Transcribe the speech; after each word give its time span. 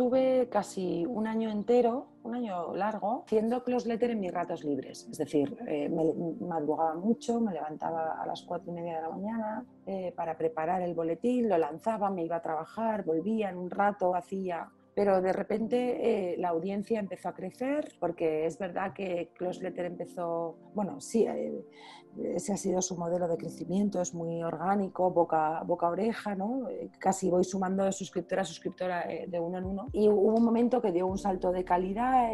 estuve 0.00 0.48
casi 0.48 1.04
un 1.04 1.26
año 1.26 1.50
entero, 1.50 2.06
un 2.22 2.34
año 2.34 2.74
largo, 2.74 3.24
haciendo 3.26 3.62
close 3.62 3.86
letter 3.86 4.12
en 4.12 4.20
mis 4.20 4.32
ratos 4.32 4.64
libres. 4.64 5.06
Es 5.10 5.18
decir, 5.18 5.58
eh, 5.66 5.90
me 5.90 6.46
madrugaba 6.46 6.94
mucho, 6.94 7.38
me 7.38 7.52
levantaba 7.52 8.12
a 8.12 8.26
las 8.26 8.40
cuatro 8.40 8.72
y 8.72 8.76
media 8.76 8.96
de 8.96 9.02
la 9.02 9.10
mañana 9.10 9.62
eh, 9.84 10.10
para 10.16 10.38
preparar 10.38 10.80
el 10.80 10.94
boletín, 10.94 11.50
lo 11.50 11.58
lanzaba, 11.58 12.08
me 12.08 12.24
iba 12.24 12.36
a 12.36 12.40
trabajar, 12.40 13.04
volvía 13.04 13.50
en 13.50 13.58
un 13.58 13.68
rato, 13.68 14.14
hacía 14.14 14.70
pero 14.94 15.22
de 15.22 15.32
repente 15.32 16.32
eh, 16.32 16.36
la 16.36 16.48
audiencia 16.48 16.98
empezó 16.98 17.28
a 17.28 17.34
crecer 17.34 17.92
porque 18.00 18.44
es 18.46 18.58
verdad 18.58 18.92
que 18.92 19.30
Close 19.34 19.62
Letter 19.62 19.86
empezó, 19.86 20.56
bueno, 20.74 21.00
sí, 21.00 21.26
ese 22.18 22.52
ha 22.52 22.56
sido 22.56 22.82
su 22.82 22.96
modelo 22.96 23.28
de 23.28 23.36
crecimiento, 23.36 24.00
es 24.00 24.14
muy 24.14 24.42
orgánico, 24.42 25.10
boca, 25.10 25.62
boca 25.64 25.86
a 25.86 25.90
oreja, 25.90 26.34
¿no? 26.34 26.68
Eh, 26.68 26.90
casi 26.98 27.30
voy 27.30 27.44
sumando 27.44 27.84
de 27.84 27.92
suscriptora 27.92 28.42
a 28.42 28.44
suscriptora 28.44 29.04
de 29.26 29.40
uno 29.40 29.58
en 29.58 29.64
uno. 29.64 29.88
Y 29.92 30.08
hubo 30.08 30.36
un 30.36 30.44
momento 30.44 30.80
que 30.80 30.92
dio 30.92 31.06
un 31.06 31.18
salto 31.18 31.52
de 31.52 31.64
calidad, 31.64 32.30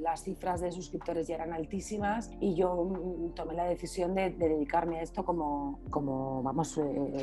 las 0.00 0.22
cifras 0.22 0.60
de 0.60 0.70
suscriptores 0.72 1.26
ya 1.26 1.36
eran 1.36 1.52
altísimas 1.52 2.30
y 2.40 2.54
yo 2.54 2.84
mm, 2.84 3.34
tomé 3.34 3.54
la 3.54 3.64
decisión 3.64 4.14
de, 4.14 4.30
dedicarme 4.30 4.98
a 4.98 5.02
esto 5.02 5.24
como, 5.24 5.80
como 5.90 6.42
vamos, 6.42 6.80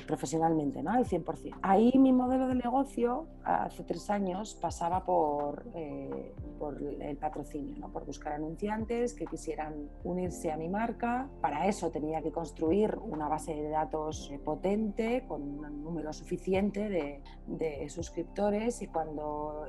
profesionalmente, 0.07 0.81
¿no? 0.81 0.91
Al 0.91 1.05
100%. 1.05 1.59
Ahí 1.61 1.91
mi 1.97 2.13
modelo 2.13 2.47
de 2.47 2.55
negocio, 2.55 3.27
hace 3.43 3.83
tres 3.83 4.09
años, 4.09 4.55
pasaba 4.55 5.03
por, 5.03 5.65
eh, 5.75 6.33
por 6.59 6.81
el 6.81 7.17
patrocinio, 7.17 7.75
¿no? 7.79 7.89
por 7.89 8.05
buscar 8.05 8.33
anunciantes 8.33 9.13
que 9.13 9.25
quisieran 9.25 9.89
unirse 10.03 10.51
a 10.51 10.57
mi 10.57 10.69
marca. 10.69 11.29
Para 11.41 11.67
eso 11.67 11.80
tenía 11.89 12.21
que 12.21 12.31
construir 12.31 12.97
una 12.97 13.27
base 13.27 13.55
de 13.55 13.69
datos 13.69 14.29
eh, 14.31 14.37
potente, 14.37 15.23
con 15.27 15.41
un 15.41 15.83
número 15.83 16.13
suficiente 16.13 16.89
de, 16.89 17.21
de 17.47 17.89
suscriptores 17.89 18.81
y 18.81 18.87
cuando 18.87 19.65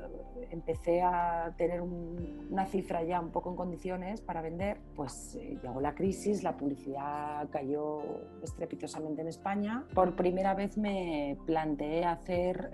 empecé 0.51 1.01
a 1.01 1.53
tener 1.57 1.81
una 1.81 2.65
cifra 2.65 3.03
ya 3.03 3.19
un 3.19 3.31
poco 3.31 3.49
en 3.49 3.55
condiciones 3.55 4.21
para 4.21 4.41
vender, 4.41 4.77
pues 4.95 5.35
eh, 5.35 5.57
llegó 5.61 5.81
la 5.81 5.95
crisis, 5.95 6.43
la 6.43 6.55
publicidad 6.57 7.49
cayó 7.49 8.01
estrepitosamente 8.43 9.21
en 9.21 9.29
España. 9.29 9.85
Por 9.93 10.15
primera 10.15 10.53
vez 10.53 10.77
me 10.77 11.37
planteé 11.45 12.05
hacer 12.05 12.71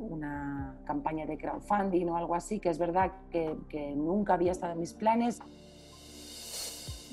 una 0.00 0.76
campaña 0.84 1.26
de 1.26 1.38
crowdfunding 1.38 2.08
o 2.08 2.16
algo 2.16 2.34
así, 2.34 2.58
que 2.58 2.68
es 2.68 2.78
verdad 2.78 3.12
que, 3.30 3.56
que 3.68 3.94
nunca 3.94 4.34
había 4.34 4.52
estado 4.52 4.72
en 4.72 4.80
mis 4.80 4.92
planes. 4.92 5.40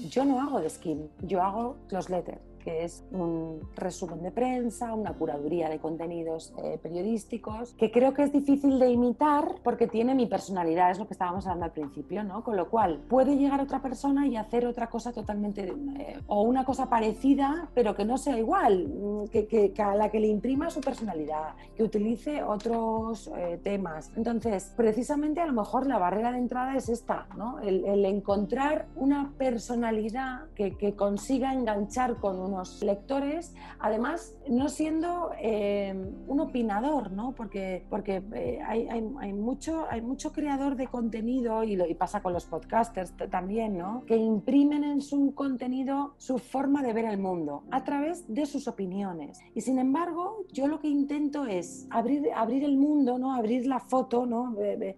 Yo 0.07 0.23
no 0.23 0.39
hago 0.41 0.61
de 0.61 0.69
skin, 0.69 1.09
yo 1.21 1.41
hago 1.41 1.75
los 1.89 2.09
letters 2.09 2.39
que 2.59 2.83
es 2.83 3.03
un 3.11 3.61
resumen 3.75 4.21
de 4.21 4.31
prensa, 4.31 4.93
una 4.93 5.13
curaduría 5.13 5.69
de 5.69 5.79
contenidos 5.79 6.53
eh, 6.63 6.79
periodísticos, 6.81 7.73
que 7.73 7.91
creo 7.91 8.13
que 8.13 8.23
es 8.23 8.31
difícil 8.31 8.79
de 8.79 8.91
imitar 8.91 9.55
porque 9.63 9.87
tiene 9.87 10.15
mi 10.15 10.25
personalidad, 10.25 10.91
es 10.91 10.99
lo 10.99 11.07
que 11.07 11.13
estábamos 11.13 11.45
hablando 11.45 11.65
al 11.65 11.71
principio, 11.71 12.23
¿no? 12.23 12.43
Con 12.43 12.55
lo 12.55 12.69
cual, 12.69 13.01
puede 13.09 13.37
llegar 13.37 13.61
otra 13.61 13.81
persona 13.81 14.27
y 14.27 14.35
hacer 14.35 14.65
otra 14.65 14.87
cosa 14.87 15.11
totalmente, 15.11 15.73
eh, 15.99 16.19
o 16.27 16.41
una 16.41 16.65
cosa 16.65 16.89
parecida, 16.89 17.69
pero 17.73 17.95
que 17.95 18.05
no 18.05 18.17
sea 18.17 18.37
igual, 18.37 18.87
mm, 18.87 19.27
que, 19.29 19.47
que, 19.47 19.81
a 19.81 19.95
la 19.95 20.09
que 20.09 20.19
le 20.19 20.27
imprima 20.27 20.69
su 20.69 20.81
personalidad, 20.81 21.55
que 21.75 21.83
utilice 21.83 22.43
otros 22.43 23.31
eh, 23.37 23.59
temas. 23.63 24.11
Entonces, 24.15 24.73
precisamente 24.75 25.41
a 25.41 25.45
lo 25.45 25.53
mejor 25.53 25.87
la 25.87 25.97
barrera 25.97 26.31
de 26.31 26.39
entrada 26.39 26.75
es 26.75 26.89
esta, 26.89 27.27
¿no? 27.37 27.59
El, 27.59 27.85
el 27.85 28.05
encontrar 28.05 28.87
una 28.95 29.33
personalidad 29.37 30.45
que, 30.55 30.75
que 30.77 30.95
consiga 30.95 31.53
enganchar 31.53 32.17
con 32.17 32.39
un 32.39 32.48
lectores, 32.81 33.53
además 33.79 34.35
no 34.47 34.69
siendo 34.69 35.31
eh, 35.41 35.93
un 36.27 36.39
opinador, 36.39 37.11
¿no? 37.11 37.33
porque, 37.33 37.85
porque 37.89 38.23
eh, 38.33 38.59
hay, 38.65 38.87
hay, 38.87 39.33
mucho, 39.33 39.85
hay 39.89 40.01
mucho 40.01 40.31
creador 40.31 40.75
de 40.75 40.87
contenido, 40.87 41.63
y 41.63 41.93
pasa 41.95 42.21
con 42.21 42.33
los 42.33 42.45
podcasters 42.45 43.13
también, 43.29 43.77
¿no? 43.77 44.03
que 44.05 44.17
imprimen 44.17 44.83
en 44.83 45.01
su 45.01 45.33
contenido 45.33 46.13
su 46.17 46.37
forma 46.37 46.81
de 46.81 46.93
ver 46.93 47.05
el 47.05 47.17
mundo 47.17 47.63
a 47.71 47.83
través 47.83 48.25
de 48.33 48.45
sus 48.45 48.67
opiniones. 48.67 49.39
Y 49.53 49.61
sin 49.61 49.79
embargo, 49.79 50.45
yo 50.51 50.67
lo 50.67 50.79
que 50.79 50.87
intento 50.87 51.45
es 51.45 51.87
abrir, 51.89 52.29
abrir 52.35 52.63
el 52.63 52.77
mundo, 52.77 53.17
¿no? 53.17 53.33
abrir 53.33 53.65
la 53.65 53.79
foto, 53.79 54.25
¿no? 54.25 54.55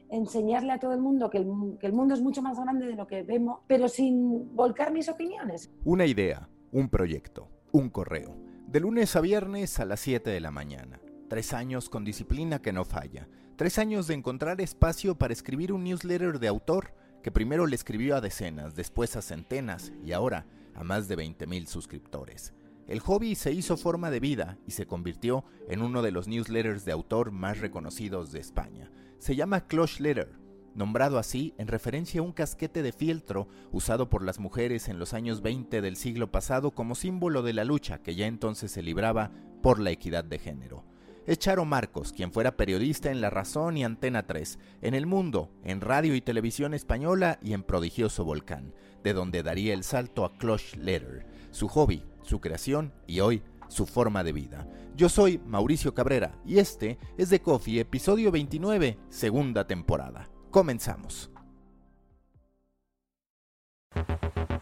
enseñarle 0.09 0.74
a 0.74 0.80
todo 0.80 0.94
el 0.94 1.02
mundo 1.02 1.30
que 1.30 1.40
el, 1.40 1.78
que 1.80 1.88
el 1.88 1.94
mundo 1.94 2.14
es 2.14 2.22
mucho 2.22 2.42
más 2.42 2.59
grande 2.59 2.88
de 2.88 2.96
lo 2.96 3.08
que 3.08 3.24
vemos, 3.24 3.59
pero 3.68 3.88
sin 3.88 4.56
volcar 4.56 4.92
mis 4.92 5.09
opiniones. 5.09 5.72
Una 5.84 6.06
idea 6.06 6.47
un 6.72 6.90
proyecto, 6.90 7.50
un 7.72 7.90
correo. 7.90 8.36
De 8.68 8.80
lunes 8.80 9.16
a 9.16 9.22
viernes 9.22 9.80
a 9.80 9.86
las 9.86 10.00
7 10.00 10.30
de 10.30 10.40
la 10.40 10.52
mañana. 10.52 11.02
Tres 11.28 11.54
años 11.54 11.90
con 11.90 12.06
disciplina 12.06 12.62
que 12.62 12.72
no 12.72 12.86
falla. 12.86 13.28
Tres 13.58 13.78
años 13.78 14.08
de 14.08 14.14
encontrar 14.14 14.62
espacio 14.62 15.16
para 15.16 15.34
escribir 15.34 15.74
un 15.74 15.84
newsletter 15.84 16.40
de 16.40 16.48
autor 16.48 16.94
que 17.22 17.32
primero 17.32 17.68
le 17.68 17.76
escribió 17.76 18.16
a 18.16 18.22
decenas, 18.22 18.76
después 18.76 19.16
a 19.16 19.22
centenas 19.22 19.92
y 20.04 20.14
ahora 20.14 20.46
a 20.74 20.84
más 20.84 21.08
de 21.08 21.18
20.000 21.18 21.68
suscriptores. 21.68 22.54
El 22.88 23.00
hobby 23.00 23.36
se 23.36 23.52
hizo 23.52 23.78
forma 23.78 24.09
de 24.09 24.20
vida 24.20 24.58
y 24.66 24.72
se 24.72 24.88
convirtió 24.88 25.46
en 25.70 25.82
uno 25.82 26.02
de 26.02 26.12
los 26.12 26.28
newsletters 26.28 26.86
de 26.86 26.92
autor 26.92 27.32
más 27.32 27.59
reconocidos 27.59 28.32
de 28.32 28.40
España. 28.40 28.92
Se 29.20 29.36
llama 29.36 29.68
Closh 29.68 30.00
Letter 30.00 30.41
nombrado 30.76 31.18
así 31.18 31.54
en 31.58 31.68
referencia 31.68 32.22
a 32.22 32.24
un 32.24 32.32
casquete 32.32 32.84
de 32.84 32.92
fieltro 32.92 33.48
usado 33.72 34.09
por 34.09 34.24
las 34.24 34.40
mujeres 34.40 34.88
en 34.88 35.00
los 35.00 35.14
años 35.14 35.42
20 35.42 35.82
del 35.82 35.96
siglo 35.96 36.32
pasado 36.32 36.72
como 36.72 36.96
símbolo 36.96 37.42
de 37.42 37.54
la 37.54 37.64
lucha 37.64 38.00
que 38.00 38.16
ya 38.16 38.28
entonces 38.28 38.72
se 38.72 38.82
libraba 38.82 39.32
por 39.62 39.80
la 39.80 39.92
equidad 39.92 40.24
de 40.24 40.40
género. 40.40 40.86
Es 41.28 41.38
Charo 41.38 41.66
Marcos, 41.66 42.14
quien 42.14 42.32
fuera 42.32 42.58
periodista 42.58 43.12
en 43.12 43.22
La 43.22 43.30
Razón 43.30 43.78
y 43.78 43.84
Antena 43.84 44.26
3, 44.26 44.58
en 44.82 44.96
El 44.96 45.06
Mundo, 45.06 45.52
en 45.64 45.80
Radio 45.80 46.16
y 46.16 46.22
Televisión 46.22 46.74
Española 46.74 47.38
y 47.44 47.53
en 47.53 47.62
Prodigioso 47.62 48.26
Volcán, 48.26 48.74
de 49.03 49.14
donde 49.14 49.44
daría 49.44 49.76
el 49.76 49.84
salto 49.84 50.26
a 50.26 50.36
Clutch 50.38 50.76
Letter, 50.78 51.28
su 51.52 51.68
hobby, 51.68 52.03
su 52.24 52.40
creación 52.42 52.92
y 53.06 53.20
hoy 53.20 53.44
su 53.68 53.86
forma 53.86 54.24
de 54.24 54.34
vida. 54.34 54.68
Yo 54.98 55.09
soy 55.09 55.40
Mauricio 55.46 55.94
Cabrera 55.94 56.34
y 56.44 56.58
este 56.58 56.98
es 57.18 57.30
The 57.30 57.40
Coffee, 57.40 57.80
episodio 57.80 58.32
29, 58.32 58.98
segunda 59.09 59.68
temporada. 59.68 60.31
Comenzamos. 60.52 61.32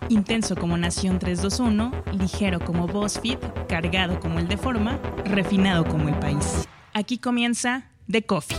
Intenso 0.07 0.55
como 0.55 0.77
Nación 0.77 1.19
321, 1.19 1.91
ligero 2.13 2.59
como 2.59 2.87
BuzzFeed, 2.87 3.37
cargado 3.67 4.19
como 4.19 4.39
el 4.39 4.47
de 4.47 4.57
forma, 4.57 4.99
refinado 5.25 5.85
como 5.85 6.09
el 6.09 6.17
país. 6.19 6.67
Aquí 6.93 7.17
comienza 7.17 7.91
The 8.09 8.23
Coffee. 8.23 8.57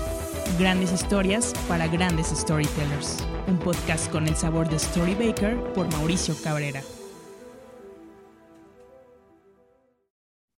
Grandes 0.58 0.92
historias 0.92 1.52
para 1.68 1.86
grandes 1.88 2.28
storytellers. 2.28 3.18
Un 3.48 3.58
podcast 3.58 4.10
con 4.10 4.28
el 4.28 4.36
sabor 4.36 4.68
de 4.68 4.78
Storybaker 4.78 5.56
por 5.72 5.90
Mauricio 5.92 6.34
Cabrera. 6.42 6.82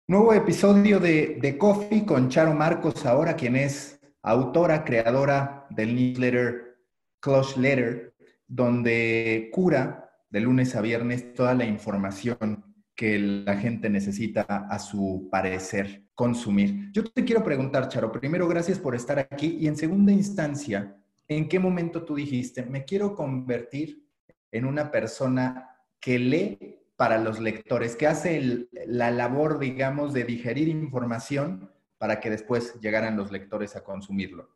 Nuevo 0.08 0.34
episodio 0.34 1.00
de 1.00 1.38
The 1.42 1.58
Coffee 1.58 2.06
con 2.06 2.30
Charo 2.30 2.54
Marcos 2.54 3.06
ahora, 3.06 3.36
quien 3.36 3.56
es 3.56 4.01
autora, 4.22 4.84
creadora 4.84 5.66
del 5.70 5.96
newsletter 5.96 6.78
Close 7.20 7.60
Letter, 7.60 8.14
donde 8.48 9.50
cura 9.54 10.12
de 10.30 10.42
lunes 10.42 10.76
a 10.76 10.82
viernes 10.82 11.34
toda 11.34 11.54
la 11.54 11.66
información 11.66 12.64
que 12.96 13.18
la 13.18 13.58
gente 13.58 13.90
necesita 13.90 14.42
a 14.42 14.80
su 14.80 15.28
parecer 15.32 16.04
consumir. 16.14 16.92
Yo 16.92 17.04
te 17.04 17.24
quiero 17.24 17.44
preguntar, 17.44 17.88
Charo, 17.88 18.12
primero 18.12 18.48
gracias 18.48 18.78
por 18.78 18.96
estar 18.96 19.18
aquí 19.18 19.58
y 19.60 19.68
en 19.68 19.76
segunda 19.76 20.12
instancia, 20.12 20.96
¿en 21.28 21.48
qué 21.50 21.58
momento 21.58 22.04
tú 22.04 22.16
dijiste, 22.16 22.64
me 22.64 22.86
quiero 22.86 23.16
convertir 23.16 24.06
en 24.52 24.66
una 24.66 24.92
persona 24.92 25.70
que 26.00 26.20
lee 26.20 26.80
para 26.96 27.18
los 27.18 27.40
lectores, 27.40 27.96
que 27.96 28.06
hace 28.06 28.68
la 28.86 29.10
labor, 29.10 29.58
digamos, 29.58 30.14
de 30.14 30.24
digerir 30.24 30.68
información 30.68 31.71
para 32.02 32.20
que 32.20 32.32
después 32.32 32.74
llegaran 32.82 33.16
los 33.16 33.32
lectores 33.32 33.76
a 33.76 33.84
consumirlo. 33.84 34.50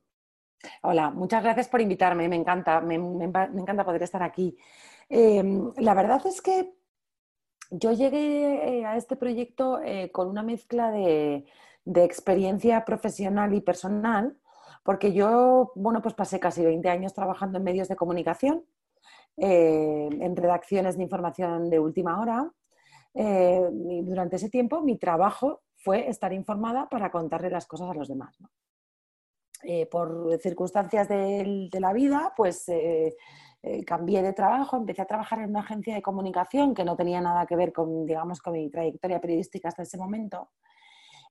Hola, 0.81 1.11
muchas 1.11 1.43
gracias 1.43 1.67
por 1.67 1.79
invitarme, 1.79 2.27
me 2.27 2.37
encanta, 2.37 2.81
me, 2.81 2.95
encanta 2.95 3.85
poder 3.85 4.01
estar 4.01 4.23
aquí. 4.23 4.57
Em, 5.07 5.71
la 5.77 5.93
verdad 5.93 6.25
es 6.25 6.41
que 6.41 6.73
yo 7.69 7.91
llegué 7.91 8.79
eh, 8.79 8.85
a 8.87 8.97
este 8.97 9.15
proyecto 9.15 9.79
eh, 9.83 10.09
con 10.11 10.27
una 10.27 10.41
mezcla 10.41 10.89
de, 10.89 11.45
experiencia 11.85 12.83
profesional 12.83 13.53
y 13.53 13.61
personal, 13.61 14.39
porque 14.81 15.13
yo, 15.13 15.71
bueno, 15.75 16.01
pues 16.01 16.15
pasé 16.15 16.39
casi 16.39 16.65
20 16.65 16.89
años 16.89 17.13
trabajando 17.13 17.59
en 17.59 17.63
medios 17.63 17.87
de 17.87 17.95
comunicación, 17.95 18.65
eh, 19.37 20.09
en 20.19 20.35
redacciones 20.35 20.97
de 20.97 21.03
información 21.03 21.69
de 21.69 21.77
última 21.77 22.19
hora. 22.19 22.51
durante 23.13 24.37
ese 24.37 24.49
tiempo 24.49 24.81
mi 24.81 24.97
trabajo 24.97 25.61
fue 25.85 26.09
estar 26.09 26.33
informada 26.33 26.89
para 26.89 27.11
contarle 27.11 27.51
las 27.51 27.67
cosas 27.67 27.91
a 27.91 27.93
los 27.93 28.07
demás. 28.07 28.35
Eh, 29.63 29.85
por 29.85 30.35
circunstancias 30.41 31.07
de, 31.07 31.69
la 31.79 31.93
vida, 31.93 32.33
pues 32.35 32.67
eh, 32.69 33.15
eh, 33.61 33.85
cambié 33.85 34.23
de 34.23 34.33
trabajo, 34.33 34.77
empecé 34.77 35.03
a 35.03 35.05
trabajar 35.05 35.39
en 35.39 35.51
una 35.51 35.59
agencia 35.59 35.93
de 35.93 36.01
comunicación 36.01 36.73
que 36.73 36.83
no 36.83 36.95
tenía 36.95 37.21
nada 37.21 37.45
que 37.45 37.55
ver 37.55 37.71
con, 37.71 38.03
digamos, 38.07 38.41
con 38.41 38.53
mi 38.53 38.67
trayectoria 38.71 39.21
periodística 39.21 39.67
hasta 39.67 39.83
ese 39.83 39.99
momento. 39.99 40.49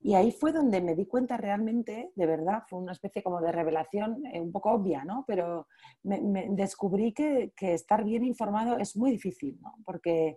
Y 0.01 0.15
ahí 0.15 0.31
fue 0.31 0.53
donde 0.53 0.81
me 0.81 0.95
di 0.95 1.07
cuenta 1.07 1.37
realmente, 1.37 2.13
de 2.15 2.27
verdad, 2.27 2.63
fue 2.69 2.79
una 2.79 2.93
especie 2.93 3.25
como 3.25 3.41
de 3.41 3.51
revelación 3.51 4.23
un 4.35 4.53
poco 4.53 4.71
obvia, 4.71 5.03
¿no? 5.05 5.25
Pero 5.27 5.67
me, 6.05 6.47
descubrí 6.51 7.13
que, 7.13 7.53
estar 7.59 8.05
bien 8.05 8.23
informado 8.23 8.79
es 8.79 8.97
muy 8.97 9.11
difícil, 9.11 9.59
¿no? 9.63 9.75
Porque 9.85 10.37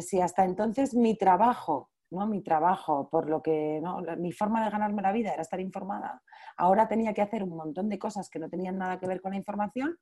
si 0.00 0.20
hasta 0.20 0.44
entonces 0.44 0.94
mi 0.94 1.16
trabajo, 1.16 1.90
¿no? 2.10 2.26
Mi 2.26 2.42
trabajo, 2.42 3.08
por 3.10 3.28
lo 3.28 3.42
que, 3.42 3.80
¿no? 3.82 4.00
Mi 4.18 4.32
forma 4.32 4.64
de 4.64 4.70
ganarme 4.70 5.02
la 5.02 5.12
vida 5.12 5.32
era 5.32 5.42
estar 5.42 5.60
informada, 5.60 6.22
ahora 6.56 6.88
tenía 6.88 7.12
que 7.14 7.22
hacer 7.22 7.42
un 7.42 7.56
montón 7.56 7.88
de 7.88 7.98
cosas 7.98 8.28
que 8.30 8.38
no 8.38 8.48
tenían 8.48 8.78
nada 8.78 8.98
que 8.98 9.06
ver 9.06 9.20
con 9.20 9.32
la 9.32 9.38
información, 9.38 9.96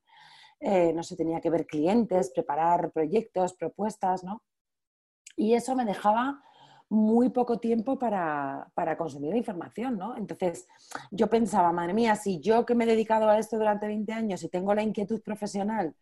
eh, 0.60 0.92
no 0.92 1.02
sé, 1.02 1.16
tenía 1.16 1.40
que 1.40 1.50
ver 1.50 1.66
clientes, 1.66 2.30
preparar 2.30 2.90
proyectos, 2.92 3.54
propuestas, 3.54 4.24
¿no? 4.24 4.42
Y 5.36 5.54
eso 5.54 5.74
me 5.74 5.84
dejaba 5.84 6.42
muy 6.88 7.30
poco 7.30 7.58
tiempo 7.58 7.98
para, 7.98 8.70
para, 8.74 8.96
consumir 8.96 9.30
la 9.32 9.38
información, 9.38 9.98
¿no? 9.98 10.16
Entonces 10.16 10.66
yo 11.10 11.28
pensaba, 11.28 11.72
madre 11.72 11.94
mía, 11.94 12.14
si 12.14 12.40
yo 12.40 12.64
que 12.64 12.74
me 12.74 12.84
he 12.84 12.86
dedicado 12.86 13.28
a 13.28 13.38
esto 13.38 13.58
durante 13.58 13.86
20 13.86 14.12
años 14.12 14.42
y 14.42 14.48
tengo 14.48 14.74
la 14.74 14.82
inquietud 14.82 15.20
profesional 15.22 15.94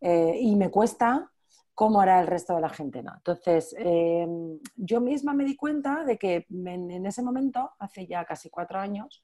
eh, 0.00 0.36
y 0.40 0.56
me 0.56 0.70
cuesta, 0.70 1.30
¿cómo 1.74 2.00
hará 2.00 2.20
el 2.20 2.26
resto 2.26 2.54
de 2.54 2.60
la 2.60 2.68
gente? 2.68 3.02
¿no? 3.02 3.12
Entonces 3.14 3.74
em, 3.78 4.58
yo 4.76 5.00
misma 5.00 5.34
me 5.34 5.44
di 5.44 5.56
cuenta 5.56 6.04
de 6.04 6.18
que 6.18 6.46
en 6.50 7.06
ese 7.06 7.22
momento, 7.22 7.72
hace 7.78 8.06
ya 8.06 8.24
casi 8.24 8.50
cuatro 8.50 8.78
años, 8.78 9.22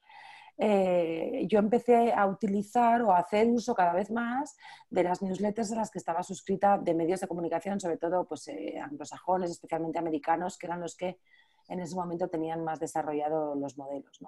eh, 0.57 1.47
yo 1.47 1.57
empecé 1.59 2.13
a 2.13 2.27
utilizar 2.27 3.01
o 3.01 3.11
a 3.11 3.19
hacer 3.19 3.49
uso 3.49 3.73
cada 3.73 3.93
vez 3.93 4.11
más 4.11 4.55
de 4.89 5.03
las 5.03 5.21
newsletters 5.21 5.71
a 5.71 5.77
las 5.77 5.89
que 5.89 5.97
estaba 5.97 6.21
suscrita 6.21 6.77
de 6.77 6.93
medios 6.93 7.19
de 7.19 7.27
comunicación, 7.27 7.79
sobre 7.79 7.97
todo 7.97 8.25
pues, 8.25 8.47
eh, 8.47 8.79
anglosajones, 8.79 9.49
especialmente 9.49 9.97
americanos, 9.97 10.59
que 10.59 10.67
eran 10.67 10.81
los 10.81 10.95
que 10.95 11.19
en 11.67 11.79
ese 11.79 11.95
momento 11.95 12.27
tenían 12.27 12.63
más 12.63 12.79
desarrollados 12.79 13.57
los 13.57 13.77
modelos. 13.77 14.19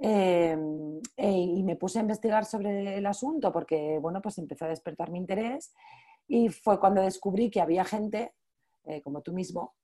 Eh, 0.00 0.56
y 1.16 1.62
me 1.62 1.76
puse 1.76 1.98
a 1.98 2.02
investigar 2.02 2.44
sobre 2.44 2.96
el 2.96 3.06
asunto 3.06 3.52
porque 3.52 4.00
bueno, 4.00 4.20
pues 4.20 4.38
empezó 4.38 4.64
a 4.64 4.68
despertar 4.68 5.10
mi 5.10 5.18
interés 5.18 5.72
y 6.26 6.48
fue 6.48 6.80
cuando 6.80 7.02
descubrí 7.02 7.50
que 7.50 7.60
había 7.60 7.84
gente, 7.84 8.34
como 9.04 9.22
tú 9.22 9.32
mismo, 9.32 9.74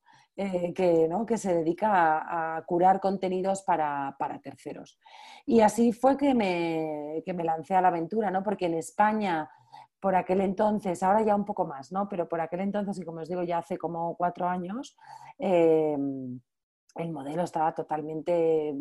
eh, 0.40 0.72
que, 0.72 1.08
¿no? 1.08 1.26
que, 1.26 1.36
se 1.36 1.52
dedica 1.52 2.56
a, 2.56 2.64
curar 2.64 3.00
contenidos 3.00 3.62
para, 3.62 4.14
para, 4.20 4.38
terceros. 4.38 5.00
Y 5.44 5.62
así 5.62 5.90
fue 5.92 6.16
que 6.16 6.32
me, 6.32 7.24
que 7.26 7.34
me, 7.34 7.42
lancé 7.42 7.74
a 7.74 7.80
la 7.80 7.88
aventura, 7.88 8.30
¿no? 8.30 8.44
porque 8.44 8.66
en 8.66 8.74
España, 8.74 9.50
por 9.98 10.14
aquel 10.14 10.40
entonces, 10.42 11.02
ahora 11.02 11.22
ya 11.22 11.34
un 11.34 11.44
poco 11.44 11.66
más, 11.66 11.90
¿no? 11.90 12.08
pero 12.08 12.28
por 12.28 12.40
aquel 12.40 12.60
entonces, 12.60 12.96
y 13.00 13.04
como 13.04 13.22
os 13.22 13.28
digo, 13.28 13.42
ya 13.42 13.58
hace 13.58 13.76
como 13.76 14.16
cuatro 14.16 14.48
años, 14.48 14.96
eh, 15.40 15.98
el 16.94 17.12
modelo 17.12 17.42
estaba 17.42 17.74
totalmente... 17.74 18.72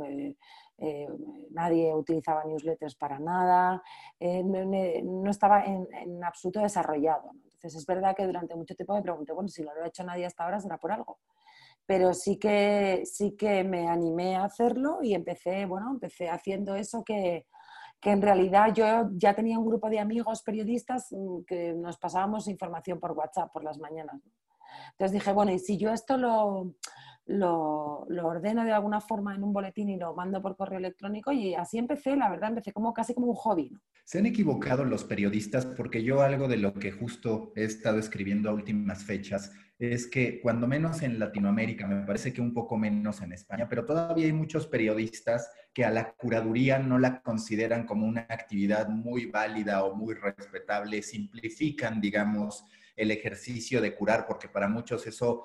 Eh, 0.79 1.07
nadie 1.49 1.91
utilizaba 1.91 2.45
newsletters 2.45 2.93
para 2.93 3.17
nada, 3.17 3.81
no, 4.21 5.31
estaba 5.31 5.65
en 5.65 6.23
absoluto 6.23 6.59
desarrollado. 6.59 7.31
Es 7.75 7.85
verdad 7.85 8.15
que 8.15 8.25
durante 8.25 8.55
mucho 8.55 8.75
tiempo 8.75 8.95
me 8.95 9.01
pregunté, 9.01 9.33
bueno, 9.33 9.49
si 9.49 9.63
lo 9.63 9.71
ha 9.71 9.87
hecho 9.87 10.03
nadie 10.03 10.25
hasta 10.25 10.43
ahora 10.43 10.59
será 10.59 10.77
por 10.77 10.91
algo 10.91 11.19
pero 11.87 12.13
sí 12.13 12.37
que, 12.37 13.03
sí 13.05 13.35
que 13.37 13.63
me 13.63 13.87
animé 13.87 14.35
a 14.35 14.43
hacerlo 14.43 14.99
y 15.01 15.13
empecé, 15.15 15.65
bueno, 15.65 15.89
empecé 15.89 16.29
haciendo 16.29 16.75
eso 16.75 17.01
que, 17.03 17.47
que 18.01 18.11
en 18.11 18.21
realidad 18.21 18.73
yo 18.73 19.09
ya 19.13 19.33
tenía 19.33 19.57
un 19.57 19.65
grupo 19.65 19.89
de 19.89 19.99
amigos 19.99 20.43
periodistas 20.43 21.07
mm, 21.11 21.43
que 21.47 21.73
nos 21.73 21.97
pasábamos 21.97 22.49
información 22.49 22.99
por 22.99 23.13
WhatsApp 23.13 23.53
por 23.53 23.63
las 23.63 23.79
mañanas. 23.79 24.21
Entonces 24.91 25.13
dije, 25.13 25.31
bueno, 25.31 25.53
y 25.53 25.59
si 25.59 25.77
yo 25.77 25.91
esto 25.91 26.17
lo, 26.17 26.73
lo, 27.25 28.05
lo, 28.09 28.27
ordeno 28.27 28.65
de 28.65 28.73
alguna 28.73 28.99
forma 28.99 29.33
en 29.33 29.43
un 29.45 29.53
boletín 29.53 29.89
y 29.89 29.95
lo 29.95 30.13
mando 30.13 30.41
por 30.41 30.57
correo 30.57 30.79
electrónico 30.79 31.31
y 31.31 31.55
así 31.55 31.77
empecé, 31.77 32.17
la 32.17 32.29
verdad, 32.29 32.49
empecé 32.49 32.73
como 32.73 32.93
casi 32.93 33.13
como 33.13 33.27
un 33.27 33.35
hobby. 33.35 33.71
Se 34.07 34.19
han 34.19 34.25
equivocado 34.25 34.85
los 34.85 35.03
periodistas 35.03 35.65
porque 35.65 36.01
yo 36.01 36.21
algo 36.21 36.47
de 36.47 36.55
lo 36.55 36.73
que 36.73 36.93
justo 36.93 37.51
he 37.57 37.65
estado 37.65 37.99
escribiendo 37.99 38.49
a 38.49 38.53
últimas 38.53 39.03
fechas 39.03 39.51
es 39.79 40.07
que 40.07 40.39
cuando 40.39 40.65
menos 40.65 41.01
en 41.01 41.19
Latinoamérica, 41.19 41.85
me 41.87 42.05
parece 42.05 42.31
que 42.31 42.39
un 42.39 42.53
poco 42.53 42.77
menos 42.77 43.21
en 43.21 43.33
España, 43.33 43.67
pero 43.67 43.83
todavía 43.83 44.27
hay 44.27 44.31
muchos 44.31 44.65
periodistas 44.65 45.51
que 45.73 45.83
a 45.83 45.91
la 45.91 46.13
curaduría 46.13 46.79
no 46.79 46.99
la 46.99 47.21
consideran 47.21 47.85
como 47.85 48.07
una 48.07 48.21
actividad 48.29 48.87
muy 48.87 49.25
válida 49.25 49.83
o 49.83 49.93
muy 49.93 50.13
respetable, 50.13 51.01
simplifican, 51.01 51.99
digamos, 51.99 52.63
el 52.95 53.11
ejercicio 53.11 53.81
de 53.81 53.93
curar, 53.93 54.25
porque 54.25 54.47
para 54.47 54.69
muchos 54.69 55.05
eso 55.05 55.43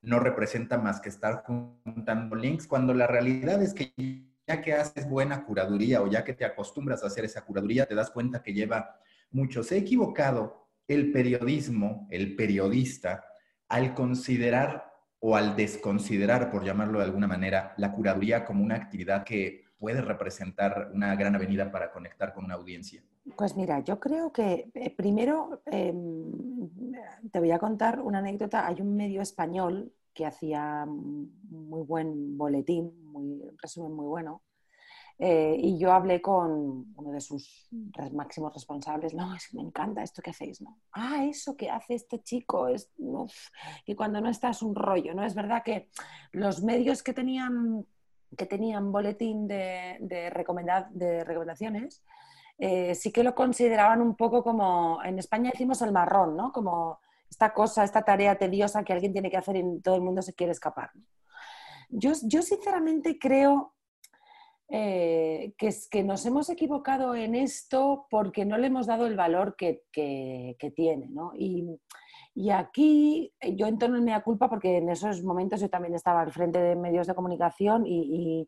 no 0.00 0.18
representa 0.18 0.76
más 0.76 1.00
que 1.00 1.08
estar 1.08 1.44
juntando 1.44 2.34
links, 2.34 2.66
cuando 2.66 2.94
la 2.94 3.06
realidad 3.06 3.62
es 3.62 3.72
que 3.72 4.31
ya 4.54 4.60
que 4.60 4.72
haces 4.74 5.08
buena 5.08 5.44
curaduría 5.44 6.02
o 6.02 6.06
ya 6.06 6.24
que 6.24 6.34
te 6.34 6.44
acostumbras 6.44 7.02
a 7.02 7.06
hacer 7.06 7.24
esa 7.24 7.44
curaduría, 7.44 7.86
te 7.86 7.94
das 7.94 8.10
cuenta 8.10 8.42
que 8.42 8.52
lleva 8.52 8.96
mucho. 9.30 9.62
Se 9.62 9.76
ha 9.76 9.78
equivocado 9.78 10.68
el 10.86 11.12
periodismo, 11.12 12.06
el 12.10 12.36
periodista, 12.36 13.24
al 13.68 13.94
considerar 13.94 14.92
o 15.20 15.36
al 15.36 15.56
desconsiderar, 15.56 16.50
por 16.50 16.64
llamarlo 16.64 16.98
de 16.98 17.04
alguna 17.04 17.28
manera, 17.28 17.74
la 17.78 17.92
curaduría 17.92 18.44
como 18.44 18.62
una 18.62 18.74
actividad 18.74 19.24
que 19.24 19.64
puede 19.78 20.00
representar 20.00 20.90
una 20.92 21.14
gran 21.16 21.34
avenida 21.34 21.70
para 21.70 21.90
conectar 21.90 22.34
con 22.34 22.44
una 22.44 22.54
audiencia? 22.54 23.02
Pues 23.36 23.56
mira, 23.56 23.80
yo 23.80 23.98
creo 23.98 24.32
que 24.32 24.70
eh, 24.74 24.94
primero 24.94 25.62
em, 25.66 26.60
te 27.30 27.38
voy 27.38 27.52
a 27.52 27.58
contar 27.58 28.00
una 28.00 28.18
anécdota. 28.18 28.66
Hay 28.66 28.80
un 28.80 28.96
medio 28.96 29.22
español 29.22 29.92
que 30.14 30.26
hacía 30.26 30.84
muy 30.86 31.82
buen 31.82 32.36
boletín, 32.36 33.04
muy, 33.04 33.42
un 33.42 33.56
resumen 33.60 33.92
muy 33.92 34.06
bueno. 34.06 34.42
Eh, 35.18 35.56
y 35.56 35.78
yo 35.78 35.92
hablé 35.92 36.20
con 36.20 36.92
uno 36.96 37.12
de 37.12 37.20
sus 37.20 37.68
máximos 38.12 38.52
responsables, 38.54 39.14
no, 39.14 39.34
es 39.34 39.46
que 39.50 39.56
me 39.56 39.62
encanta 39.62 40.02
esto 40.02 40.22
que 40.22 40.30
hacéis, 40.30 40.60
¿no? 40.60 40.80
Ah, 40.92 41.24
eso 41.24 41.56
que 41.56 41.70
hace 41.70 41.94
este 41.94 42.22
chico, 42.22 42.68
es, 42.68 42.90
y 43.86 43.94
cuando 43.94 44.20
no 44.20 44.28
está 44.28 44.50
es 44.50 44.62
un 44.62 44.74
rollo, 44.74 45.14
¿no? 45.14 45.24
Es 45.24 45.34
verdad 45.34 45.62
que 45.64 45.90
los 46.32 46.62
medios 46.62 47.02
que 47.02 47.12
tenían, 47.12 47.86
que 48.36 48.46
tenían 48.46 48.90
boletín 48.90 49.46
de, 49.46 49.98
de 50.00 50.30
recomendaciones, 50.30 52.02
eh, 52.58 52.94
sí 52.94 53.12
que 53.12 53.24
lo 53.24 53.34
consideraban 53.34 54.00
un 54.00 54.14
poco 54.16 54.42
como, 54.42 55.02
en 55.04 55.18
España 55.18 55.50
decimos 55.52 55.82
el 55.82 55.92
marrón, 55.92 56.36
¿no? 56.36 56.52
Como 56.52 57.00
esta 57.32 57.54
cosa, 57.54 57.82
esta 57.82 58.02
tarea 58.02 58.36
tediosa 58.36 58.84
que 58.84 58.92
alguien 58.92 59.14
tiene 59.14 59.30
que 59.30 59.38
hacer 59.38 59.56
y 59.56 59.80
todo 59.80 59.96
el 59.96 60.02
mundo 60.02 60.20
se 60.20 60.34
quiere 60.34 60.52
escapar. 60.52 60.90
Yo, 61.88 62.12
yo 62.24 62.42
sinceramente 62.42 63.18
creo 63.18 63.72
eh, 64.68 65.54
que, 65.56 65.70
que 65.90 66.02
nos 66.02 66.26
hemos 66.26 66.50
equivocado 66.50 67.14
en 67.14 67.34
esto 67.34 68.06
porque 68.10 68.44
no 68.44 68.58
le 68.58 68.66
hemos 68.66 68.86
dado 68.86 69.06
el 69.06 69.16
valor 69.16 69.56
que, 69.56 69.80
tiene, 70.76 71.08
¿no? 71.08 71.32
Y, 71.34 71.78
aquí 72.50 73.32
yo 73.54 73.66
entono 73.66 73.96
en 73.96 74.04
mi 74.04 74.20
culpa 74.20 74.50
porque 74.50 74.76
en 74.76 74.90
esos 74.90 75.22
momentos 75.22 75.58
yo 75.60 75.70
también 75.70 75.94
estaba 75.94 76.20
al 76.20 76.32
frente 76.32 76.58
de 76.58 76.76
medios 76.76 77.06
de 77.06 77.14
comunicación 77.14 77.86
y 77.86 78.46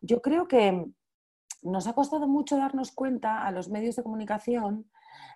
yo 0.00 0.20
creo 0.20 0.48
que 0.48 0.86
nos 1.64 1.86
ha 1.86 1.94
costado 1.94 2.28
mucho 2.28 2.56
darnos 2.56 2.92
cuenta 2.92 3.44
a 3.44 3.50
los 3.50 3.68
medios 3.68 3.96
de 3.96 4.02
comunicación 4.02 4.86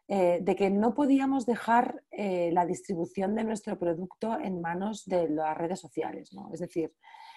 eh, 0.07 0.39
de 0.43 0.57
que 0.57 0.71
no 0.71 0.95
podíamos 0.95 1.47
dejar 1.47 2.03
eh, 2.11 2.51
la 2.53 2.65
distribución 2.65 3.35
de 3.35 3.45
nuestro 3.45 3.79
producto 3.79 4.39
en 4.39 4.61
manos 4.61 5.05
de 5.07 5.29
las 5.29 5.57
redes 5.57 5.81
sociales. 5.81 6.33
¿no? 6.33 6.51
Es 6.53 6.61
decir, 6.61 6.95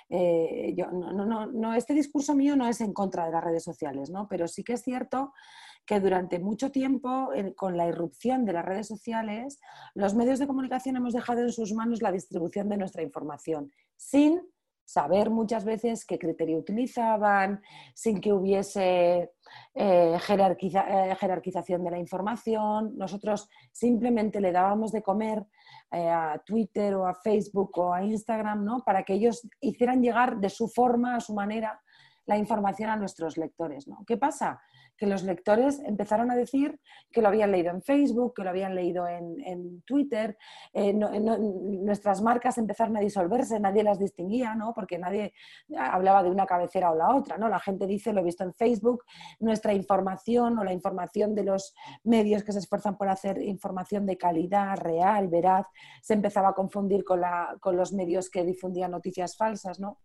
eh, 0.09 0.73
yo, 0.75 0.91
no, 0.91 1.73
este 1.73 1.93
discurso 1.93 2.35
mío 2.35 2.55
no 2.55 2.67
es 2.67 2.81
en 2.81 2.93
contra 2.93 3.25
de 3.25 3.31
las 3.31 3.43
redes 3.43 3.63
sociales, 3.63 4.09
¿no? 4.09 4.27
pero 4.27 4.47
sí 4.47 4.63
que 4.63 4.73
es 4.73 4.83
cierto 4.83 5.33
que 5.85 5.99
durante 5.99 6.39
mucho 6.39 6.71
tiempo, 6.71 7.29
con 7.55 7.75
la 7.75 7.87
irrupción 7.87 8.45
de 8.45 8.53
las 8.53 8.63
redes 8.63 8.87
sociales, 8.87 9.59
los 9.95 10.13
medios 10.13 10.39
de 10.39 10.47
comunicación 10.47 10.95
hemos 10.95 11.13
dejado 11.13 11.41
en 11.41 11.51
sus 11.51 11.73
manos 11.73 12.01
la 12.01 12.11
distribución 12.11 12.69
de 12.69 12.77
nuestra 12.77 13.01
información, 13.01 13.71
sin 13.95 14.41
saber 14.91 15.29
muchas 15.29 15.63
veces 15.63 16.05
qué 16.05 16.19
criterio 16.19 16.57
utilizaban, 16.57 17.61
sin 17.93 18.19
que 18.19 18.33
hubiese 18.33 19.31
eh, 19.73 20.17
eh, 20.17 20.17
jerarquización 20.19 21.83
de 21.85 21.91
la 21.91 21.97
información. 21.97 22.97
Nosotros 22.97 23.47
simplemente 23.71 24.41
le 24.41 24.51
dábamos 24.51 24.91
de 24.91 25.01
comer 25.01 25.45
eh, 25.91 26.09
a 26.09 26.41
Twitter 26.45 26.95
o 26.95 27.07
a 27.07 27.13
Facebook 27.13 27.71
o 27.77 27.93
a 27.93 28.03
Instagram 28.03 28.65
¿no? 28.65 28.83
para 28.85 29.03
que 29.03 29.13
ellos 29.13 29.47
hicieran 29.61 30.01
llegar 30.01 30.39
de 30.39 30.49
su 30.49 30.67
forma, 30.67 31.15
a 31.15 31.21
su 31.21 31.33
manera, 31.33 31.79
la 32.25 32.37
información 32.37 32.89
a 32.89 32.97
nuestros 32.97 33.37
lectores. 33.37 33.87
¿no? 33.87 34.03
¿Qué 34.05 34.17
pasa? 34.17 34.59
Que 35.01 35.07
los 35.07 35.23
lectores 35.23 35.79
empezaron 35.79 36.29
a 36.29 36.35
decir 36.35 36.79
que 37.11 37.23
lo 37.23 37.29
habían 37.29 37.51
leído 37.51 37.71
en 37.71 37.81
Facebook, 37.81 38.35
que 38.35 38.43
lo 38.43 38.51
habían 38.51 38.75
leído 38.75 39.07
en, 39.07 39.81
Twitter, 39.81 40.37
eh, 40.73 40.93
nuestras 40.93 42.21
marcas 42.21 42.59
empezaron 42.59 42.95
a 42.97 42.99
disolverse, 42.99 43.59
nadie 43.59 43.81
las 43.81 43.97
distinguía, 43.97 44.53
¿no? 44.53 44.75
porque 44.75 44.99
nadie 44.99 45.33
hablaba 45.75 46.21
de 46.21 46.29
una 46.29 46.45
cabecera 46.45 46.91
o 46.91 46.95
la 46.95 47.15
otra, 47.15 47.39
¿no? 47.39 47.49
la 47.49 47.59
gente 47.59 47.87
dice, 47.87 48.13
lo 48.13 48.21
he 48.21 48.25
visto 48.25 48.43
en 48.43 48.53
Facebook, 48.53 49.03
nuestra 49.39 49.73
información 49.73 50.59
o 50.59 50.63
la 50.63 50.71
información 50.71 51.33
de 51.33 51.45
los 51.45 51.73
medios 52.03 52.43
que 52.43 52.51
se 52.51 52.59
esfuerzan 52.59 52.95
por 52.95 53.09
hacer 53.09 53.41
información 53.41 54.05
de 54.05 54.19
calidad, 54.19 54.77
real, 54.77 55.29
veraz, 55.29 55.65
se 56.03 56.13
empezaba 56.13 56.49
a 56.49 56.53
confundir 56.53 57.03
con, 57.03 57.21
la, 57.21 57.57
con 57.59 57.75
los 57.75 57.91
medios 57.91 58.29
que 58.29 58.45
difundían 58.45 58.91
noticias 58.91 59.35
falsas. 59.35 59.79
¿no? 59.79 59.97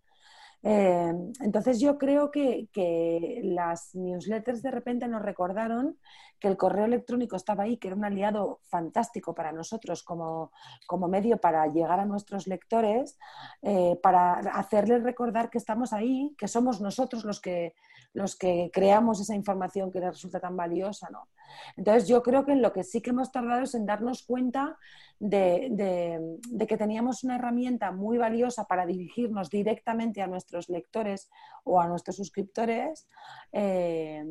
Eh, 0.68 1.12
entonces 1.42 1.78
yo 1.78 1.96
creo 1.96 2.32
que, 2.32 2.68
que, 2.72 3.40
las 3.44 3.94
newsletters 3.94 4.62
de 4.62 4.72
repente 4.72 5.06
nos 5.06 5.22
recordaron 5.22 5.96
que 6.40 6.48
el 6.48 6.56
correo 6.56 6.86
electrónico 6.86 7.36
estaba 7.36 7.62
ahí, 7.62 7.76
que 7.76 7.86
era 7.86 7.96
un 7.96 8.04
aliado 8.04 8.58
fantástico 8.64 9.32
para 9.32 9.52
nosotros 9.52 10.02
como, 10.02 10.50
como 10.88 11.06
medio 11.06 11.36
para 11.36 11.68
llegar 11.68 12.00
a 12.00 12.04
nuestros 12.04 12.48
lectores, 12.48 13.16
eh, 13.62 13.96
para 14.02 14.40
hacerles 14.54 15.04
recordar 15.04 15.50
que 15.50 15.58
estamos 15.58 15.92
ahí, 15.92 16.34
que 16.36 16.48
somos 16.48 16.80
nosotros 16.80 17.24
los 17.24 17.40
que, 17.40 17.76
los 18.12 18.34
que 18.34 18.68
creamos 18.72 19.20
esa 19.20 19.36
información 19.36 19.92
que 19.92 20.00
les 20.00 20.14
resulta 20.14 20.40
tan 20.40 20.56
valiosa. 20.56 21.08
¿no? 21.10 21.28
Entonces 21.76 22.08
yo 22.08 22.22
creo 22.22 22.44
que 22.44 22.54
lo 22.54 22.72
que 22.72 22.84
sí 22.84 23.00
que 23.00 23.10
hemos 23.10 23.32
tardado 23.32 23.62
es 23.62 23.74
en 23.74 23.86
darnos 23.86 24.22
cuenta 24.22 24.78
de, 25.18 26.38
que 26.68 26.76
teníamos 26.76 27.24
una 27.24 27.36
herramienta 27.36 27.92
muy 27.92 28.18
valiosa 28.18 28.64
para 28.64 28.86
dirigirnos 28.86 29.50
directamente 29.50 30.22
a 30.22 30.26
nuestros 30.26 30.68
lectores 30.68 31.30
o 31.64 31.80
a 31.80 31.88
nuestros 31.88 32.16
suscriptores 32.16 33.06
eh, 33.52 34.24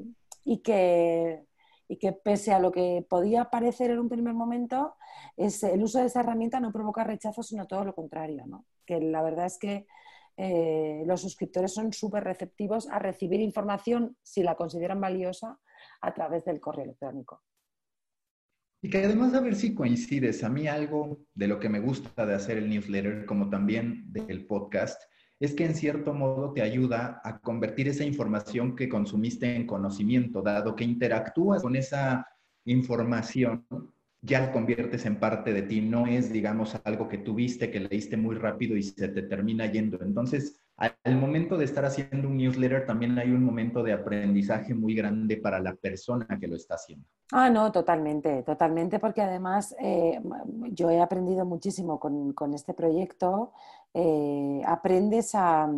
y 0.43 0.59
que 0.59 1.45
y 1.87 1.97
que 1.97 2.13
pese 2.13 2.51
a 2.51 2.59
lo 2.59 2.71
que 2.71 3.05
podía 3.07 3.45
parecer 3.45 3.91
en 3.91 3.99
un 3.99 4.09
primer 4.09 4.33
momento, 4.33 4.95
es, 5.37 5.63
el 5.63 5.83
uso 5.83 5.99
de 5.99 6.05
esa 6.05 6.21
herramienta 6.21 6.59
no 6.59 6.71
provoca 6.71 7.03
rechazo, 7.03 7.43
sino 7.43 7.67
todo 7.67 7.85
lo 7.85 7.93
contrario, 7.93 8.45
¿no? 8.47 8.65
Que 8.85 8.99
la 8.99 9.21
verdad 9.21 9.45
es 9.45 9.57
que 9.57 9.85
eh, 10.37 11.03
los 11.05 11.21
suscriptores 11.21 11.73
son 11.73 11.93
súper 11.93 12.23
receptivos 12.23 12.89
a 12.89 12.99
recibir 12.99 13.39
información, 13.39 14.17
si 14.23 14.43
la 14.43 14.55
consideran 14.55 14.99
valiosa, 14.99 15.59
a 16.01 16.13
través 16.13 16.45
del 16.45 16.59
correo 16.59 16.85
electrónico. 16.85 17.41
Y 18.81 18.89
que 18.89 19.03
además 19.03 19.33
a 19.33 19.41
ver 19.41 19.55
si 19.55 19.73
coincides, 19.73 20.43
a 20.43 20.49
mí 20.49 20.67
algo 20.67 21.19
de 21.33 21.47
lo 21.47 21.59
que 21.59 21.69
me 21.69 21.79
gusta 21.79 22.25
de 22.25 22.35
hacer 22.35 22.57
el 22.57 22.69
newsletter, 22.69 23.25
como 23.25 23.49
también 23.49 24.05
del 24.11 24.45
podcast, 24.45 25.01
es 25.39 25.53
que 25.53 25.65
en 25.65 25.75
cierto 25.75 26.13
modo 26.13 26.53
te 26.53 26.61
ayuda 26.61 27.19
a 27.23 27.39
convertir 27.39 27.87
esa 27.87 28.05
información 28.05 28.75
que 28.75 28.87
consumiste 28.87 29.55
en 29.55 29.65
conocimiento, 29.65 30.41
dado 30.41 30.75
que 30.75 30.83
interactúas 30.83 31.61
con 31.61 31.75
esa 31.75 32.27
información, 32.65 33.65
ya 34.21 34.41
la 34.41 34.51
conviertes 34.51 35.05
en 35.05 35.19
parte 35.19 35.53
de 35.53 35.63
ti, 35.63 35.81
no 35.81 36.07
es, 36.07 36.31
digamos, 36.31 36.79
algo 36.83 37.07
que 37.07 37.17
tuviste, 37.17 37.69
que 37.69 37.79
leíste 37.79 38.17
muy 38.17 38.35
rápido 38.35 38.77
y 38.77 38.83
se 38.83 39.07
te 39.07 39.23
termina 39.23 39.65
yendo. 39.65 39.99
Entonces, 40.01 40.64
al 40.77 41.15
momento 41.15 41.57
de 41.57 41.65
estar 41.65 41.85
haciendo 41.85 42.27
un 42.27 42.37
newsletter, 42.37 42.85
también 42.85 43.17
hay 43.17 43.31
un 43.31 43.43
momento 43.43 43.81
de 43.81 43.93
aprendizaje 43.93 44.73
muy 44.73 44.93
grande 44.93 45.37
para 45.37 45.59
la 45.59 45.73
persona 45.73 46.27
que 46.39 46.47
lo 46.47 46.55
está 46.57 46.75
haciendo. 46.75 47.07
Ah, 47.31 47.49
no, 47.49 47.71
totalmente, 47.71 48.43
totalmente, 48.43 48.99
porque 48.99 49.21
además 49.21 49.73
eh, 49.79 50.21
yo 50.71 50.89
he 50.89 51.01
aprendido 51.01 51.45
muchísimo 51.45 51.99
con, 51.99 52.53
este 52.53 52.73
proyecto 52.73 53.53
eh, 53.93 54.61
aprendes 54.65 55.33
a, 55.33 55.69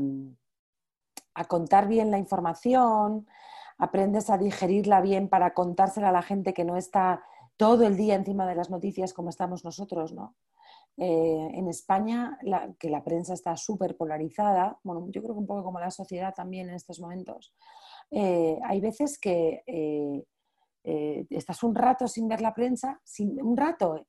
contar 1.47 1.87
bien 1.87 2.09
la 2.09 2.17
información, 2.17 3.27
aprendes 3.77 4.31
a 4.31 4.39
digerirla 4.39 5.01
bien 5.01 5.29
para 5.29 5.53
contársela 5.53 6.09
a 6.09 6.11
la 6.11 6.23
gente 6.23 6.53
que 6.53 6.65
no 6.65 6.75
está 6.75 7.21
todo 7.55 7.85
el 7.85 7.95
día 7.95 8.15
encima 8.15 8.47
de 8.47 8.55
las 8.55 8.71
noticias 8.71 9.13
como 9.13 9.29
estamos 9.29 9.63
nosotros, 9.63 10.13
¿no? 10.13 10.35
Eh, 10.97 11.49
en 11.53 11.67
España, 11.67 12.39
que 12.79 12.89
la 12.89 13.03
prensa 13.03 13.33
está 13.33 13.55
súper 13.55 13.95
polarizada, 13.95 14.79
bueno, 14.83 15.05
yo 15.11 15.21
creo 15.21 15.35
que 15.35 15.41
un 15.41 15.47
poco 15.47 15.63
como 15.63 15.79
la 15.79 15.91
sociedad 15.91 16.33
también 16.33 16.69
en 16.69 16.75
estos 16.75 16.99
momentos, 16.99 17.53
eh, 18.09 18.57
hay 18.63 18.81
veces 18.81 19.19
que 19.19 19.63
estás 21.29 21.63
un 21.63 21.75
rato 21.75 22.07
sin 22.07 22.27
ver 22.27 22.41
la 22.41 22.53
prensa, 22.53 22.99
sin, 23.03 23.39
un 23.41 23.57
rato, 23.57 24.07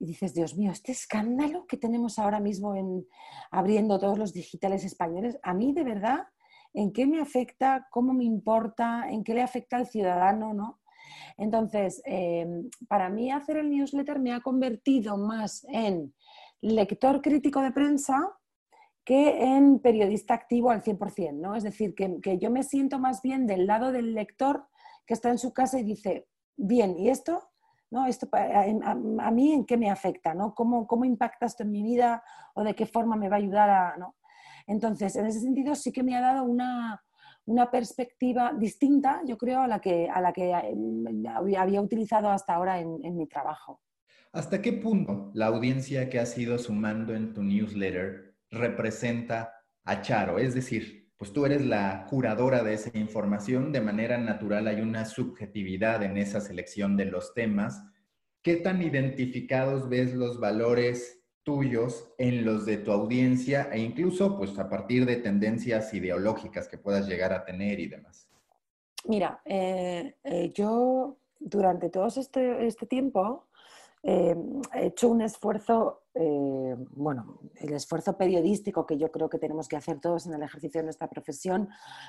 y 0.00 0.06
dices, 0.06 0.32
Dios 0.34 0.56
mío, 0.56 0.72
este 0.72 0.92
escándalo 0.92 1.66
que 1.66 1.76
tenemos 1.76 2.18
ahora 2.18 2.40
mismo 2.40 2.74
en 2.74 3.06
abriendo 3.50 3.98
todos 3.98 4.18
los 4.18 4.32
digitales 4.32 4.82
españoles, 4.84 5.38
a 5.42 5.52
mí 5.52 5.74
de 5.74 5.84
verdad, 5.84 6.26
¿en 6.72 6.90
qué 6.90 7.06
me 7.06 7.20
afecta? 7.20 7.86
¿Cómo 7.90 8.14
me 8.14 8.24
importa? 8.24 9.10
¿En 9.10 9.22
qué 9.22 9.34
le 9.34 9.42
afecta 9.42 9.76
al 9.76 9.86
ciudadano? 9.86 10.54
¿no? 10.54 10.79
Entonces, 11.36 12.02
em, 12.04 12.68
para 12.88 13.08
mí 13.08 13.30
hacer 13.30 13.56
el 13.56 13.70
newsletter 13.70 14.18
me 14.18 14.32
ha 14.32 14.40
convertido 14.40 15.16
más 15.16 15.64
en 15.68 16.14
lector 16.60 17.22
crítico 17.22 17.60
de 17.60 17.72
prensa 17.72 18.36
que 19.04 19.42
en 19.42 19.80
periodista 19.80 20.34
activo 20.34 20.70
al 20.70 20.82
100%, 20.82 21.40
¿no? 21.40 21.56
Es 21.56 21.64
decir, 21.64 21.94
que, 21.94 22.20
que 22.20 22.38
yo 22.38 22.50
me 22.50 22.62
siento 22.62 22.98
más 22.98 23.22
bien 23.22 23.46
del 23.46 23.66
lado 23.66 23.92
del 23.92 24.14
lector 24.14 24.66
que 25.06 25.14
está 25.14 25.30
en 25.30 25.38
su 25.38 25.52
casa 25.52 25.80
y 25.80 25.84
dice, 25.84 26.28
bien, 26.56 26.96
¿y 26.98 27.08
esto? 27.08 27.50
¿no? 27.90 28.06
Esto, 28.06 28.28
a, 28.32 29.30
mí 29.30 29.52
en 29.52 29.64
qué 29.66 29.76
me 29.76 29.90
afecta, 29.90 30.34
¿no? 30.34 30.54
¿Cómo, 30.54 30.86
¿Cómo, 30.86 31.04
impacta 31.04 31.46
esto 31.46 31.64
en 31.64 31.72
mi 31.72 31.82
vida 31.82 32.22
o 32.54 32.62
de 32.62 32.74
qué 32.74 32.86
forma 32.86 33.16
me 33.16 33.28
va 33.28 33.36
a 33.36 33.38
ayudar 33.40 33.70
a... 33.70 33.96
¿no? 33.96 34.16
Entonces, 34.66 35.16
en 35.16 35.26
ese 35.26 35.40
sentido 35.40 35.74
sí 35.74 35.92
que 35.92 36.02
me 36.02 36.16
ha 36.16 36.20
dado 36.20 36.44
una, 36.44 37.02
una 37.50 37.68
perspectiva 37.68 38.52
distinta, 38.56 39.22
yo 39.26 39.36
creo, 39.36 39.62
a 39.62 39.66
la 39.66 39.80
que, 39.80 40.08
a 40.08 40.20
la 40.20 40.32
que 40.32 40.50
eh, 40.50 41.56
había 41.58 41.82
utilizado 41.82 42.30
hasta 42.30 42.54
ahora 42.54 42.78
en, 42.78 42.98
en 43.02 43.16
mi 43.16 43.26
trabajo. 43.26 43.80
¿Hasta 44.32 44.62
qué 44.62 44.72
punto 44.72 45.32
la 45.34 45.46
audiencia 45.46 46.08
que 46.08 46.20
has 46.20 46.38
ido 46.38 46.58
sumando 46.58 47.12
en 47.12 47.34
tu 47.34 47.42
newsletter 47.42 48.36
representa 48.52 49.52
a 49.84 50.00
Charo? 50.00 50.38
Es 50.38 50.54
decir, 50.54 51.10
pues 51.16 51.32
tú 51.32 51.44
eres 51.44 51.66
la 51.66 52.06
curadora 52.08 52.62
de 52.62 52.74
esa 52.74 52.96
información, 52.96 53.72
de 53.72 53.80
manera 53.80 54.16
natural 54.16 54.68
hay 54.68 54.80
una 54.80 55.04
subjetividad 55.04 56.04
en 56.04 56.16
esa 56.18 56.40
selección 56.40 56.96
de 56.96 57.06
los 57.06 57.34
temas. 57.34 57.82
¿Qué 58.42 58.56
tan 58.56 58.80
identificados 58.80 59.88
ves 59.88 60.14
los 60.14 60.38
valores 60.38 61.19
tuyos 61.42 62.12
en 62.18 62.44
los 62.44 62.66
de 62.66 62.78
tu 62.78 62.92
audiencia 62.92 63.68
e 63.72 63.78
incluso 63.78 64.36
pues 64.36 64.58
a 64.58 64.68
partir 64.68 65.06
de 65.06 65.16
tendencias 65.16 65.92
ideológicas 65.94 66.68
que 66.68 66.78
puedas 66.78 67.06
llegar 67.06 67.32
a 67.32 67.44
tener 67.44 67.80
y 67.80 67.88
demás? 67.88 68.28
Mira, 69.06 69.40
eh, 69.44 70.16
eh, 70.24 70.52
yo 70.52 71.16
durante 71.38 71.88
todo 71.88 72.06
este, 72.06 72.66
este 72.66 72.86
tiempo 72.86 73.48
eh, 74.02 74.34
he 74.74 74.86
hecho 74.86 75.10
un 75.10 75.20
esfuerzo, 75.20 76.04
eh, 76.14 76.74
bueno, 76.92 77.40
el 77.56 77.74
esfuerzo 77.74 78.16
periodístico 78.16 78.86
que 78.86 78.96
yo 78.96 79.10
creo 79.10 79.28
que 79.28 79.38
tenemos 79.38 79.68
que 79.68 79.76
hacer 79.76 80.00
todos 80.00 80.26
en 80.26 80.32
el 80.32 80.42
ejercicio 80.42 80.80
de 80.80 80.84
nuestra 80.84 81.08
profesión 81.08 81.68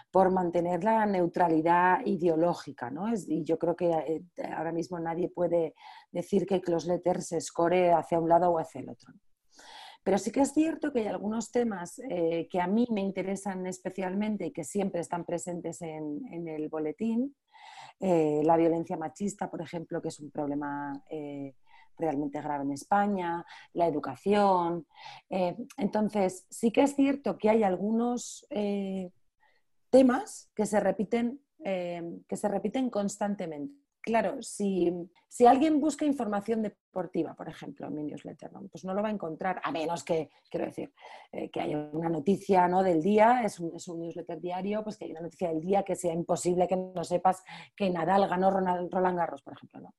por 0.09 0.31
mantener 0.31 0.85
la 0.85 1.05
neutralidad 1.05 1.99
ideológica, 2.05 2.89
¿no? 2.89 3.13
y 3.13 3.43
yo 3.43 3.59
creo 3.59 3.75
que 3.75 3.91
eh, 3.91 4.23
ahora 4.55 4.71
mismo 4.71 4.99
nadie 4.99 5.27
puede 5.27 5.75
decir 6.11 6.45
que 6.45 6.61
Closletter 6.61 7.21
se 7.21 7.37
escore 7.37 7.91
hacia 7.91 8.19
un 8.19 8.29
lado 8.29 8.51
o 8.51 8.59
hacia 8.59 8.79
el 8.79 8.89
otro. 8.89 9.13
Pero 10.03 10.17
sí 10.17 10.31
que 10.31 10.41
es 10.41 10.53
cierto 10.53 10.93
que 10.93 11.01
hay 11.01 11.07
algunos 11.07 11.51
temas 11.51 12.01
que 12.09 12.59
a 12.59 12.65
mí 12.65 12.87
me 12.89 13.01
interesan 13.01 13.67
especialmente 13.67 14.47
y 14.47 14.51
que 14.51 14.63
siempre 14.63 14.99
están 14.99 15.25
presentes 15.25 15.79
en, 15.83 16.25
en 16.31 16.47
el 16.47 16.69
boletín. 16.69 17.35
la 17.99 18.57
violencia 18.57 18.97
machista, 18.97 19.51
por 19.51 19.61
ejemplo, 19.61 20.01
que 20.01 20.07
es 20.07 20.19
un 20.19 20.31
problema 20.31 21.03
realmente 22.01 22.41
grave 22.41 22.63
en 22.63 22.71
España, 22.71 23.45
la 23.73 23.87
educación. 23.87 24.85
Eh, 25.29 25.55
entonces, 25.77 26.45
sí 26.49 26.71
que 26.71 26.81
es 26.81 26.95
cierto 26.95 27.37
que 27.37 27.49
hay 27.49 27.63
algunos 27.63 28.45
eh, 28.49 29.11
temas 29.89 30.49
que 30.55 30.65
se 30.65 30.79
repiten, 30.79 31.39
eh, 31.63 32.03
que 32.27 32.35
se 32.35 32.47
repiten 32.47 32.89
constantemente 32.89 33.81
claro, 34.01 34.41
si, 34.41 34.91
alguien 35.47 35.79
busca 35.79 36.05
información 36.05 36.61
deportiva, 36.91 37.33
por 37.33 37.47
ejemplo, 37.47 37.87
en 37.87 37.95
mi 37.95 38.03
newsletter, 38.03 38.51
¿no? 38.51 38.67
pues 38.69 38.83
no 38.83 38.93
lo 38.93 39.01
va 39.01 39.07
a 39.07 39.11
encontrar, 39.11 39.61
a 39.63 39.71
menos 39.71 40.03
que, 40.03 40.29
quiero 40.49 40.65
decir, 40.65 40.93
eh, 41.31 41.49
que 41.49 41.61
haya 41.61 41.77
una 41.93 42.09
noticia 42.09 42.67
¿no? 42.67 42.83
del 42.83 43.01
día, 43.01 43.43
es 43.43 43.59
un, 43.59 43.71
newsletter 43.71 44.41
diario, 44.41 44.83
pues 44.83 44.97
que 44.97 45.05
hay 45.05 45.11
una 45.11 45.21
noticia 45.21 45.49
del 45.49 45.61
día 45.61 45.83
que 45.83 45.95
sea 45.95 46.13
imposible 46.13 46.67
que 46.67 46.75
no 46.75 47.03
sepas 47.05 47.43
que 47.75 47.89
Nadal 47.89 48.27
ganó 48.27 48.51
Roland 48.51 49.17
Garros, 49.17 49.41
por 49.41 49.53
ejemplo. 49.53 49.79
¿no? 49.79 49.95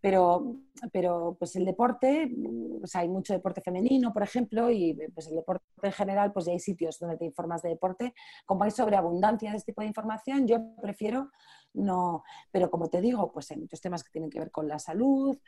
Pero, 0.00 0.56
pero 0.92 1.36
pues 1.36 1.56
el 1.56 1.64
deporte, 1.64 2.30
pues 2.78 2.94
hay 2.94 3.08
mucho 3.08 3.32
deporte 3.32 3.60
femenino, 3.60 4.12
por 4.12 4.22
ejemplo, 4.22 4.70
y 4.70 4.96
pues 5.12 5.26
el 5.26 5.34
deporte 5.34 5.64
en 5.82 5.92
general, 5.92 6.32
pues 6.32 6.46
ya 6.46 6.52
hay 6.52 6.60
sitios 6.60 6.98
donde 7.00 7.16
te 7.16 7.24
informas 7.24 7.62
de 7.62 7.70
deporte. 7.70 8.14
Como 8.44 8.62
hay 8.62 8.70
sobreabundancia 8.70 9.50
de 9.50 9.56
este 9.56 9.72
tipo 9.72 9.80
de 9.80 9.88
información, 9.88 10.46
yo 10.46 10.58
prefiero 10.80 11.30
no, 11.76 12.24
pero 12.50 12.70
como 12.70 12.88
te 12.88 13.02
digo, 13.02 13.30
pues 13.30 13.50
hay 13.50 13.58
muchos 13.58 13.80
temas 13.80 14.02
que 14.02 14.10
tienen 14.10 14.30
que 14.30 14.38
ver 14.38 14.50
con 14.50 14.66
la 14.66 14.78
salud, 14.78 15.38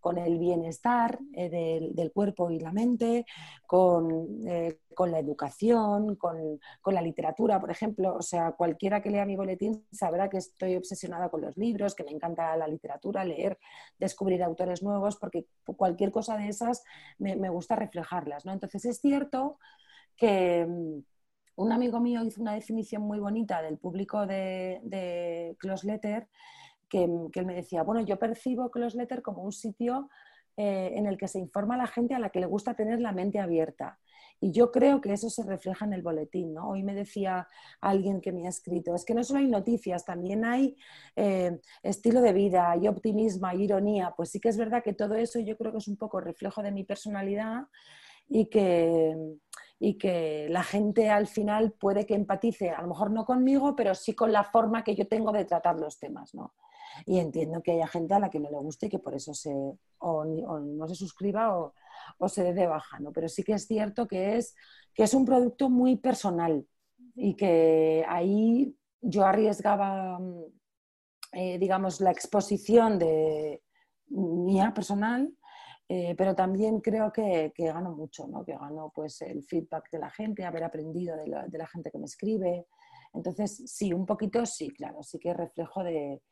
con 0.00 0.16
el 0.16 0.38
bienestar 0.44 1.18
eh, 1.32 1.90
del, 1.92 2.12
cuerpo 2.12 2.50
y 2.50 2.60
la 2.60 2.72
mente, 2.72 3.26
con, 3.66 4.46
eh, 4.46 4.78
la 4.98 5.18
educación, 5.18 6.16
con, 6.16 6.60
la 6.86 7.02
literatura, 7.02 7.60
por 7.60 7.70
ejemplo. 7.70 8.14
O 8.16 8.22
sea, 8.22 8.52
cualquiera 8.52 9.00
que 9.02 9.10
lea 9.10 9.24
mi 9.24 9.36
boletín 9.36 9.86
sabrá 9.90 10.28
que 10.28 10.38
estoy 10.38 10.76
obsesionada 10.76 11.28
con 11.28 11.40
los 11.40 11.56
libros, 11.56 11.94
que 11.94 12.04
me 12.04 12.12
encanta 12.12 12.56
la 12.56 12.68
literatura, 12.68 13.24
leer, 13.24 13.58
descubrir 13.98 14.42
autores 14.42 14.82
nuevos, 14.82 15.16
porque 15.16 15.46
cualquier 15.76 16.10
cosa 16.10 16.36
de 16.36 16.48
esas 16.48 16.84
me, 17.18 17.36
me 17.36 17.48
gusta 17.48 17.76
reflejarlas. 17.76 18.44
¿no? 18.44 18.52
Entonces 18.52 18.84
es 18.84 19.00
cierto 19.00 19.58
que 20.16 20.66
un 21.56 21.72
amigo 21.72 22.00
mío 22.00 22.24
hizo 22.24 22.40
una 22.40 22.54
definición 22.54 23.02
muy 23.02 23.18
bonita 23.18 23.62
del 23.62 23.78
público 23.78 24.26
de, 24.26 24.80
de 24.82 25.56
Close 25.58 25.86
Letter, 25.86 26.28
que, 26.88 27.04
él 27.04 27.46
me 27.46 27.54
decía, 27.54 27.82
bueno, 27.82 28.02
yo 28.02 28.18
percibo 28.18 28.70
Close 28.70 28.96
Letter 28.96 29.22
como 29.22 29.42
un 29.42 29.52
sitio 29.52 30.10
eh, 30.56 30.92
en 30.94 31.06
el 31.06 31.18
que 31.18 31.28
se 31.28 31.38
informa 31.38 31.74
a 31.74 31.78
la 31.78 31.86
gente 31.86 32.14
a 32.14 32.18
la 32.18 32.30
que 32.30 32.40
le 32.40 32.46
gusta 32.46 32.74
tener 32.74 33.00
la 33.00 33.12
mente 33.12 33.40
abierta. 33.40 33.98
Y 34.40 34.52
yo 34.52 34.70
creo 34.70 35.00
que 35.00 35.12
eso 35.12 35.30
se 35.30 35.42
refleja 35.42 35.84
en 35.84 35.94
el 35.94 36.02
boletín. 36.02 36.54
¿no? 36.54 36.68
Hoy 36.68 36.82
me 36.82 36.94
decía 36.94 37.48
alguien 37.80 38.20
que 38.20 38.30
me 38.30 38.46
ha 38.46 38.50
escrito, 38.50 38.94
es 38.94 39.04
que 39.04 39.14
no 39.14 39.24
solo 39.24 39.40
hay 39.40 39.48
noticias, 39.48 40.04
también 40.04 40.44
hay 40.44 40.76
eh, 41.16 41.58
estilo 41.82 42.20
de 42.20 42.32
vida, 42.32 42.70
hay 42.70 42.86
optimismo, 42.86 43.46
hay 43.46 43.62
ironía. 43.62 44.12
Pues 44.16 44.30
sí 44.30 44.40
que 44.40 44.48
es 44.48 44.56
verdad 44.56 44.82
que 44.82 44.92
todo 44.92 45.14
eso 45.14 45.40
yo 45.40 45.56
creo 45.56 45.72
que 45.72 45.78
es 45.78 45.88
un 45.88 45.96
poco 45.96 46.20
reflejo 46.20 46.62
de 46.62 46.72
mi 46.72 46.84
personalidad 46.84 47.64
y 48.28 48.46
que, 48.46 49.16
y 49.78 49.98
que 49.98 50.46
la 50.50 50.62
gente 50.62 51.10
al 51.10 51.26
final 51.26 51.72
puede 51.72 52.06
que 52.06 52.14
empatice, 52.14 52.70
a 52.70 52.82
lo 52.82 52.88
mejor 52.88 53.10
no 53.10 53.24
conmigo, 53.24 53.74
pero 53.74 53.94
sí 53.94 54.14
con 54.14 54.32
la 54.32 54.44
forma 54.44 54.84
que 54.84 54.94
yo 54.94 55.08
tengo 55.08 55.32
de 55.32 55.44
tratar 55.44 55.78
los 55.78 55.98
temas. 55.98 56.34
¿no? 56.34 56.54
Y 57.06 57.18
entiendo 57.18 57.62
que 57.62 57.72
haya 57.72 57.86
gente 57.86 58.14
a 58.14 58.18
la 58.18 58.30
que 58.30 58.40
no 58.40 58.50
le 58.50 58.58
guste 58.58 58.86
y 58.86 58.88
que 58.88 58.98
por 58.98 59.14
eso 59.14 59.34
se, 59.34 59.52
o, 59.98 60.24
no 60.24 60.88
se 60.88 60.94
suscriba 60.94 61.58
o, 61.58 61.74
o, 62.18 62.28
se 62.28 62.42
dé 62.42 62.54
de 62.54 62.66
baja. 62.66 62.98
¿no? 63.00 63.12
Pero 63.12 63.28
sí 63.28 63.42
que 63.42 63.54
es 63.54 63.66
cierto 63.66 64.06
que 64.06 64.36
es, 64.36 64.54
que 64.94 65.04
es 65.04 65.14
un 65.14 65.24
producto 65.24 65.70
muy 65.70 65.96
personal 65.96 66.66
y 67.14 67.34
que 67.34 68.04
ahí 68.08 68.76
yo 69.00 69.24
arriesgaba, 69.24 70.18
eh, 71.32 71.58
digamos, 71.58 72.00
la 72.00 72.10
exposición 72.10 72.98
de 72.98 73.62
mía 74.08 74.72
personal 74.74 75.32
eh, 75.88 76.14
pero 76.16 76.34
también 76.34 76.80
creo 76.80 77.12
que, 77.12 77.52
que, 77.54 77.66
gano 77.66 77.92
mucho, 77.92 78.26
¿no? 78.26 78.44
que 78.44 78.56
gano 78.56 78.90
pues, 78.94 79.20
el 79.20 79.42
feedback 79.42 79.90
de 79.90 79.98
la 79.98 80.10
gente, 80.10 80.44
haber 80.44 80.64
aprendido 80.64 81.16
de 81.16 81.26
la, 81.26 81.46
de 81.46 81.58
la, 81.58 81.66
gente 81.66 81.90
que 81.90 81.98
me 81.98 82.06
escribe. 82.06 82.66
Entonces, 83.12 83.62
sí, 83.66 83.92
un 83.92 84.06
poquito 84.06 84.46
sí, 84.46 84.70
claro, 84.70 85.02
sí 85.02 85.18
que 85.18 85.34
reflejo 85.34 85.84
de, 85.84 86.22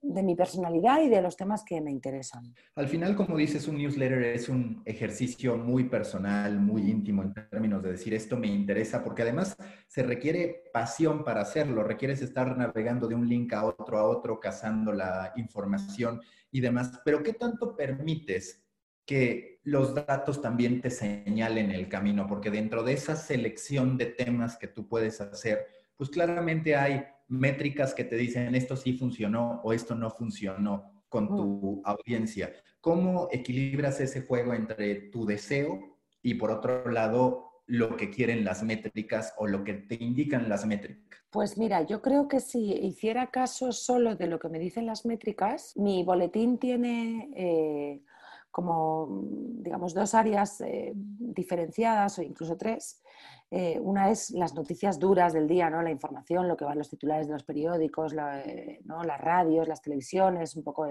de 0.00 0.22
mi 0.22 0.36
personalidad 0.36 1.00
y 1.02 1.08
de 1.08 1.20
los 1.20 1.36
temas 1.36 1.64
que 1.64 1.80
me 1.80 1.90
interesan. 1.90 2.54
Al 2.76 2.88
final, 2.88 3.16
como 3.16 3.36
dices, 3.36 3.66
un 3.66 3.78
newsletter 3.78 4.22
es 4.22 4.48
un 4.48 4.82
ejercicio 4.84 5.56
muy 5.56 5.84
personal, 5.84 6.60
muy 6.60 6.90
íntimo 6.90 7.22
en 7.22 7.34
términos 7.34 7.82
de 7.82 7.92
decir 7.92 8.14
esto 8.14 8.36
me 8.36 8.46
interesa, 8.46 9.02
porque 9.02 9.22
además 9.22 9.56
se 9.86 10.02
requiere 10.02 10.64
pasión 10.72 11.24
para 11.24 11.40
hacerlo, 11.40 11.82
requieres 11.82 12.22
estar 12.22 12.56
navegando 12.56 13.08
de 13.08 13.16
un 13.16 13.28
link 13.28 13.52
a 13.52 13.64
otro, 13.64 13.98
a 13.98 14.04
otro, 14.04 14.38
cazando 14.38 14.92
la 14.92 15.32
información 15.36 16.20
y 16.50 16.60
demás. 16.60 17.00
Pero 17.04 17.22
¿qué 17.22 17.32
tanto 17.32 17.76
permites 17.76 18.64
que 19.04 19.60
los 19.64 19.94
datos 19.94 20.42
también 20.42 20.82
te 20.82 20.90
señalen 20.90 21.70
el 21.70 21.88
camino, 21.88 22.26
porque 22.26 22.50
dentro 22.50 22.82
de 22.82 22.92
esa 22.92 23.16
selección 23.16 23.96
de 23.96 24.06
temas 24.06 24.58
que 24.58 24.68
tú 24.68 24.86
puedes 24.86 25.20
hacer, 25.22 25.66
pues 25.96 26.10
claramente 26.10 26.76
hay 26.76 27.04
métricas 27.28 27.94
que 27.94 28.04
te 28.04 28.16
dicen 28.16 28.54
esto 28.54 28.76
sí 28.76 28.94
funcionó 28.94 29.60
o 29.62 29.72
esto 29.72 29.94
no 29.94 30.10
funcionó 30.10 31.04
con 31.08 31.28
tu 31.28 31.82
audiencia. 31.84 32.52
¿Cómo 32.80 33.28
equilibras 33.30 34.00
ese 34.00 34.22
juego 34.22 34.54
entre 34.54 35.10
tu 35.10 35.24
deseo 35.24 35.98
y 36.22 36.34
por 36.34 36.50
otro 36.50 36.90
lado 36.90 37.62
lo 37.66 37.96
que 37.96 38.10
quieren 38.10 38.44
las 38.44 38.62
métricas 38.62 39.34
o 39.36 39.46
lo 39.46 39.62
que 39.62 39.74
te 39.74 39.96
indican 40.02 40.48
las 40.48 40.66
métricas? 40.66 41.18
Pues 41.30 41.58
mira, 41.58 41.82
yo 41.82 42.00
creo 42.00 42.26
que 42.26 42.40
si 42.40 42.72
hiciera 42.72 43.30
caso 43.30 43.72
solo 43.72 44.16
de 44.16 44.26
lo 44.26 44.38
que 44.38 44.48
me 44.48 44.58
dicen 44.58 44.86
las 44.86 45.04
métricas, 45.04 45.74
mi 45.76 46.02
boletín 46.02 46.58
tiene... 46.58 47.30
Eh, 47.36 48.02
como, 48.50 49.22
digamos, 49.60 49.94
dos 49.94 50.14
áreas 50.14 50.60
eh, 50.60 50.92
diferenciadas 50.94 52.18
o 52.18 52.22
incluso 52.22 52.56
tres. 52.56 53.02
Eh, 53.50 53.78
una 53.80 54.10
es 54.10 54.30
las 54.30 54.54
noticias 54.54 54.98
duras 54.98 55.32
del 55.32 55.48
día, 55.48 55.70
¿no? 55.70 55.82
la 55.82 55.90
información, 55.90 56.48
lo 56.48 56.56
que 56.56 56.64
van 56.64 56.78
los 56.78 56.90
titulares 56.90 57.26
de 57.26 57.34
los 57.34 57.44
periódicos, 57.44 58.14
eh, 58.14 58.80
las 58.86 59.20
radios, 59.20 59.68
las 59.68 59.82
televisiones, 59.82 60.56
un 60.56 60.64
poco 60.64 60.86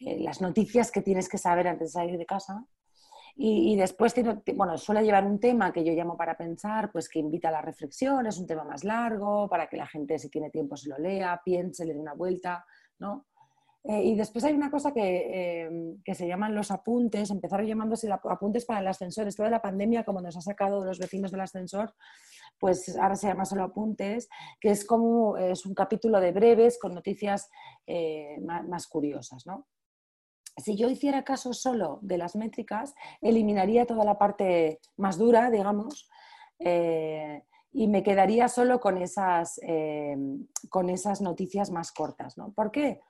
las 0.00 0.40
noticias 0.40 0.92
que 0.92 1.02
tienes 1.02 1.28
que 1.28 1.38
saber 1.38 1.68
antes 1.68 1.88
de 1.88 2.00
salir 2.00 2.18
de 2.18 2.26
casa. 2.26 2.64
Y, 3.40 3.76
después 3.76 4.12
tiene, 4.12 4.42
bueno, 4.56 4.76
suele 4.76 5.04
llevar 5.04 5.24
un 5.24 5.38
tema 5.38 5.72
que 5.72 5.84
yo 5.84 5.92
llamo 5.92 6.16
para 6.16 6.36
pensar, 6.36 6.90
pues 6.90 7.08
que 7.08 7.20
invita 7.20 7.48
a 7.48 7.52
la 7.52 7.62
reflexión, 7.62 8.26
es 8.26 8.36
un 8.36 8.48
tema 8.48 8.64
más 8.64 8.82
largo, 8.82 9.48
para 9.48 9.68
que 9.68 9.76
la 9.76 9.86
gente 9.86 10.18
si 10.18 10.28
tiene 10.28 10.50
tiempo 10.50 10.76
se 10.76 10.88
lo 10.88 10.98
lea, 10.98 11.40
piense, 11.44 11.84
le 11.84 11.94
dé 11.94 12.00
una 12.00 12.14
vuelta, 12.14 12.64
¿no? 12.98 13.26
Eh, 13.84 14.02
y 14.02 14.16
después 14.16 14.44
hay 14.44 14.54
una 14.54 14.70
cosa 14.70 14.92
eh, 14.96 15.96
que, 16.04 16.14
se 16.14 16.26
llaman 16.26 16.54
los 16.54 16.70
apuntes, 16.70 17.30
empezaron 17.30 17.66
llamándose 17.66 18.10
apuntes 18.10 18.64
para 18.64 18.80
el 18.80 18.86
ascensor. 18.86 19.28
Esto 19.28 19.44
de 19.44 19.50
la 19.50 19.62
pandemia, 19.62 20.04
como 20.04 20.20
nos 20.20 20.36
ha 20.36 20.40
sacado 20.40 20.84
los 20.84 20.98
vecinos 20.98 21.30
del 21.30 21.40
ascensor, 21.40 21.94
pues 22.58 22.96
ahora 22.98 23.14
se 23.14 23.28
llama 23.28 23.44
solo 23.44 23.64
apuntes, 23.64 24.28
que 24.60 24.70
es 24.70 24.84
como 24.84 25.36
es 25.36 25.64
un 25.64 25.74
capítulo 25.74 26.20
de 26.20 26.32
breves 26.32 26.78
con 26.78 26.94
noticias 26.94 27.48
eh, 27.86 28.36
más, 28.40 28.86
curiosas. 28.88 29.46
¿no? 29.46 29.66
Si 30.56 30.76
yo 30.76 30.90
hiciera 30.90 31.24
caso 31.24 31.52
solo 31.52 32.00
de 32.02 32.18
las 32.18 32.34
métricas, 32.34 32.94
eliminaría 33.20 33.86
toda 33.86 34.04
la 34.04 34.18
parte 34.18 34.80
más 34.96 35.18
dura, 35.18 35.50
digamos, 35.50 36.10
y 36.58 37.86
me 37.86 38.02
quedaría 38.02 38.48
solo 38.48 38.80
con 38.80 38.98
esas, 38.98 39.60
con 40.68 40.90
esas 40.90 41.20
noticias 41.20 41.70
más 41.70 41.92
cortas. 41.92 42.36
¿no? 42.36 42.50
¿Por 42.50 42.72
qué? 42.72 43.00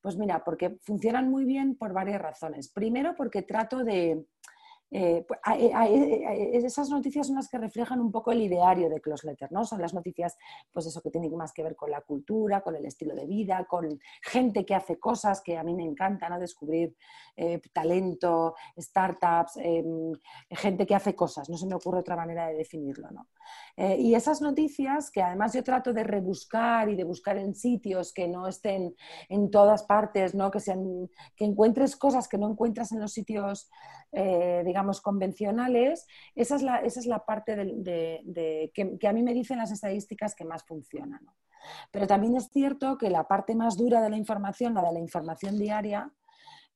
Pues 0.00 0.16
mira, 0.16 0.44
porque 0.44 0.78
funcionan 0.82 1.30
muy 1.30 1.44
bien 1.44 1.76
por 1.76 1.92
varias 1.92 2.20
razones. 2.20 2.68
Primero, 2.68 3.14
porque 3.16 3.42
trato 3.42 3.84
de, 3.84 4.24
eh, 4.90 5.22
pues, 5.28 5.38
eh, 5.58 5.70
eh, 5.70 6.50
esas 6.64 6.88
noticias 6.88 7.26
son 7.26 7.36
las 7.36 7.48
que 7.48 7.58
reflejan 7.58 8.00
un 8.00 8.10
poco 8.10 8.32
el 8.32 8.40
ideario 8.40 8.88
de 8.88 9.00
Close 9.00 9.26
Letter, 9.26 9.52
¿no? 9.52 9.64
Son 9.64 9.80
las 9.82 9.92
noticias, 9.92 10.36
pues 10.72 10.86
eso, 10.86 11.02
que 11.02 11.10
tienen 11.10 11.34
más 11.36 11.52
que 11.52 11.62
ver 11.62 11.76
con 11.76 11.90
la 11.90 12.00
cultura, 12.00 12.62
con 12.62 12.74
el 12.74 12.86
estilo 12.86 13.14
de 13.14 13.26
vida, 13.26 13.66
con 13.68 14.00
gente 14.22 14.64
que 14.64 14.74
hace 14.74 14.98
cosas 14.98 15.42
que 15.42 15.58
a 15.58 15.62
mí 15.62 15.74
me 15.74 15.84
encantan, 15.84 16.32
¿no? 16.32 16.38
Descubrir 16.40 16.96
talento, 17.72 18.54
startups, 18.76 19.58
em, 19.58 20.12
gente 20.50 20.86
que 20.86 20.94
hace 20.94 21.14
cosas, 21.14 21.48
no 21.48 21.56
se 21.56 21.66
me 21.66 21.74
ocurre 21.74 22.00
otra 22.00 22.16
manera 22.16 22.48
de 22.48 22.54
definirlo, 22.54 23.10
¿no? 23.10 23.28
Y 23.98 24.14
esas 24.14 24.40
noticias 24.40 25.10
que 25.10 25.22
además 25.22 25.52
yo 25.52 25.62
trato 25.62 25.92
de 25.92 26.02
rebuscar 26.02 26.88
y 26.88 26.96
de 26.96 27.04
buscar 27.04 27.36
en 27.36 27.54
sitios 27.54 28.12
que 28.12 28.26
no 28.26 28.48
estén 28.48 28.94
en 29.28 29.50
todas 29.50 29.84
partes, 29.84 30.34
¿no? 30.34 30.50
Que, 30.50 30.60
sean, 30.60 31.08
que 31.36 31.44
encuentres 31.44 31.94
cosas 31.94 32.26
que 32.26 32.38
no 32.38 32.50
encuentras 32.50 32.90
en 32.92 33.00
los 33.00 33.12
sitios, 33.12 33.70
digamos, 34.10 34.78
digamos, 34.78 35.00
convencionales, 35.00 36.06
esa 36.36 36.54
es 36.54 36.62
la, 36.62 36.76
esa 36.78 37.00
es 37.00 37.06
la 37.06 37.24
parte 37.24 37.56
de, 37.56 38.70
que, 38.72 39.08
a 39.08 39.12
mí 39.12 39.22
me 39.24 39.34
dicen 39.34 39.58
las 39.58 39.72
estadísticas 39.72 40.36
que 40.36 40.44
más 40.44 40.64
funcionan. 40.64 41.20
Pero 41.90 42.06
también 42.06 42.36
es 42.36 42.48
cierto 42.48 42.96
que 42.96 43.10
la 43.10 43.26
parte 43.26 43.56
más 43.56 43.76
dura 43.76 44.00
de 44.00 44.08
la 44.08 44.16
información, 44.16 44.74
la 44.74 44.82
de 44.82 44.92
la 44.92 45.00
información 45.00 45.58
diaria, 45.58 46.12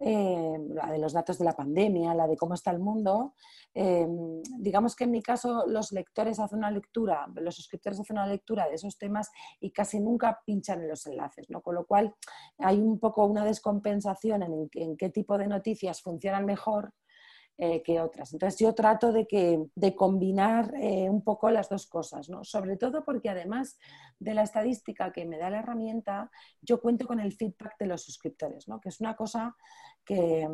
eh, 0.04 0.58
la 0.70 0.90
de 0.90 0.98
los 0.98 1.12
datos 1.12 1.38
de 1.38 1.44
la 1.44 1.52
pandemia, 1.52 2.14
la 2.14 2.26
de 2.26 2.36
cómo 2.36 2.54
está 2.54 2.72
el 2.72 2.80
mundo, 2.80 3.34
eh, 3.72 4.06
digamos 4.58 4.96
que 4.96 5.04
en 5.04 5.12
mi 5.12 5.22
caso 5.22 5.64
los 5.66 5.92
lectores 5.92 6.40
hacen 6.40 6.58
una 6.58 6.70
lectura, 6.70 7.26
los 7.36 7.54
suscriptores 7.54 8.00
hacen 8.00 8.16
una 8.16 8.26
lectura 8.26 8.68
de 8.68 8.74
esos 8.74 8.98
temas 8.98 9.30
y 9.60 9.70
casi 9.70 10.00
nunca 10.00 10.40
pinchan 10.44 10.82
en 10.82 10.88
los 10.88 11.06
enlaces, 11.06 11.48
¿no? 11.50 11.60
con 11.62 11.76
lo 11.76 11.86
cual 11.86 12.14
hay 12.58 12.80
un 12.80 12.98
poco 12.98 13.24
una 13.26 13.44
descompensación 13.44 14.42
en, 14.42 14.68
en 14.74 14.96
qué 14.96 15.08
tipo 15.10 15.38
de 15.38 15.46
noticias 15.46 16.02
funcionan 16.02 16.44
mejor 16.46 16.92
eh, 17.64 17.81
que 17.81 18.01
otras. 18.01 18.33
Entonces 18.33 18.59
yo 18.59 18.75
trato 18.75 19.12
de, 19.12 19.25
que, 19.25 19.64
de 19.77 19.94
combinar 19.94 20.75
eh, 20.75 21.09
un 21.09 21.22
poco 21.22 21.48
las 21.48 21.68
dos 21.68 21.87
cosas, 21.87 22.29
¿no? 22.29 22.42
sobre 22.42 22.77
todo 22.77 23.05
porque 23.05 23.29
además 23.29 23.79
de 24.18 24.35
la 24.35 24.42
estadística 24.42 25.12
que 25.12 25.25
me 25.27 25.38
da 25.38 25.48
la 25.48 25.61
herramienta, 25.61 26.29
yo 26.61 26.81
cuento 26.81 27.07
con 27.07 27.20
el 27.20 27.33
feedback 27.33 27.79
de 27.79 27.87
los 27.87 28.03
suscriptores, 28.03 28.66
¿no? 28.66 28.81
que 28.81 28.88
es 28.88 29.01
una 29.01 29.14
cosa 29.14 29.55
que, 30.05 30.48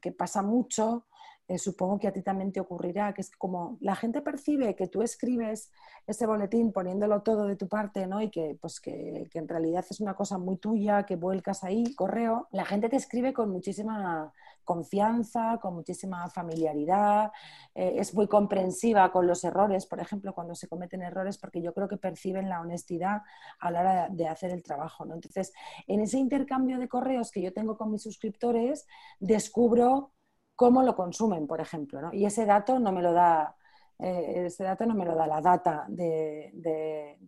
que 0.00 0.12
pasa 0.12 0.40
mucho 0.40 1.04
eh, 1.48 1.56
supongo 1.56 1.98
que 1.98 2.08
a 2.08 2.12
ti 2.12 2.20
también 2.20 2.52
te 2.52 2.60
ocurrirá, 2.60 3.14
que 3.14 3.22
es 3.22 3.30
como 3.30 3.78
la 3.80 3.96
gente 3.96 4.20
percibe 4.20 4.76
que 4.76 4.86
tú 4.86 5.00
escribes 5.00 5.72
ese 6.06 6.26
boletín 6.26 6.72
poniéndolo 6.72 7.22
todo 7.22 7.46
de 7.46 7.56
tu 7.56 7.68
parte, 7.68 8.06
¿no? 8.06 8.20
Y 8.20 8.30
que, 8.30 8.58
pues, 8.60 8.80
que, 8.80 9.30
en 9.32 9.48
realidad 9.48 9.82
es 9.88 10.00
una 10.00 10.14
cosa 10.14 10.36
muy 10.36 10.58
tuya, 10.58 11.04
que 11.04 11.16
vuelcas 11.16 11.64
ahí, 11.64 11.94
correo, 11.94 12.48
la 12.52 12.66
gente 12.66 12.90
te 12.90 12.96
escribe 12.96 13.32
con 13.32 13.50
muchísima 13.50 14.30
confianza, 14.68 15.58
con 15.62 15.74
muchísima 15.74 16.28
familiaridad, 16.28 17.32
eh, 17.74 17.94
es 17.96 18.12
muy 18.12 18.28
comprensiva 18.28 19.10
con 19.10 19.26
los 19.26 19.42
errores, 19.44 19.86
por 19.86 19.98
ejemplo, 19.98 20.34
cuando 20.34 20.54
se 20.54 20.68
cometen 20.68 21.00
errores, 21.00 21.38
porque 21.38 21.62
yo 21.62 21.72
creo 21.72 21.88
que 21.88 21.96
perciben 21.96 22.50
la 22.50 22.60
honestidad 22.60 23.22
a 23.60 23.70
la 23.70 23.80
hora 23.80 24.08
de 24.10 24.28
hacer 24.28 24.50
el 24.50 24.62
trabajo, 24.62 25.06
¿no? 25.06 25.14
Entonces, 25.14 25.54
en 25.86 26.00
ese 26.00 26.18
intercambio 26.18 26.78
de 26.78 26.86
correos 26.86 27.30
que 27.30 27.40
yo 27.40 27.54
tengo 27.54 27.78
con 27.78 27.90
mis 27.90 28.02
suscriptores, 28.02 28.86
descubro 29.20 30.12
cómo 30.54 30.82
lo 30.82 30.94
consumen, 30.96 31.46
por 31.46 31.60
ejemplo. 31.60 32.02
¿no? 32.02 32.12
Y 32.12 32.26
ese 32.26 32.44
dato 32.44 32.78
no 32.80 32.90
me 32.92 33.00
lo 33.00 33.12
da, 33.12 33.56
eh, 34.00 34.44
ese 34.46 34.62
dato 34.62 34.86
no 34.86 34.94
me 34.94 35.04
lo 35.04 35.14
da 35.16 35.26
la 35.26 35.40
data 35.40 35.84
de, 35.88 36.52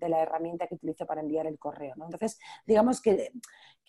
la 0.01 0.23
herramienta 0.23 0.69
que 0.69 0.77
utilizo 0.77 1.05
para 1.05 1.21
enviar 1.21 1.47
el 1.47 1.59
correo. 1.59 1.95
¿no? 1.97 2.05
Entonces, 2.05 2.39
digamos 2.67 3.01
que, 3.01 3.33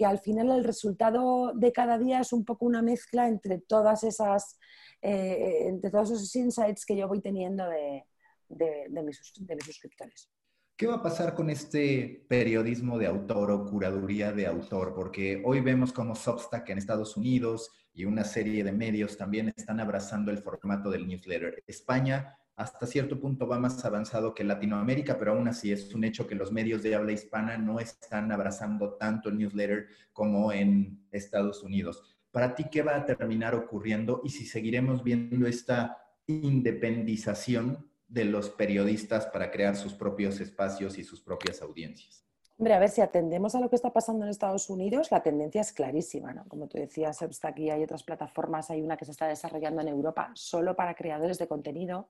al 0.04 0.18
final 0.18 0.50
el 0.50 0.64
resultado 0.64 1.54
de 1.54 1.72
cada 1.72 2.00
día 2.00 2.22
es 2.22 2.34
un 2.34 2.44
poco 2.44 2.66
una 2.66 2.82
mezcla 2.82 3.28
entre 3.28 3.60
todas 3.60 4.04
esas, 4.04 4.58
eh, 5.00 5.68
entre 5.68 5.92
todos 5.92 6.10
esos 6.10 6.36
insights 6.36 6.88
que 6.88 6.96
yo 6.96 7.08
voy 7.08 7.22
teniendo 7.22 7.64
de, 7.70 8.04
mis, 8.50 9.22
de 9.38 9.56
mis 9.56 9.66
suscriptores. 9.66 10.28
¿Qué 10.76 10.88
va 10.88 10.96
a 10.96 11.04
pasar 11.04 11.36
con 11.36 11.52
este 11.52 12.26
periodismo 12.28 12.98
de 12.98 13.06
autor 13.06 13.52
o 13.52 13.66
curaduría 13.66 14.32
de 14.32 14.48
autor? 14.48 14.96
Porque 14.96 15.44
hoy 15.46 15.60
vemos 15.60 15.94
como 15.94 16.16
Substack 16.16 16.70
en 16.70 16.80
Estados 16.80 17.16
Unidos 17.16 17.70
y 17.94 18.06
una 18.06 18.24
serie 18.24 18.64
de 18.64 18.72
medios 18.72 19.16
también 19.18 19.54
están 19.56 19.80
abrazando 19.80 20.32
el 20.32 20.40
formato 20.40 20.90
del 20.90 21.08
newsletter. 21.08 21.64
España 21.68 22.36
hasta 22.62 22.86
cierto 22.86 23.20
punto 23.20 23.48
va 23.48 23.58
más 23.58 23.84
avanzado 23.84 24.36
que 24.36 24.44
Latinoamérica, 24.44 25.18
pero 25.18 25.32
aún 25.32 25.48
así 25.48 25.72
es 25.72 25.94
un 25.96 26.04
hecho 26.04 26.28
que 26.28 26.36
los 26.36 26.52
medios 26.52 26.84
de 26.84 26.94
habla 26.94 27.12
hispana 27.12 27.58
no 27.58 27.80
están 27.80 28.32
abrazando 28.32 28.94
tanto 28.94 29.30
el 29.30 29.40
newsletter 29.40 29.88
como 30.14 30.52
en 30.52 31.08
Estados 31.12 31.64
Unidos. 31.64 32.04
Para 32.32 32.54
ti, 32.54 32.66
¿qué 32.72 32.84
va 32.84 32.98
a 32.98 33.06
terminar 33.06 33.56
ocurriendo 33.56 34.22
y 34.24 34.30
si 34.30 34.46
seguiremos 34.46 35.04
viendo 35.04 35.48
esta 35.48 35.98
independización 36.28 37.90
de 38.08 38.26
los 38.26 38.50
periodistas 38.50 39.26
para 39.26 39.50
crear 39.50 39.76
sus 39.76 39.94
propios 39.96 40.40
espacios 40.40 41.00
y 41.00 41.04
sus 41.04 41.20
propias 41.20 41.64
audiencias? 41.64 42.26
Hombre, 42.60 42.76
a 42.76 42.80
ver, 42.80 42.90
si 42.90 43.02
atendemos 43.02 43.56
a 43.56 43.60
lo 43.60 43.72
que 43.72 43.76
está 43.76 43.92
pasando 43.92 44.24
en 44.24 44.30
Estados 44.30 44.70
Unidos, 44.70 45.10
la 45.10 45.24
tendencia 45.24 45.62
es 45.62 45.74
clarísima, 45.74 46.32
¿no? 46.32 46.48
Como 46.48 46.68
tú 46.68 46.78
decías, 46.78 47.20
está 47.24 47.48
aquí, 47.48 47.72
hay 47.72 47.82
otras 47.82 48.04
plataformas, 48.04 48.70
hay 48.70 48.84
una 48.84 48.98
que 48.98 49.06
se 49.06 49.12
está 49.12 49.28
desarrollando 49.28 49.82
en 49.82 49.88
Europa 49.88 50.30
solo 50.36 50.76
para 50.76 50.94
creadores 50.94 51.40
de 51.40 51.48
contenido, 51.48 52.10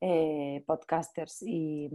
eh, 0.00 0.62
podcasters 0.66 1.42
y, 1.42 1.90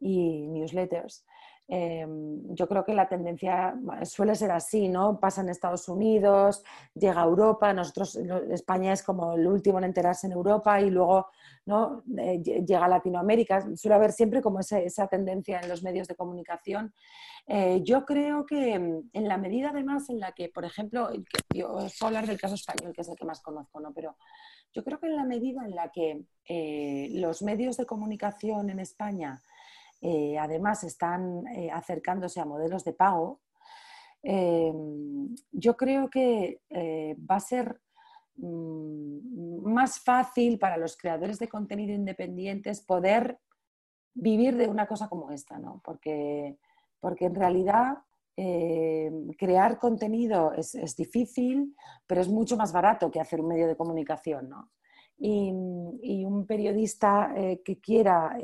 y 0.00 0.48
newsletters. 0.48 1.24
Em, 1.72 2.52
yo 2.52 2.66
creo 2.66 2.84
que 2.84 2.92
la 2.92 3.08
tendencia 3.08 3.78
suele 4.02 4.34
ser 4.34 4.50
así, 4.50 4.88
¿no? 4.88 5.20
Pasa 5.20 5.40
en 5.40 5.50
Estados 5.50 5.88
Unidos, 5.88 6.64
llega 6.94 7.22
a 7.22 7.24
Europa, 7.24 7.72
nosotros, 7.72 8.16
España 8.50 8.92
es 8.92 9.04
como 9.04 9.34
el 9.34 9.46
último 9.46 9.78
en 9.78 9.84
enterarse 9.84 10.26
en 10.26 10.32
Europa 10.32 10.80
y 10.80 10.90
luego 10.90 11.28
¿no? 11.66 12.02
Eh, 12.18 12.42
llega 12.42 12.84
a 12.84 12.88
Latinoamérica. 12.88 13.64
Suele 13.76 13.94
haber 13.94 14.12
siempre 14.12 14.42
como 14.42 14.60
esa 14.60 15.06
tendencia 15.06 15.60
en 15.60 15.68
los 15.68 15.82
medios 15.82 16.08
de 16.08 16.16
comunicación. 16.16 16.92
Eh, 17.46 17.80
yo 17.82 18.04
creo 18.04 18.44
que 18.46 18.78
mm, 18.78 19.10
en 19.12 19.28
la 19.28 19.38
medida 19.38 19.70
además 19.70 20.10
en 20.10 20.20
la 20.20 20.32
que, 20.32 20.48
por 20.48 20.64
ejemplo, 20.64 21.10
yo 21.54 21.72
os 21.72 21.96
puedo 21.98 22.08
hablar 22.08 22.26
del 22.26 22.40
caso 22.40 22.54
español, 22.54 22.92
que 22.92 23.02
es 23.02 23.08
el 23.08 23.16
que 23.16 23.24
más 23.24 23.40
conozco, 23.40 23.80
¿no? 23.80 23.92
Pero 23.92 24.16
yo 24.72 24.84
creo 24.84 25.00
que 25.00 25.06
en 25.06 25.16
la 25.16 25.24
medida 25.24 25.64
en 25.64 25.74
la 25.74 25.90
que 25.90 26.24
eh, 26.46 27.08
los 27.12 27.42
medios 27.42 27.76
de 27.76 27.86
comunicación 27.86 28.70
en 28.70 28.80
España 28.80 29.42
eh, 30.00 30.38
además 30.38 30.84
están 30.84 31.46
eh, 31.48 31.70
acercándose 31.70 32.40
a 32.40 32.44
modelos 32.44 32.84
de 32.84 32.92
pago, 32.92 33.40
yo 34.22 35.76
creo 35.78 36.10
que 36.10 36.60
va 37.18 37.36
a 37.36 37.40
ser 37.40 37.80
mm, 38.36 39.62
más 39.62 39.98
fácil 39.98 40.58
para 40.58 40.76
los 40.76 40.94
creadores 40.98 41.38
de 41.38 41.48
contenido 41.48 41.94
independientes 41.94 42.82
poder 42.82 43.38
vivir 44.12 44.58
de 44.58 44.68
una 44.68 44.86
cosa 44.86 45.08
como 45.08 45.30
esta, 45.30 45.58
¿no? 45.58 45.80
Porque, 45.82 46.58
porque 47.00 47.24
en 47.24 47.34
realidad 47.34 47.96
crear 49.38 49.78
contenido 49.78 50.52
es, 50.54 50.96
difícil, 50.96 51.74
pero 52.06 52.20
es 52.20 52.28
mucho 52.28 52.56
más 52.56 52.72
barato 52.72 53.10
que 53.10 53.20
hacer 53.20 53.40
un 53.40 53.48
medio 53.48 53.66
de 53.66 53.76
comunicación, 53.76 54.48
¿no? 54.48 54.70
Y, 55.18 55.52
un 56.24 56.46
periodista 56.46 57.34
que 57.64 57.78
quiera 57.80 58.36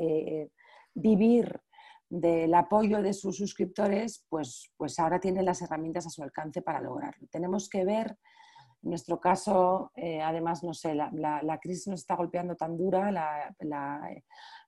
vivir 0.93 1.61
del 2.09 2.53
apoyo 2.53 3.01
de 3.01 3.13
sus 3.13 3.37
suscriptores, 3.37 4.25
pues, 4.29 4.71
pues 4.77 4.97
ahora 4.99 5.19
tiene 5.19 5.43
las 5.43 5.61
herramientas 5.61 6.07
a 6.07 6.09
su 6.09 6.23
alcance 6.23 6.61
para 6.61 6.81
lograrlo. 6.81 7.27
Tenemos 7.29 7.69
que 7.69 7.83
ver, 7.83 8.17
en 8.81 8.89
nuestro 8.89 9.19
caso, 9.19 9.91
eh, 9.95 10.21
además, 10.21 10.63
no 10.63 10.73
sé, 10.73 10.95
la, 10.95 11.11
la, 11.11 11.59
crisis 11.59 11.87
nos 11.87 12.01
está 12.01 12.15
golpeando 12.15 12.55
tan 12.55 12.77
dura, 12.77 13.11
la, 13.11 13.53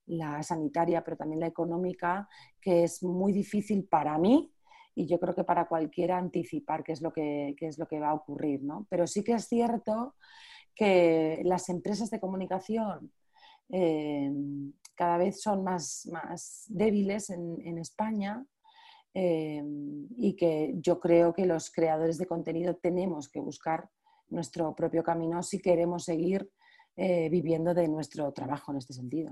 la, 0.05 0.43
sanitaria, 0.43 1.03
pero 1.03 1.15
también 1.15 1.39
la 1.39 1.47
económica, 1.47 2.27
que 2.59 2.83
es 2.83 3.03
muy 3.03 3.31
difícil 3.31 3.87
para 3.87 4.17
mí 4.17 4.51
y 4.99 5.05
yo 5.05 5.17
creo 5.17 5.33
que 5.33 5.45
para 5.45 5.65
cualquiera 5.65 6.17
anticipar 6.17 6.83
qué 6.83 6.91
es 6.91 7.01
lo 7.01 7.13
que, 7.13 7.55
qué 7.57 7.67
es 7.67 7.77
lo 7.77 7.87
que 7.87 8.01
va 8.01 8.09
a 8.09 8.13
ocurrir. 8.13 8.61
¿no? 8.63 8.85
Pero 8.89 9.07
sí 9.07 9.23
que 9.23 9.31
es 9.31 9.47
cierto 9.47 10.15
que 10.75 11.41
las 11.45 11.69
empresas 11.69 12.09
de 12.09 12.19
comunicación 12.19 13.09
eh, 13.69 14.29
cada 14.95 15.17
vez 15.17 15.41
son 15.41 15.63
más, 15.63 16.05
más 16.11 16.65
débiles 16.67 17.29
en, 17.29 17.77
España 17.77 18.45
eh, 19.13 19.63
y 20.17 20.35
que 20.35 20.73
yo 20.75 20.99
creo 20.99 21.33
que 21.33 21.45
los 21.45 21.71
creadores 21.71 22.17
de 22.17 22.27
contenido 22.27 22.75
tenemos 22.75 23.29
que 23.29 23.39
buscar 23.39 23.89
nuestro 24.27 24.75
propio 24.75 25.01
camino 25.01 25.41
si 25.43 25.61
queremos 25.61 26.03
seguir 26.03 26.51
eh, 26.97 27.29
viviendo 27.29 27.73
de 27.73 27.87
nuestro 27.87 28.33
trabajo 28.33 28.73
en 28.73 28.79
este 28.79 28.91
sentido. 28.91 29.31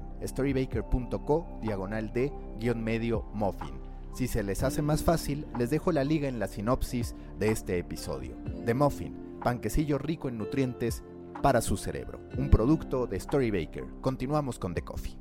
storybaker.co 0.23 1.59
diagonal 1.61 2.11
de 2.13 2.31
guion 2.59 2.83
medio 2.83 3.25
muffin. 3.33 3.81
Si 4.13 4.27
se 4.27 4.43
les 4.43 4.61
hace 4.63 4.81
más 4.81 5.03
fácil, 5.03 5.45
les 5.57 5.69
dejo 5.69 5.91
la 5.91 6.03
liga 6.03 6.27
en 6.27 6.37
la 6.37 6.47
sinopsis 6.47 7.15
de 7.39 7.51
este 7.51 7.77
episodio. 7.77 8.35
The 8.65 8.73
Muffin, 8.73 9.39
panquecillo 9.41 9.97
rico 9.97 10.27
en 10.27 10.37
nutrientes 10.37 11.03
para 11.41 11.61
su 11.61 11.77
cerebro. 11.77 12.19
Un 12.37 12.49
producto 12.49 13.07
de 13.07 13.19
Storybaker. 13.19 13.85
Continuamos 14.01 14.59
con 14.59 14.73
The 14.73 14.81
Coffee. 14.81 15.17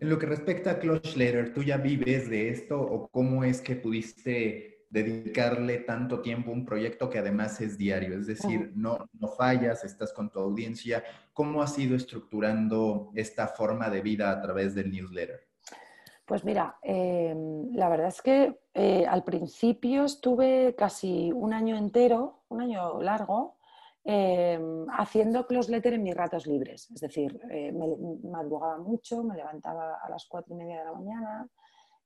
En 0.00 0.08
lo 0.08 0.18
que 0.18 0.26
respecta 0.26 0.72
a 0.72 0.78
Clutch 0.78 1.16
Letter, 1.16 1.52
¿tú 1.52 1.62
ya 1.62 1.78
vives 1.78 2.28
de 2.28 2.50
esto 2.50 2.80
o 2.80 3.08
cómo 3.08 3.44
es 3.44 3.60
que 3.60 3.76
pudiste 3.76 4.69
dedicarle 4.90 5.78
tanto 5.78 6.20
tiempo 6.20 6.50
a 6.50 6.54
un 6.54 6.66
proyecto 6.66 7.08
que 7.08 7.20
además 7.20 7.60
es 7.60 7.78
diario, 7.78 8.18
es 8.18 8.26
decir, 8.26 8.72
no, 8.74 9.08
no 9.12 9.28
fallas, 9.28 9.84
estás 9.84 10.12
con 10.12 10.30
tu 10.30 10.40
audiencia. 10.40 11.04
¿Cómo 11.32 11.62
has 11.62 11.78
ido 11.78 11.96
estructurando 11.96 13.12
esta 13.14 13.46
forma 13.46 13.88
de 13.88 14.02
vida 14.02 14.32
a 14.32 14.42
través 14.42 14.74
del 14.74 14.90
newsletter? 14.90 15.48
Pues 16.26 16.44
mira, 16.44 16.76
eh, 16.82 17.34
la 17.72 17.88
verdad 17.88 18.08
es 18.08 18.20
que 18.20 18.60
eh, 18.74 19.06
al 19.06 19.24
principio 19.24 20.04
estuve 20.04 20.74
casi 20.76 21.32
un 21.32 21.52
año 21.52 21.76
entero, 21.76 22.42
un 22.48 22.60
año 22.60 23.00
largo, 23.00 23.56
eh, 24.04 24.58
haciendo 24.96 25.46
close 25.46 25.70
letter 25.70 25.94
en 25.94 26.02
mis 26.02 26.14
ratos 26.14 26.46
libres. 26.46 26.90
Es 26.92 27.00
decir, 27.00 27.40
me 27.48 28.28
madrugaba 28.28 28.78
mucho, 28.78 29.22
me 29.22 29.36
levantaba 29.36 29.98
a 30.02 30.08
las 30.08 30.26
cuatro 30.26 30.54
y 30.54 30.58
media 30.58 30.78
de 30.80 30.84
la 30.84 30.92
mañana, 30.92 31.48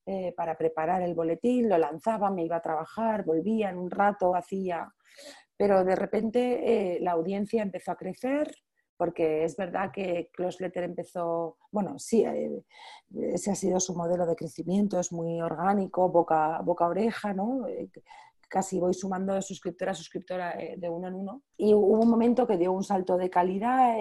eh, 0.07 0.35
para 0.37 0.57
preparar 0.57 1.03
el 1.03 1.15
boletín, 1.15 1.69
lo 1.69 1.79
lanzaba, 1.79 2.31
me 2.31 2.45
iba 2.45 2.57
a 2.57 2.63
trabajar, 2.63 3.25
volvía 3.25 3.71
en 3.71 3.79
un 3.79 3.91
rato, 3.91 4.35
hacía... 4.35 4.93
Pero 5.57 5.85
de 5.85 5.95
repente 5.95 6.97
eh, 6.97 7.01
la 7.01 7.13
audiencia 7.13 7.63
empezó 7.63 7.93
a 7.93 7.97
crecer, 7.97 8.53
porque 8.97 9.45
es 9.45 9.57
verdad 9.57 9.91
que 9.93 10.31
Close 10.33 10.63
Letter 10.63 10.85
empezó, 10.85 11.59
bueno, 11.71 11.99
sí, 11.99 12.25
eh, 12.25 12.65
ese 13.33 13.53
ha 13.53 13.55
sido 13.55 13.81
su 13.81 13.95
modelo 13.95 14.27
de 14.27 14.37
crecimiento, 14.37 14.99
es 14.99 15.13
muy 15.13 15.41
orgánico, 15.41 16.09
boca, 16.09 16.61
boca 16.63 16.87
oreja, 16.87 17.33
¿no? 17.33 17.67
Casi 18.55 18.79
voy 18.79 18.95
sumando 18.95 19.35
de 19.35 19.43
suscriptora 19.43 19.91
a 19.91 19.95
suscriptora 19.97 20.53
eh, 20.53 20.77
de 20.79 20.89
uno 20.89 21.09
en 21.09 21.15
uno. 21.15 21.43
Y 21.57 21.75
hubo 21.75 21.99
un 22.01 22.09
momento 22.09 22.47
que 22.47 22.57
dio 22.57 22.71
un 22.71 22.85
salto 22.85 23.17
de 23.17 23.29
calidad, 23.29 23.97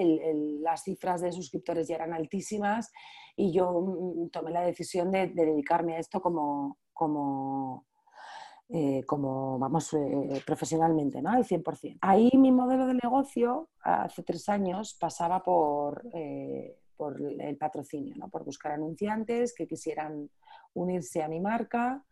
las 0.61 0.83
cifras 0.83 1.21
de 1.21 1.31
suscriptores 1.31 1.87
ya 1.87 1.95
eran 1.95 2.13
altísimas 2.13 2.91
y 3.35 3.51
yo 3.51 3.71
mm, 3.81 4.29
tomé 4.29 4.51
la 4.51 4.61
decisión 4.61 5.09
de, 5.09 5.29
dedicarme 5.29 5.95
a 5.95 5.99
esto 5.99 6.21
como, 6.21 6.77
como, 6.93 7.87
eh, 8.69 9.03
como 9.07 9.57
vamos, 9.57 9.91
eh, 9.95 10.43
profesionalmente, 10.45 11.19
¿no? 11.19 11.31
Al 11.31 11.45
100%. 11.45 11.97
Ahí 12.01 12.29
mi 12.35 12.51
modelo 12.51 12.85
de 12.85 12.93
negocio, 12.93 13.69
hace 13.81 14.21
tres 14.21 14.49
años, 14.49 14.95
pasaba 14.99 15.41
por, 15.41 16.03
por 16.95 17.19
el 17.19 17.57
patrocinio, 17.57 18.13
¿no? 18.17 18.29
Por 18.29 18.45
buscar 18.45 18.73
anunciantes 18.73 19.55
que 19.55 19.65
quisieran 19.65 20.29
unirse 20.75 21.23
a 21.23 21.27
mi 21.27 21.39
marca 21.39 22.05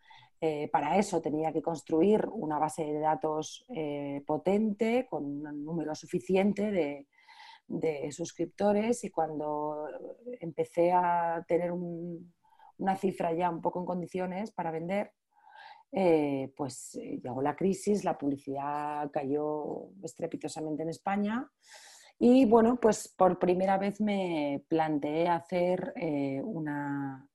eh, 0.44 0.70
para 0.70 0.98
eso 0.98 1.22
tenía 1.22 1.54
que 1.54 1.62
construir 1.62 2.28
una 2.28 2.58
base 2.58 2.84
de 2.84 3.00
datos 3.00 3.64
eh, 3.70 4.24
potente, 4.26 5.06
con 5.08 5.24
un 5.24 5.64
número 5.64 5.94
suficiente 5.94 6.72
de, 6.72 7.08
suscriptores 8.12 9.06
y 9.06 9.12
cuando 9.12 9.88
empecé 10.42 10.92
a 10.92 11.46
tener 11.48 11.72
una 11.72 12.98
cifra 12.98 13.32
ya 13.34 13.50
un 13.50 13.62
poco 13.62 13.80
en 13.80 13.86
condiciones 13.86 14.52
para 14.52 14.72
vender, 14.72 15.14
eh, 15.94 16.52
pues 16.58 17.00
llegó 17.24 17.42
la 17.42 17.56
crisis, 17.56 18.04
la 18.04 18.18
publicidad 18.18 19.10
cayó 19.12 19.90
estrepitosamente 20.04 20.84
en 20.84 20.90
España 20.90 21.50
Y 22.20 22.44
bueno, 22.46 22.78
pues 22.78 23.08
por 23.08 23.40
primera 23.40 23.78
vez 23.78 24.02
me 24.02 24.66
planteé 24.68 25.30
hacer 25.30 25.94
una, 26.44 27.31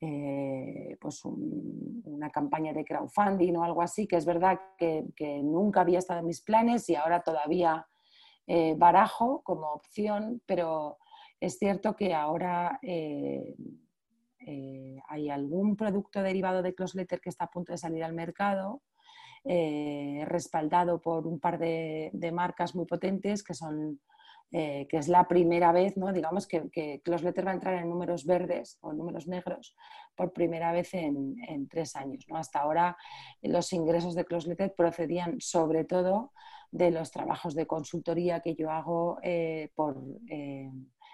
eh, 0.00 0.96
pues 1.00 1.22
una 1.24 2.30
campaña 2.30 2.72
de 2.72 2.84
crowdfunding 2.84 3.56
o 3.56 3.64
algo 3.64 3.82
así, 3.82 4.06
que 4.06 4.16
es 4.16 4.24
verdad 4.24 4.58
que, 4.78 5.04
nunca 5.42 5.82
había 5.82 5.98
estado 5.98 6.20
en 6.20 6.26
mis 6.26 6.42
planes 6.42 6.88
y 6.88 6.94
ahora 6.94 7.22
todavía 7.22 7.86
eh, 8.46 8.74
barajo 8.76 9.42
como 9.42 9.72
opción, 9.72 10.42
pero 10.46 10.98
es 11.38 11.58
cierto 11.58 11.96
que 11.96 12.14
ahora 12.14 12.78
hay 15.08 15.30
algún 15.30 15.76
producto 15.76 16.22
derivado 16.22 16.62
de 16.62 16.74
Closletter 16.74 17.20
que 17.20 17.28
está 17.28 17.44
a 17.44 17.50
punto 17.50 17.72
de 17.72 17.78
salir 17.78 18.02
al 18.02 18.14
mercado 18.14 18.82
eh, 19.42 20.22
respaldado 20.26 21.00
por 21.00 21.26
un 21.26 21.40
par 21.40 21.58
de, 21.58 22.10
marcas 22.30 22.74
muy 22.74 22.84
potentes 22.84 23.42
que 23.42 23.54
son 23.54 23.98
eh, 24.52 24.86
que 24.88 24.96
es 24.96 25.08
la 25.08 25.28
primera 25.28 25.72
vez, 25.72 25.96
¿no? 25.96 26.12
digamos, 26.12 26.46
que, 26.46 26.70
que 26.70 27.00
Closletter 27.04 27.46
va 27.46 27.52
a 27.52 27.54
entrar 27.54 27.74
en 27.74 27.88
números 27.88 28.24
verdes 28.26 28.78
o 28.80 28.92
números 28.92 29.26
negros 29.26 29.76
por 30.14 30.32
primera 30.32 30.72
vez 30.72 30.92
en, 30.94 31.68
tres 31.68 31.96
años. 31.96 32.26
¿no? 32.28 32.36
Hasta 32.36 32.60
ahora 32.60 32.96
los 33.42 33.72
ingresos 33.72 34.14
de 34.14 34.24
Closletter 34.24 34.74
procedían 34.74 35.40
sobre 35.40 35.84
todo 35.84 36.32
de 36.70 36.90
los 36.90 37.10
trabajos 37.10 37.54
de 37.54 37.66
consultoría 37.66 38.40
que 38.40 38.54
yo 38.54 38.70
hago 38.70 39.18
eh, 39.22 39.70
por 39.74 40.00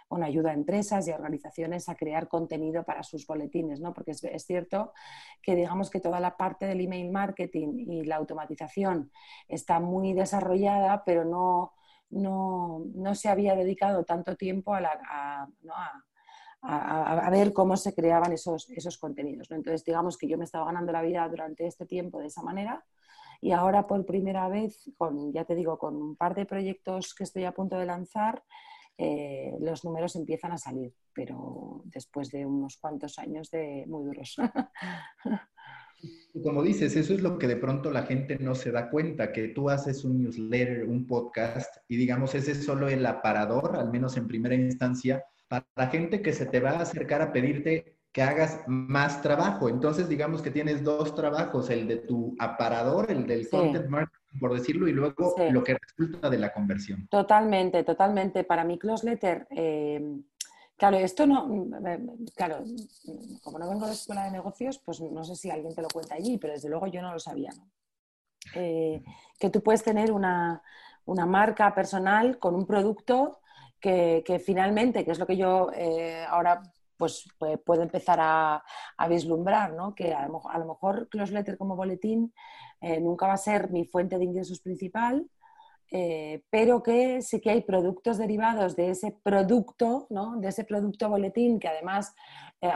bueno, 0.09 0.27
ayuda 0.27 0.51
a 0.51 0.55
empresas 0.55 1.07
y 1.09 1.13
organizaciones 1.13 1.89
a 1.89 1.97
crear 1.97 2.29
contenido 2.29 2.85
para 2.85 3.03
sus 3.03 3.27
boletines, 3.27 3.81
¿no? 3.81 3.93
Porque 3.93 4.13
es, 4.13 4.47
cierto 4.47 4.93
que 5.43 5.57
digamos 5.57 5.91
que 5.91 6.01
toda 6.01 6.21
la 6.21 6.37
parte 6.37 6.67
del 6.67 6.81
email 6.81 7.11
marketing 7.11 7.87
y 7.89 8.05
la 8.05 8.17
automatización 8.17 9.11
está 9.49 9.81
muy 9.81 10.13
desarrollada, 10.13 11.03
pero 11.05 11.25
no, 11.25 11.73
no, 12.11 12.85
se 13.15 13.29
había 13.29 13.55
dedicado 13.55 14.05
tanto 14.05 14.37
tiempo 14.37 14.75
a, 14.75 15.49
a, 16.63 17.31
ver 17.31 17.53
cómo 17.53 17.77
se 17.77 17.95
creaban 17.95 18.33
esos, 18.33 18.69
esos 18.71 18.99
contenidos. 18.99 19.51
Entonces, 19.51 19.85
digamos 19.85 20.17
que 20.17 20.29
yo 20.29 20.39
me 20.39 20.45
estaba 20.45 20.67
ganando 20.67 20.93
la 20.93 21.03
vida 21.03 21.29
durante 21.29 21.67
este 21.67 21.87
tiempo 21.87 22.19
de 22.19 22.27
esa 22.27 22.43
manera 22.43 22.85
y 23.41 23.53
ahora 23.53 23.87
por 23.87 24.05
primera 24.07 24.49
vez, 24.49 24.91
con, 24.97 25.33
ya 25.33 25.45
te 25.45 25.55
digo, 25.55 25.79
con 25.79 25.97
un 25.97 26.17
par 26.17 26.35
de 26.35 26.47
proyectos 26.47 27.15
que 27.15 27.25
estoy 27.25 27.45
a 27.45 27.53
punto 27.53 27.79
de 27.79 27.87
lanzar, 27.87 28.43
eh, 28.99 29.57
los 29.61 29.85
números 29.85 30.17
empiezan 30.17 30.53
a 30.53 30.59
salir, 30.59 30.95
pero 31.13 31.83
después 31.85 32.31
de 32.31 32.47
unos 32.47 32.79
cuantos 32.79 33.19
años 33.19 33.51
de 33.51 33.85
muy 33.87 34.05
duros. 34.05 34.37
Como 36.43 36.63
dices, 36.63 36.97
eso 36.97 37.15
es 37.15 37.23
lo 37.23 37.39
que 37.39 37.49
de 37.49 37.57
pronto 37.57 37.91
la 37.91 38.03
gente 38.03 38.39
no 38.39 38.55
se 38.55 38.71
da 38.71 38.91
cuenta, 38.91 39.33
que 39.33 39.49
tú 39.49 39.71
haces 39.71 40.05
un 40.05 40.23
newsletter, 40.23 40.85
un 40.85 41.07
podcast, 41.07 41.77
y 41.89 41.97
digamos, 41.97 42.35
ese 42.35 42.53
es 42.53 42.65
solo 42.65 42.89
el 42.89 43.05
aparador, 43.07 43.77
al 43.77 43.91
menos 43.91 44.17
en 44.17 44.29
primera 44.29 44.55
instancia, 44.55 45.25
para 45.49 45.67
la 45.77 45.87
gente 45.87 46.21
que 46.21 46.33
se 46.33 46.47
te 46.47 46.61
va 46.61 46.71
a 46.73 46.83
acercar 46.83 47.23
a 47.23 47.33
pedirte 47.33 47.97
que 48.13 48.23
hagas 48.23 48.61
más 48.67 49.21
trabajo. 49.21 49.69
Entonces, 49.69 50.09
digamos 50.09 50.41
que 50.41 50.51
tienes 50.51 50.83
dos 50.83 51.15
trabajos, 51.15 51.69
el 51.69 51.87
de 51.87 51.97
tu 51.97 52.35
aparador, 52.39 53.11
el 53.11 53.27
del 53.27 53.49
content 53.49 53.89
marketing, 53.89 54.39
por 54.41 54.55
decirlo, 54.55 54.89
y 54.89 54.93
luego 54.93 55.35
lo 55.51 55.63
que 55.63 55.77
resulta 55.79 56.31
de 56.31 56.39
la 56.39 56.53
conversión. 56.53 57.07
Totalmente, 57.11 57.85
totalmente. 57.85 58.43
Para 58.45 58.65
mi 58.65 58.79
Closletter, 58.79 59.47
eh, 59.51 60.19
claro, 60.77 60.97
esto 60.99 61.27
no, 61.27 61.49
claro, 62.35 62.65
como 63.43 63.59
no 63.59 63.69
vengo 63.69 63.87
de 63.87 63.93
escuela 63.93 64.25
de 64.25 64.31
negocios, 64.31 64.79
pues 64.85 65.01
no 65.01 65.25
sé 65.25 65.37
si 65.37 65.51
alguien 65.51 65.75
te 65.75 65.83
lo 65.83 65.89
cuenta 65.89 66.15
allí, 66.15 66.39
pero 66.39 66.55
desde 66.55 66.69
luego 66.69 66.87
yo 66.87 67.03
no 67.03 67.13
lo 67.13 67.19
sabía, 67.19 67.51
eh, 68.55 69.03
que 69.39 69.51
tú 69.51 69.63
puedes 69.63 69.83
tener 69.83 70.13
una, 70.13 70.63
marca 71.07 71.75
personal 71.75 72.39
con 72.39 72.55
un 72.55 72.67
producto 72.67 73.41
que, 73.81 74.43
finalmente, 74.45 75.05
que 75.05 75.13
es 75.13 75.19
lo 75.19 75.27
que 75.27 75.37
yo 75.37 75.71
eh, 75.73 76.25
ahora 76.29 76.61
pues, 76.97 77.29
puede 77.39 77.83
empezar 77.83 78.19
a, 78.21 78.63
vislumbrar, 79.09 79.75
¿no? 79.75 79.95
que 79.95 80.13
a 80.13 80.27
lo, 80.27 80.49
a 80.49 80.59
lo 80.59 80.67
mejor 80.67 81.09
Closletter 81.09 81.57
como 81.57 81.77
boletín 81.77 82.33
eh, 82.81 83.01
nunca 83.01 83.27
va 83.27 83.35
a 83.35 83.39
ser 83.39 83.71
mi 83.71 83.85
fuente 83.85 84.19
de 84.19 84.25
ingresos 84.25 84.61
principal, 84.61 85.31
eh, 85.91 86.43
pero 86.51 86.83
que 86.83 87.23
sí 87.23 87.41
que 87.41 87.51
hay 87.51 87.63
productos 87.63 88.19
derivados 88.19 88.75
de 88.75 88.91
ese 88.91 89.17
producto, 89.23 90.07
¿no? 90.11 90.37
de 90.37 90.49
ese 90.49 90.65
producto 90.65 91.09
boletín 91.09 91.61
que 91.61 91.69
además 91.69 92.15
eh, 92.61 92.71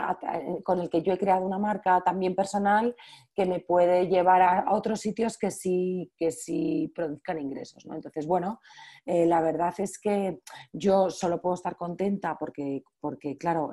con 0.63 0.79
el 0.79 0.89
que 0.89 1.01
yo 1.01 1.13
he 1.13 1.17
creado 1.17 1.45
una 1.45 1.59
marca 1.59 2.01
también 2.05 2.35
personal 2.35 2.95
que 3.35 3.45
me 3.45 3.59
puede 3.59 4.07
llevar 4.07 4.41
a, 4.41 4.65
otros 4.71 5.01
sitios 5.01 5.37
que 5.37 5.51
sí, 5.51 6.11
que 6.17 6.31
sí 6.31 6.91
produzcan 6.95 7.39
ingresos. 7.39 7.85
¿no? 7.85 7.95
Entonces, 7.95 8.25
bueno, 8.27 8.61
la 9.05 9.41
verdad 9.41 9.73
es 9.79 9.99
que 9.99 10.39
yo 10.71 11.09
solo 11.09 11.41
puedo 11.41 11.55
estar 11.55 11.75
contenta 11.75 12.37
porque, 12.39 12.83
porque 12.99 13.37
claro, 13.37 13.71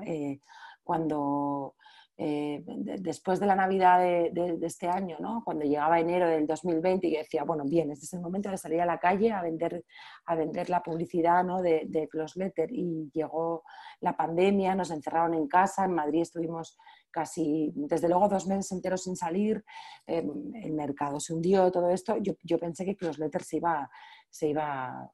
cuando 0.82 1.74
eh, 2.20 2.64
después 2.66 3.38
de 3.38 3.46
la 3.46 3.54
Navidad 3.54 4.00
de, 4.00 4.58
este 4.62 4.88
año, 4.88 5.18
¿no? 5.20 5.42
cuando 5.44 5.64
llegaba 5.64 6.00
enero 6.00 6.26
del 6.26 6.48
2020, 6.48 7.06
y 7.06 7.16
decía, 7.16 7.44
bueno, 7.44 7.62
bien, 7.64 7.92
este 7.92 8.06
es 8.06 8.12
el 8.14 8.20
momento 8.20 8.50
de 8.50 8.58
salir 8.58 8.80
a 8.80 8.86
la 8.86 8.98
calle 8.98 9.30
a 9.30 9.40
vender, 9.40 9.84
a 10.26 10.34
vender 10.34 10.68
la 10.68 10.82
publicidad 10.82 11.44
¿no? 11.44 11.62
de, 11.62 11.82
de 11.86 12.08
Closletter. 12.08 12.72
Y 12.72 13.08
llegó 13.14 13.62
la 14.00 14.16
pandemia, 14.16 14.74
nos 14.74 14.90
encerraron 14.90 15.34
en 15.34 15.46
casa, 15.46 15.84
en 15.84 15.94
Madrid 15.94 16.22
estuvimos 16.22 16.76
casi, 17.08 17.72
desde 17.76 18.08
luego, 18.08 18.28
dos 18.28 18.48
meses 18.48 18.72
enteros 18.72 19.04
sin 19.04 19.14
salir, 19.14 19.64
eh, 20.04 20.26
el 20.64 20.72
mercado 20.72 21.20
se 21.20 21.34
hundió, 21.34 21.70
todo 21.70 21.88
esto. 21.88 22.16
Yo, 22.16 22.32
yo 22.42 22.58
pensé 22.58 22.84
que 22.84 22.96
Closletter 22.96 23.44
se 23.44 23.58
iba, 23.58 23.88
se 24.28 24.48
iba 24.48 25.08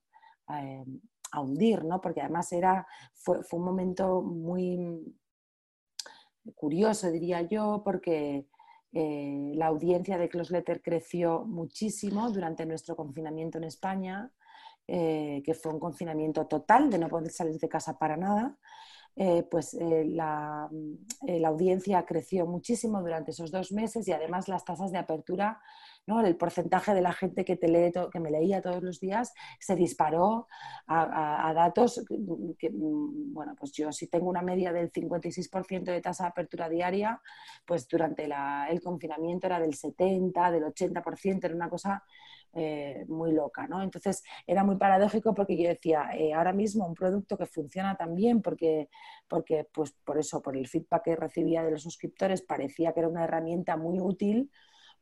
eh, 0.54 0.84
a 1.32 1.40
hundir, 1.42 1.84
¿no? 1.84 2.00
porque 2.00 2.22
además 2.22 2.50
era, 2.52 2.86
fue 3.12 3.42
un 3.52 3.64
momento 3.64 4.22
muy 4.22 4.78
curioso, 6.54 7.10
diría 7.10 7.42
yo, 7.42 7.82
porque 7.84 8.46
eh, 8.92 9.52
la 9.54 9.66
audiencia 9.66 10.18
de 10.18 10.28
Closletter 10.28 10.80
creció 10.80 11.44
muchísimo 11.44 12.30
durante 12.30 12.64
nuestro 12.64 12.94
confinamiento 12.94 13.58
en 13.58 13.64
España, 13.64 14.30
eh, 14.86 15.42
que 15.44 15.54
fue 15.54 15.72
un 15.72 15.80
confinamiento 15.80 16.46
total 16.46 16.90
de 16.90 16.98
no 16.98 17.08
poder 17.08 17.30
salir 17.32 17.58
de 17.58 17.68
casa 17.68 17.98
para 17.98 18.16
nada. 18.16 18.56
Eh, 19.16 19.44
pues 19.48 19.76
la, 19.80 20.68
audiencia 21.44 22.04
creció 22.04 22.46
muchísimo 22.46 23.00
durante 23.00 23.30
esos 23.30 23.50
dos 23.50 23.70
meses 23.70 24.08
y 24.08 24.12
además 24.12 24.48
las 24.48 24.64
tasas 24.64 24.90
de 24.90 24.98
apertura 24.98 25.60
el 26.06 26.36
porcentaje 26.36 26.94
de 26.94 27.00
la 27.00 27.12
gente 27.12 27.44
que, 27.44 27.56
te 27.56 27.68
lee 27.68 27.92
que 28.12 28.20
me 28.20 28.30
leía 28.30 28.60
todos 28.60 28.82
los 28.82 29.00
días 29.00 29.32
se 29.58 29.74
disparó 29.74 30.46
a, 30.86 31.52
datos 31.54 32.04
que, 32.58 32.70
bueno, 32.72 33.54
pues 33.58 33.72
yo 33.72 33.90
si 33.90 34.08
tengo 34.08 34.28
una 34.28 34.42
media 34.42 34.72
del 34.72 34.92
56% 34.92 35.84
de 35.84 36.00
tasa 36.00 36.24
de 36.24 36.28
apertura 36.28 36.68
diaria, 36.68 37.20
pues 37.64 37.88
durante 37.88 38.28
el 38.70 38.80
confinamiento 38.82 39.46
era 39.46 39.58
del 39.58 39.74
70, 39.74 40.50
del 40.50 40.64
80%, 40.64 41.44
era 41.44 41.54
una 41.54 41.70
cosa 41.70 42.04
eh, 42.52 43.04
muy 43.08 43.32
loca, 43.32 43.66
¿no? 43.66 43.82
Entonces 43.82 44.22
era 44.46 44.62
muy 44.62 44.76
paradójico 44.76 45.34
porque 45.34 45.60
yo 45.60 45.68
decía, 45.68 46.10
eh, 46.14 46.32
ahora 46.32 46.52
mismo 46.52 46.86
un 46.86 46.94
producto 46.94 47.36
que 47.36 47.46
funciona 47.46 47.96
tan 47.96 48.14
bien 48.14 48.42
porque, 48.42 48.88
porque, 49.26 49.66
pues 49.72 49.92
por 50.04 50.18
eso, 50.18 50.40
por 50.40 50.56
el 50.56 50.68
feedback 50.68 51.02
que 51.04 51.16
recibía 51.16 51.64
de 51.64 51.72
los 51.72 51.82
suscriptores, 51.82 52.42
parecía 52.42 52.92
que 52.92 53.00
era 53.00 53.08
una 53.08 53.24
herramienta 53.24 53.76
muy 53.76 54.00
útil, 54.00 54.50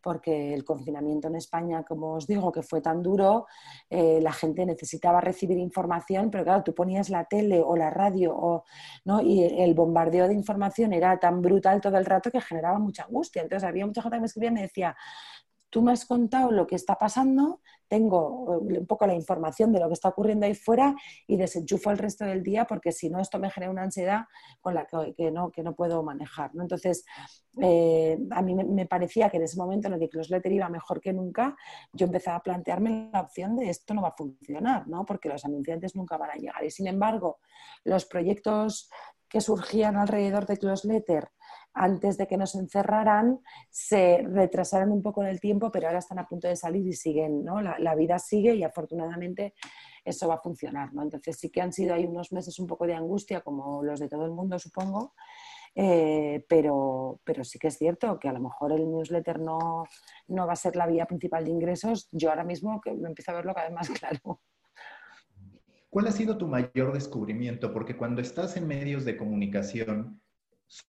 porque 0.03 0.53
el 0.53 0.65
confinamiento 0.65 1.29
en 1.29 1.37
España, 1.37 1.85
como 1.85 2.15
os 2.15 2.27
digo, 2.27 2.51
que 2.53 2.63
fue 2.63 2.81
tan 2.81 3.03
duro, 3.03 3.47
eh, 3.89 4.21
la 4.21 4.33
gente 4.33 4.67
necesitaba 4.67 5.21
recibir 5.21 5.59
información, 5.59 6.31
pero 6.31 6.45
claro, 6.45 6.63
tú 6.63 6.75
ponías 6.75 7.09
la 7.11 7.25
tele 7.25 7.63
o 7.65 7.77
la 7.77 7.91
radio 7.91 8.35
o, 8.37 8.65
¿no? 9.05 9.21
y 9.21 9.43
el 9.43 9.75
bombardeo 9.75 10.29
de 10.29 10.35
información 10.35 10.93
era 10.93 11.19
tan 11.19 11.41
brutal 11.41 11.81
todo 11.81 11.97
el 11.97 12.05
rato 12.05 12.31
que 12.31 12.41
generaba 12.41 12.79
mucha 12.79 13.05
angustia. 13.05 13.43
Entonces 13.43 13.69
había 13.69 13.87
mucha 13.87 14.03
gente 14.03 14.17
que 14.17 14.21
me 14.21 14.27
escribía 14.27 14.51
y 14.51 14.55
me 14.55 14.63
decía, 14.63 14.97
tú 15.73 15.81
me 15.81 15.93
has 15.93 16.05
contado 16.05 16.53
lo 16.53 16.67
que 16.67 16.77
está 16.77 16.97
pasando, 16.97 17.63
tengo 17.89 18.61
eh, 18.71 18.79
un 18.79 18.87
poco 18.87 19.07
la 19.07 19.15
información 19.15 19.73
de 19.73 19.81
lo 19.81 19.89
que 19.89 19.95
está 19.95 20.11
ocurriendo 20.11 20.45
ahí 20.45 20.55
fuera 20.55 20.95
y 21.27 21.39
desenchufo 21.39 21.91
el 21.91 21.97
resto 21.97 22.27
del 22.27 22.43
día 22.43 22.67
porque 22.67 22.93
si 22.93 23.09
no 23.09 23.19
esto 23.19 23.39
me 23.39 23.51
genera 23.51 23.73
una 23.73 23.83
ansiedad 23.83 24.27
con 24.61 24.75
la 24.75 24.87
que, 24.87 25.31
no, 25.31 25.51
que 25.51 25.63
no 25.63 25.75
puedo 25.75 26.03
manejar. 26.03 26.51
Entonces, 26.61 27.07
eh, 27.59 28.19
a 28.33 28.43
mí 28.43 28.55
me, 28.55 28.85
parecía 28.85 29.31
que 29.31 29.39
en 29.39 29.45
ese 29.45 29.57
momento 29.57 29.89
en 29.89 29.95
el 29.95 30.01
que 30.01 30.11
Closletter 30.11 30.53
iba 30.53 30.69
mejor 30.69 31.01
que 31.01 31.15
nunca, 31.15 31.57
yo 31.95 32.05
empezaba 32.05 32.37
a 32.37 32.43
plantearme 32.43 33.09
la 33.11 33.23
opción 33.23 33.57
de 33.57 33.71
esto 33.71 33.95
no 33.95 34.03
va 34.03 34.09
a 34.09 34.17
funcionar, 34.17 34.87
¿no? 34.87 35.07
porque 35.07 35.31
los 35.31 35.43
anunciantes 35.47 35.97
nunca 35.97 36.19
van 36.19 36.33
a 36.33 36.35
llegar. 36.35 36.63
Y 36.65 36.71
sin 36.71 36.87
embargo, 36.87 37.39
los 37.85 38.05
proyectos 38.05 38.91
que 39.27 39.41
surgían 39.41 39.97
alrededor 39.97 40.45
de 40.45 40.59
Closletter 40.59 41.31
antes 41.75 42.19
de 42.19 42.27
que 42.27 42.37
nos 42.37 42.55
encerraran, 42.55 43.41
se 43.71 44.23
retrasaron 44.23 44.93
un 44.93 45.03
poco 45.03 45.23
en 45.23 45.29
el 45.29 45.41
tiempo, 45.41 45.71
pero 45.71 45.87
ahora 45.87 45.99
están 45.99 46.19
a 46.19 46.29
punto 46.29 46.49
de 46.49 46.57
salir 46.57 46.87
y 46.87 46.93
siguen, 46.93 47.45
¿no? 47.45 47.61
La, 47.61 47.95
vida 47.95 48.19
sigue 48.19 48.55
y 48.55 48.63
afortunadamente 48.63 49.55
eso 50.05 50.29
va 50.29 50.35
a 50.35 50.41
funcionar, 50.41 50.93
¿no? 50.93 51.03
Entonces 51.03 51.39
sí 51.39 51.51
que 51.51 51.61
han 51.61 51.73
sido 51.73 51.95
ahí 51.95 52.05
unos 52.05 52.33
meses 52.33 52.59
un 52.59 52.67
poco 52.67 52.87
de 52.87 52.95
angustia, 52.95 53.41
como 53.41 53.83
los 53.83 54.01
de 54.01 54.09
todo 54.09 54.25
el 54.25 54.33
mundo, 54.33 54.59
supongo, 54.59 55.15
eh, 55.75 56.45
pero, 56.49 57.21
pero 57.25 57.45
sí 57.45 57.59
que 57.59 57.69
es 57.69 57.79
cierto 57.79 58.19
que 58.19 58.29
a 58.29 58.33
lo 58.33 58.41
mejor 58.41 58.73
el 58.73 58.91
newsletter 58.91 59.41
no, 59.41 59.85
no 60.29 60.47
va 60.47 60.53
a 60.53 60.57
ser 60.57 60.77
la 60.77 60.87
vía 60.87 61.07
principal 61.07 61.45
de 61.45 61.51
ingresos. 61.51 62.09
Yo 62.13 62.31
ahora 62.31 62.45
mismo 62.45 62.81
que 62.81 62.93
me 62.93 63.09
empiezo 63.09 63.31
a 63.31 63.35
verlo 63.35 63.55
cada 63.55 63.69
vez 63.69 63.75
más 63.75 63.91
claro. 64.01 64.41
¿Cuál 65.89 66.07
ha 66.07 66.13
sido 66.13 66.39
tu 66.39 66.49
mayor 66.49 66.93
descubrimiento? 66.95 67.73
Porque 67.73 67.99
cuando 67.99 68.23
estás 68.23 68.57
en 68.57 68.67
medios 68.67 69.05
de 69.05 69.19
comunicación, 69.19 70.23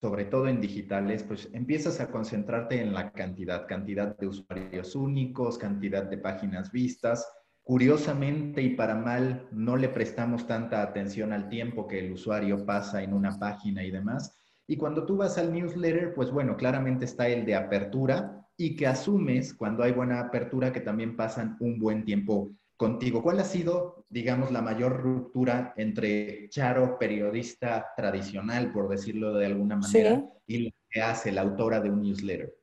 sobre 0.01 0.25
todo 0.25 0.47
en 0.47 0.59
digitales, 0.59 1.23
pues 1.23 1.49
empiezas 1.53 2.01
a 2.01 2.11
concentrarte 2.11 2.81
en 2.81 2.93
la 2.93 3.11
cantidad, 3.13 3.65
cantidad 3.65 4.17
de 4.17 4.27
usuarios 4.27 4.93
únicos, 4.93 5.57
cantidad 5.57 6.03
de 6.03 6.17
páginas 6.17 6.71
vistas. 6.71 7.25
Curiosamente 7.63 8.61
y 8.61 8.71
para 8.71 8.95
mal, 8.95 9.47
no 9.51 9.77
le 9.77 9.87
prestamos 9.87 10.45
tanta 10.45 10.81
atención 10.81 11.31
al 11.31 11.47
tiempo 11.47 11.87
que 11.87 11.99
el 11.99 12.11
usuario 12.11 12.65
pasa 12.65 13.01
en 13.03 13.13
una 13.13 13.39
página 13.39 13.83
y 13.85 13.91
demás. 13.91 14.35
Y 14.67 14.75
cuando 14.75 15.05
tú 15.05 15.15
vas 15.15 15.37
al 15.37 15.53
newsletter, 15.53 16.13
pues 16.13 16.29
bueno, 16.29 16.57
claramente 16.57 17.05
está 17.05 17.29
el 17.29 17.45
de 17.45 17.55
apertura 17.55 18.45
y 18.57 18.75
que 18.75 18.85
asumes 18.85 19.53
cuando 19.53 19.83
hay 19.83 19.93
buena 19.93 20.19
apertura 20.19 20.73
que 20.73 20.81
también 20.81 21.15
pasan 21.15 21.55
un 21.61 21.79
buen 21.79 22.03
tiempo 22.03 22.51
contigo. 22.79 23.21
¿Cuál 23.21 23.41
ha 23.41 23.43
sido, 23.43 24.05
digamos, 24.09 24.51
la 24.51 24.61
mayor 24.61 25.01
ruptura 25.01 25.73
entre 25.75 26.47
Charo, 26.47 26.97
periodista 26.97 27.87
tradicional, 27.95 28.71
por 28.71 28.87
decirlo 28.87 29.33
de 29.33 29.47
alguna 29.47 29.75
manera, 29.75 30.23
y 30.47 30.59
lo 30.59 30.71
que 30.89 31.01
hace 31.01 31.33
la 31.33 31.41
autora 31.41 31.81
de 31.81 31.89
un 31.89 32.01
newsletter? 32.01 32.55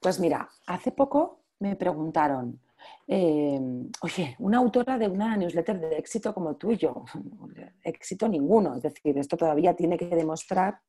Pues 0.00 0.18
mira, 0.18 0.50
hace 0.66 0.90
poco 0.90 1.44
me 1.60 1.76
preguntaron, 1.76 2.60
eh, 3.06 3.60
oye, 4.02 4.34
una 4.40 4.58
autora 4.58 4.98
de 4.98 5.06
una 5.06 5.36
newsletter 5.36 5.78
de 5.78 5.96
éxito 5.96 6.34
como 6.34 6.56
tú 6.56 6.72
y 6.72 6.76
yo, 6.76 7.04
éxito 7.84 8.28
ninguno, 8.28 8.74
es 8.74 8.82
decir, 8.82 9.16
esto 9.16 9.36
todavía 9.36 9.76
tiene 9.76 9.96
que 9.96 10.06
demostrar 10.06 10.80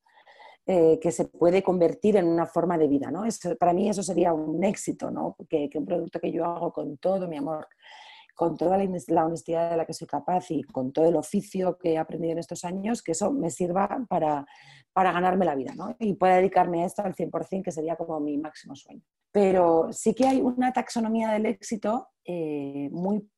eh, 0.67 0.97
que 0.99 1.11
se 1.11 1.25
puede 1.25 1.61
convertir 1.61 2.17
en 2.17 2.27
una 2.27 2.47
forma 2.47 2.75
de 2.75 2.87
vida, 2.87 3.11
¿no? 3.11 3.23
para 3.59 3.71
mí 3.71 3.87
eso 3.87 4.01
sería 4.01 4.33
un 4.33 4.63
éxito, 4.63 5.11
¿no? 5.11 5.35
Que, 5.47 5.69
un 5.75 5.85
producto 5.85 6.19
que 6.19 6.31
yo 6.31 6.43
hago 6.43 6.73
con 6.73 6.97
todo 6.97 7.27
mi 7.27 7.37
amor, 7.37 7.67
con 8.33 8.57
toda 8.57 8.77
la 8.77 9.25
honestidad 9.25 9.69
de 9.69 9.77
la 9.77 9.85
que 9.85 9.93
soy 9.93 10.07
capaz 10.07 10.49
y 10.49 10.63
con 10.63 10.91
todo 10.91 11.05
el 11.05 11.17
oficio 11.17 11.77
que 11.77 11.93
he 11.93 11.97
aprendido 11.99 12.33
en 12.33 12.39
estos 12.39 12.65
años, 12.65 13.03
que 13.03 13.11
eso 13.11 13.31
me 13.31 13.51
sirva 13.51 13.87
para, 14.09 14.45
para 14.91 15.11
ganarme 15.11 15.45
la 15.45 15.53
vida, 15.53 15.73
¿no? 15.75 15.95
Y 15.99 16.15
pueda 16.15 16.37
dedicarme 16.37 16.81
a 16.81 16.87
esto 16.87 17.03
al 17.03 17.13
100%, 17.13 17.63
que 17.63 17.71
sería 17.71 17.95
como 17.95 18.19
mi 18.19 18.37
máximo 18.39 18.75
sueño. 18.75 19.03
Pero 19.31 19.89
sí 19.91 20.15
que 20.15 20.25
hay 20.25 20.41
una 20.41 20.73
taxonomía 20.73 21.31
del 21.31 21.45
éxito 21.45 22.07
eh, 22.25 22.89
muy 22.91 23.29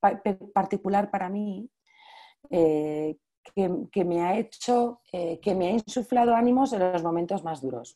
particular 0.53 1.11
para 1.11 1.29
mí, 1.29 1.69
eh, 2.49 3.17
que, 3.91 4.05
me 4.05 4.21
ha 4.21 4.37
hecho, 4.37 5.01
eh, 5.11 5.39
que 5.39 5.55
me 5.55 5.67
ha 5.67 5.71
insuflado 5.71 6.35
ánimos 6.35 6.73
en 6.73 6.91
los 6.91 7.03
momentos 7.03 7.43
más 7.43 7.59
duros, 7.59 7.95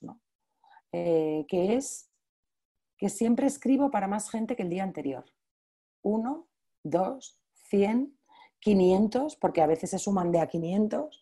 eh, 0.91 1.45
que 1.47 1.75
es 1.75 2.09
que 2.97 3.09
siempre 3.09 3.45
escribo 3.45 3.91
para 3.91 4.07
más 4.07 4.29
gente 4.31 4.55
que 4.55 4.63
el 4.63 4.69
día 4.69 4.83
anterior. 4.83 5.25
Uno, 6.01 6.47
dos, 6.83 7.39
cien, 7.69 8.17
quinientos, 8.59 9.35
porque 9.35 9.61
a 9.61 9.67
veces 9.67 9.91
se 9.91 9.99
suman 9.99 10.31
de 10.31 10.39
a 10.39 10.47
quinientos, 10.47 11.21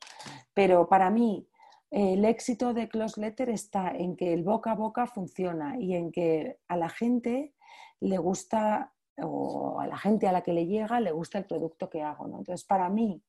pero 0.53 0.87
para 0.87 1.09
mí 1.09 1.47
el 1.91 2.23
éxito 2.23 2.73
de 2.73 2.87
Close 2.87 3.19
Letter 3.19 3.49
está 3.49 3.91
en 3.91 4.15
que 4.15 4.33
el 4.33 4.43
boca 4.43 4.71
a 4.71 4.75
boca 4.75 5.07
funciona 5.07 5.77
y 5.79 5.95
en 5.95 6.11
que 6.11 6.59
a 6.67 6.77
la 6.77 6.89
gente 6.89 7.55
le 7.99 8.17
gusta 8.17 8.93
o 9.21 9.81
a 9.81 9.87
la 9.87 9.97
gente 9.97 10.27
a 10.27 10.31
la 10.31 10.43
que 10.43 10.53
le 10.53 10.65
llega 10.65 11.01
le 11.01 11.11
gusta 11.11 11.39
el 11.39 11.45
producto 11.45 11.89
que 11.89 12.01
hago. 12.01 12.25
Entonces, 12.25 12.63
para 12.63 12.89
mí, 12.89 13.21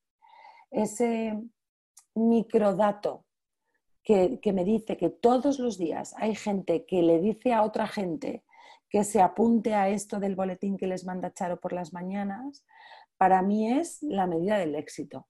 ese 0.70 1.40
microdato 2.14 3.24
que, 4.02 4.40
que 4.40 4.52
me 4.52 4.64
dice 4.64 4.96
que 4.96 5.10
todos 5.10 5.58
los 5.58 5.78
días 5.78 6.14
hay 6.16 6.34
gente 6.34 6.84
que 6.86 7.02
le 7.02 7.20
dice 7.20 7.52
a 7.52 7.62
otra 7.62 7.86
gente 7.86 8.44
que 8.90 9.04
se 9.04 9.22
apunte 9.22 9.74
a 9.74 9.88
esto 9.88 10.18
del 10.18 10.34
boletín 10.34 10.76
que 10.76 10.88
les 10.88 11.04
manda 11.04 11.32
Charo 11.32 11.60
por 11.60 11.72
las 11.72 11.92
mañanas, 11.92 12.66
para 13.16 13.40
mí 13.40 13.70
es 13.70 14.02
la 14.02 14.26
medida 14.26 14.58
del 14.58 14.74
éxito. 14.74 15.28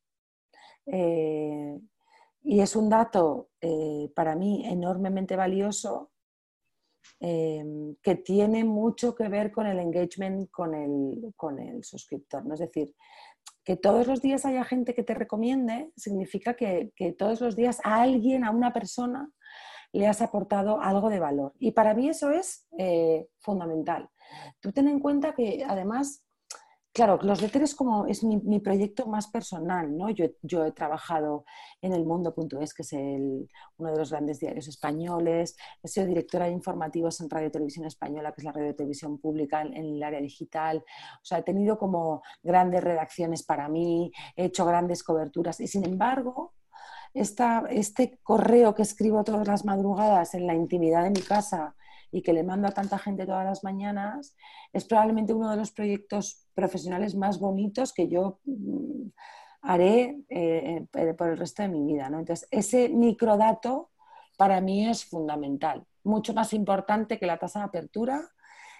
Eh, 0.86 1.78
y 2.42 2.60
es 2.60 2.74
un 2.74 2.88
dato 2.88 3.50
eh, 3.60 4.10
para 4.14 4.34
mí 4.34 4.66
enormemente 4.66 5.36
valioso 5.36 6.10
eh, 7.20 7.62
que 8.02 8.14
tiene 8.16 8.64
mucho 8.64 9.14
que 9.14 9.28
ver 9.28 9.52
con 9.52 9.66
el 9.66 9.78
engagement 9.78 10.50
con 10.50 10.74
el, 10.74 11.34
con 11.36 11.58
el 11.58 11.84
suscriptor. 11.84 12.46
¿no? 12.46 12.54
Es 12.54 12.60
decir, 12.60 12.94
que 13.70 13.76
todos 13.76 14.08
los 14.08 14.20
días 14.20 14.44
haya 14.46 14.64
gente 14.64 14.94
que 14.94 15.04
te 15.04 15.14
recomiende 15.14 15.92
significa 15.94 16.54
que, 16.54 16.90
todos 17.16 17.40
los 17.40 17.54
días 17.54 17.78
a 17.84 18.02
alguien, 18.02 18.42
a 18.42 18.50
una 18.50 18.72
persona, 18.72 19.30
le 19.92 20.08
has 20.08 20.22
aportado 20.22 20.80
algo 20.80 21.08
de 21.08 21.20
valor. 21.20 21.52
Y 21.60 21.70
para 21.70 21.94
mí 21.94 22.08
eso 22.08 22.32
es 22.32 22.66
eh, 22.78 23.28
fundamental. 23.38 24.08
Tú 24.58 24.72
ten 24.72 24.88
en 24.88 24.98
cuenta 24.98 25.36
que 25.36 25.64
además 25.64 26.24
Claro, 26.92 27.20
los 27.22 27.40
letteres 27.40 27.76
como 27.76 28.06
es 28.06 28.24
mi, 28.24 28.58
proyecto 28.58 29.06
más 29.06 29.28
personal, 29.28 29.96
¿no? 29.96 30.10
Yo, 30.10 30.64
he 30.64 30.72
trabajado 30.72 31.44
en 31.80 31.92
el 31.92 32.04
mundo.es, 32.04 32.74
que 32.74 32.82
es 32.82 32.92
uno 32.92 33.92
de 33.92 33.96
los 33.96 34.10
grandes 34.10 34.40
diarios 34.40 34.66
españoles, 34.66 35.56
he 35.84 35.88
sido 35.88 36.06
directora 36.06 36.46
de 36.46 36.52
informativos 36.52 37.20
en 37.20 37.30
Radio 37.30 37.48
Televisión 37.52 37.86
Española, 37.86 38.32
que 38.32 38.40
es 38.40 38.44
la 38.44 38.52
radio 38.52 38.74
televisión 38.74 39.18
pública 39.18 39.62
en, 39.62 39.76
el 39.76 40.02
área 40.02 40.20
digital, 40.20 40.78
o 40.78 41.24
sea, 41.24 41.38
he 41.38 41.42
tenido 41.44 41.78
como 41.78 42.22
grandes 42.42 42.82
redacciones 42.82 43.44
para 43.44 43.68
mí, 43.68 44.10
he 44.34 44.46
hecho 44.46 44.66
grandes 44.66 45.04
coberturas. 45.04 45.60
Y 45.60 45.68
sin 45.68 45.84
embargo, 45.84 46.54
este 47.14 48.18
correo 48.24 48.74
que 48.74 48.82
escribo 48.82 49.22
todas 49.22 49.46
las 49.46 49.64
madrugadas 49.64 50.34
en 50.34 50.46
la 50.48 50.54
intimidad 50.54 51.04
de 51.04 51.10
mi 51.10 51.22
casa, 51.22 51.76
y 52.12 52.22
que 52.22 52.32
le 52.32 52.42
mando 52.42 52.68
a 52.68 52.72
tanta 52.72 52.98
gente 52.98 53.26
todas 53.26 53.44
las 53.44 53.64
mañanas, 53.64 54.36
es 54.72 54.84
probablemente 54.84 55.32
uno 55.32 55.50
de 55.50 55.56
los 55.56 55.70
proyectos 55.70 56.46
profesionales 56.54 57.14
más 57.14 57.38
bonitos 57.38 57.92
que 57.92 58.08
yo 58.08 58.40
mm, 58.44 59.08
haré 59.62 60.18
eh, 60.28 60.86
eh, 60.92 61.14
por 61.14 61.28
el 61.28 61.38
resto 61.38 61.62
de 61.62 61.68
mi 61.68 61.92
vida. 61.92 62.06
Entonces, 62.06 62.48
ese 62.50 62.88
microdato 62.88 63.90
para 64.36 64.60
mí 64.60 64.88
es 64.88 65.04
fundamental, 65.04 65.84
mucho 66.02 66.32
más 66.32 66.52
importante 66.52 67.18
que 67.18 67.26
la 67.26 67.38
tasa 67.38 67.60
de 67.60 67.64
apertura 67.66 68.22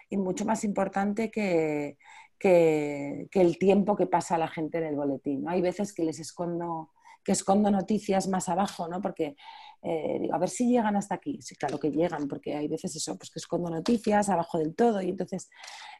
y 0.08 0.16
mucho 0.16 0.44
más 0.44 0.64
importante 0.64 1.30
que, 1.30 1.98
que, 2.38 3.28
el 3.32 3.58
tiempo 3.58 3.94
que 3.94 4.06
pasa 4.06 4.38
la 4.38 4.48
gente 4.48 4.78
en 4.78 4.84
el 4.84 4.96
boletín. 4.96 5.48
Hay 5.48 5.60
veces 5.60 5.92
que 5.92 6.04
les 6.04 6.18
escondo 6.18 6.90
que 7.22 7.32
escondo 7.32 7.70
noticias 7.70 8.28
más 8.28 8.48
abajo, 8.48 8.88
¿no? 8.88 9.02
Porque 9.02 9.36
eh, 9.82 10.18
digo, 10.20 10.34
a 10.34 10.38
ver 10.38 10.48
si 10.48 10.68
llegan 10.68 10.96
hasta 10.96 11.14
aquí. 11.14 11.40
Sí, 11.42 11.56
claro 11.56 11.78
que 11.78 11.90
llegan, 11.90 12.28
porque 12.28 12.54
hay 12.54 12.68
veces 12.68 12.94
eso, 12.96 13.16
pues 13.16 13.30
que 13.30 13.38
escondo 13.38 13.70
noticias 13.70 14.28
abajo 14.28 14.58
del 14.58 14.74
todo 14.74 15.00
y 15.02 15.10
entonces... 15.10 15.50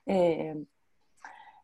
Eh, 0.07 0.55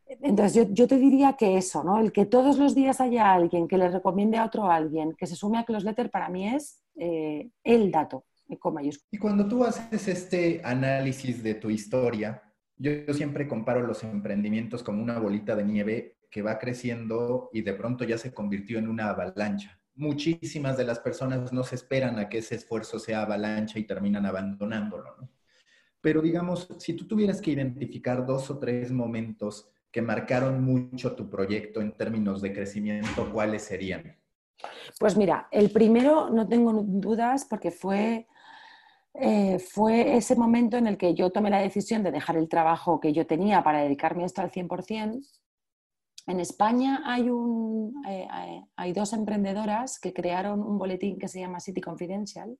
entonces 0.08 0.68
yo, 0.70 0.86
te 0.86 0.98
diría 0.98 1.32
que 1.32 1.56
eso, 1.56 1.82
¿no? 1.82 1.98
El 1.98 2.12
que 2.12 2.26
todos 2.26 2.58
los 2.58 2.76
días 2.76 3.00
haya 3.00 3.32
alguien 3.32 3.66
que 3.66 3.76
le 3.76 3.90
recomiende 3.90 4.36
a 4.36 4.44
otro 4.44 4.70
alguien 4.70 5.12
que 5.14 5.26
se 5.26 5.34
sume 5.34 5.58
a 5.58 5.64
Closletter 5.64 6.12
para 6.12 6.28
mí 6.28 6.46
es 6.46 6.80
eh, 6.94 7.50
el 7.64 7.90
dato 7.90 8.24
con 8.60 8.76
Y 9.10 9.18
cuando 9.18 9.48
tú 9.48 9.64
haces 9.64 10.06
este 10.06 10.60
análisis 10.64 11.42
de 11.42 11.54
tu 11.54 11.70
historia, 11.70 12.40
yo, 12.76 13.12
siempre 13.12 13.48
comparo 13.48 13.82
los 13.82 14.04
emprendimientos 14.04 14.82
como 14.82 15.02
una 15.02 15.18
bolita 15.18 15.56
de 15.56 15.64
nieve 15.64 16.18
que 16.30 16.42
va 16.42 16.58
creciendo 16.58 17.50
y 17.52 17.62
de 17.62 17.74
pronto 17.74 18.04
ya 18.04 18.18
se 18.18 18.32
convirtió 18.32 18.78
en 18.78 18.88
una 18.88 19.10
avalancha. 19.10 19.80
Muchísimas 19.96 20.76
de 20.76 20.84
las 20.84 21.00
personas 21.00 21.52
no 21.52 21.64
se 21.64 21.74
esperan 21.74 22.18
a 22.18 22.28
que 22.28 22.38
ese 22.38 22.54
esfuerzo 22.54 22.98
sea 22.98 23.22
avalancha 23.22 23.78
y 23.78 23.86
terminan 23.86 24.26
abandonándolo. 24.26 25.16
Pero 26.00 26.20
digamos, 26.22 26.68
si 26.78 26.92
tú 26.92 27.06
tuvieras 27.06 27.40
que 27.40 27.50
identificar 27.50 28.24
dos 28.24 28.50
o 28.50 28.58
tres 28.58 28.92
momentos 28.92 29.68
que 29.90 30.02
marcaron 30.02 30.62
mucho 30.62 31.16
tu 31.16 31.30
proyecto 31.30 31.80
en 31.80 31.92
términos 31.92 32.42
de 32.42 32.52
crecimiento, 32.52 33.32
¿cuáles 33.32 33.62
serían? 33.62 34.16
Pues 35.00 35.16
mira, 35.16 35.48
el 35.50 35.70
primero 35.70 36.28
no 36.30 36.46
tengo 36.46 36.72
dudas 36.72 37.46
porque 37.48 37.70
fue, 37.70 38.26
eh, 39.14 39.58
fue 39.58 40.16
ese 40.16 40.36
momento 40.36 40.76
en 40.76 40.86
el 40.86 40.98
que 40.98 41.14
yo 41.14 41.30
tomé 41.30 41.48
la 41.48 41.60
decisión 41.60 42.02
de 42.02 42.12
dejar 42.12 42.36
el 42.36 42.48
trabajo 42.48 43.00
que 43.00 43.12
yo 43.12 43.26
tenía 43.26 43.62
para 43.64 43.80
dedicarme 43.80 44.22
a 44.22 44.26
esto 44.26 44.42
al 44.42 44.50
100% 44.50 45.22
en 46.26 46.40
España 46.40 47.02
hay, 47.04 47.30
un, 47.30 48.04
eh, 48.08 48.28
eh, 48.84 48.92
dos 48.92 49.12
emprendedoras 49.12 50.00
que 50.00 50.12
crearon 50.12 50.60
un 50.60 50.76
boletín 50.76 51.18
que 51.18 51.28
se 51.28 51.40
llama 51.40 51.60
City 51.60 51.80
Confidential, 51.80 52.58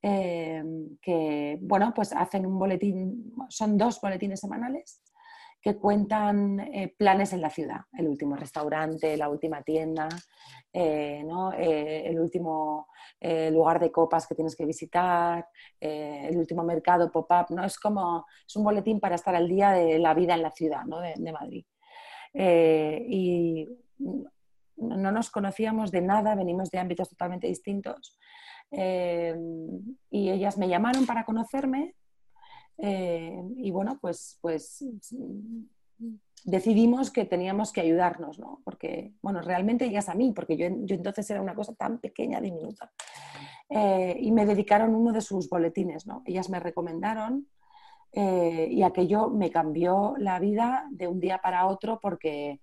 eh, 0.00 0.62
que, 1.02 1.58
bueno, 1.60 1.92
pues 1.94 2.12
hacen 2.14 2.46
un 2.46 2.58
boletín, 2.58 3.34
son 3.48 3.76
dos 3.76 4.00
boletines 4.00 4.40
semanales 4.40 5.02
que 5.60 5.76
cuentan 5.76 6.70
planes 6.96 7.32
en 7.32 7.40
la 7.40 7.50
ciudad, 7.50 7.80
el 7.92 8.06
último 8.06 8.36
restaurante, 8.36 9.16
la 9.16 9.28
última 9.28 9.60
tienda, 9.62 10.08
el 10.72 12.20
último 12.20 12.86
lugar 13.20 13.80
de 13.80 13.90
copas 13.90 14.28
que 14.28 14.36
tienes 14.36 14.54
que 14.54 14.64
visitar, 14.64 15.48
el 15.80 16.38
último 16.38 16.62
mercado 16.62 17.10
pop-up, 17.10 17.46
¿no? 17.50 17.64
Es 17.64 17.76
como, 17.76 18.24
es 18.46 18.54
un 18.54 18.62
boletín 18.62 19.00
para 19.00 19.16
estar 19.16 19.34
al 19.34 19.48
día 19.48 19.72
de 19.72 19.98
la 19.98 20.14
vida 20.14 20.34
en 20.34 20.42
la 20.42 20.52
ciudad 20.52 20.84
de 21.16 21.32
Madrid. 21.32 21.64
Eh, 22.34 23.06
y 23.08 23.68
no 24.76 25.12
nos 25.12 25.30
conocíamos 25.30 25.90
de 25.90 26.00
nada, 26.00 26.34
venimos 26.34 26.70
de 26.70 26.78
ámbitos 26.78 27.10
totalmente 27.10 27.46
distintos. 27.46 28.18
Eh, 28.70 29.34
y 30.10 30.30
ellas 30.30 30.58
me 30.58 30.68
llamaron 30.68 31.06
para 31.06 31.24
conocerme 31.24 31.94
eh, 32.78 33.42
y 33.56 33.70
bueno, 33.70 33.98
pues, 34.00 34.38
pues 34.40 34.84
decidimos 36.44 37.10
que 37.10 37.24
teníamos 37.24 37.72
que 37.72 37.80
ayudarnos, 37.80 38.38
¿no? 38.38 38.60
Porque, 38.64 39.12
bueno, 39.20 39.40
realmente 39.40 39.84
ellas 39.84 40.08
a 40.08 40.14
mí, 40.14 40.32
porque 40.32 40.56
yo, 40.56 40.68
yo 40.84 40.94
entonces 40.94 41.28
era 41.28 41.42
una 41.42 41.54
cosa 41.54 41.74
tan 41.74 41.98
pequeña, 41.98 42.40
diminuta. 42.40 42.92
Eh, 43.68 44.16
y 44.20 44.30
me 44.30 44.46
dedicaron 44.46 44.94
uno 44.94 45.12
de 45.12 45.20
sus 45.20 45.48
boletines, 45.48 46.06
¿no? 46.06 46.22
Ellas 46.24 46.48
me 46.48 46.60
recomendaron 46.60 47.48
eh, 48.12 48.68
y 48.70 48.82
aquello 48.82 49.28
me 49.28 49.50
cambió 49.50 50.14
la 50.18 50.38
vida 50.38 50.86
de 50.90 51.08
un 51.08 51.20
día 51.20 51.38
para 51.38 51.66
otro 51.66 51.98
porque 52.00 52.60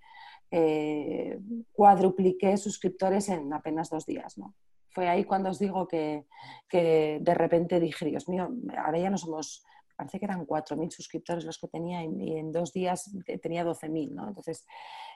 eh, 0.51 1.39
cuadrupliqué 1.71 2.57
suscriptores 2.57 3.29
en 3.29 3.53
apenas 3.53 3.89
dos 3.89 4.05
días, 4.05 4.37
¿no? 4.37 4.55
Fue 4.89 5.09
ahí 5.09 5.25
cuando 5.25 5.49
os 5.49 5.59
digo 5.59 5.87
que, 5.87 6.25
que 6.69 7.19
de 7.21 7.33
repente 7.33 7.81
dije, 7.81 8.05
Dios 8.05 8.29
mío, 8.29 8.49
ahora 8.77 8.97
ya 8.97 9.09
no 9.09 9.17
somos 9.17 9.65
parece 9.95 10.19
que 10.19 10.25
eran 10.25 10.45
4.000 10.45 10.91
suscriptores 10.91 11.45
los 11.45 11.57
que 11.57 11.67
tenía 11.67 12.03
y 12.03 12.37
en 12.37 12.51
dos 12.51 12.73
días 12.73 13.11
tenía 13.41 13.63
12.000, 13.63 14.11
¿no? 14.11 14.27
Entonces, 14.27 14.65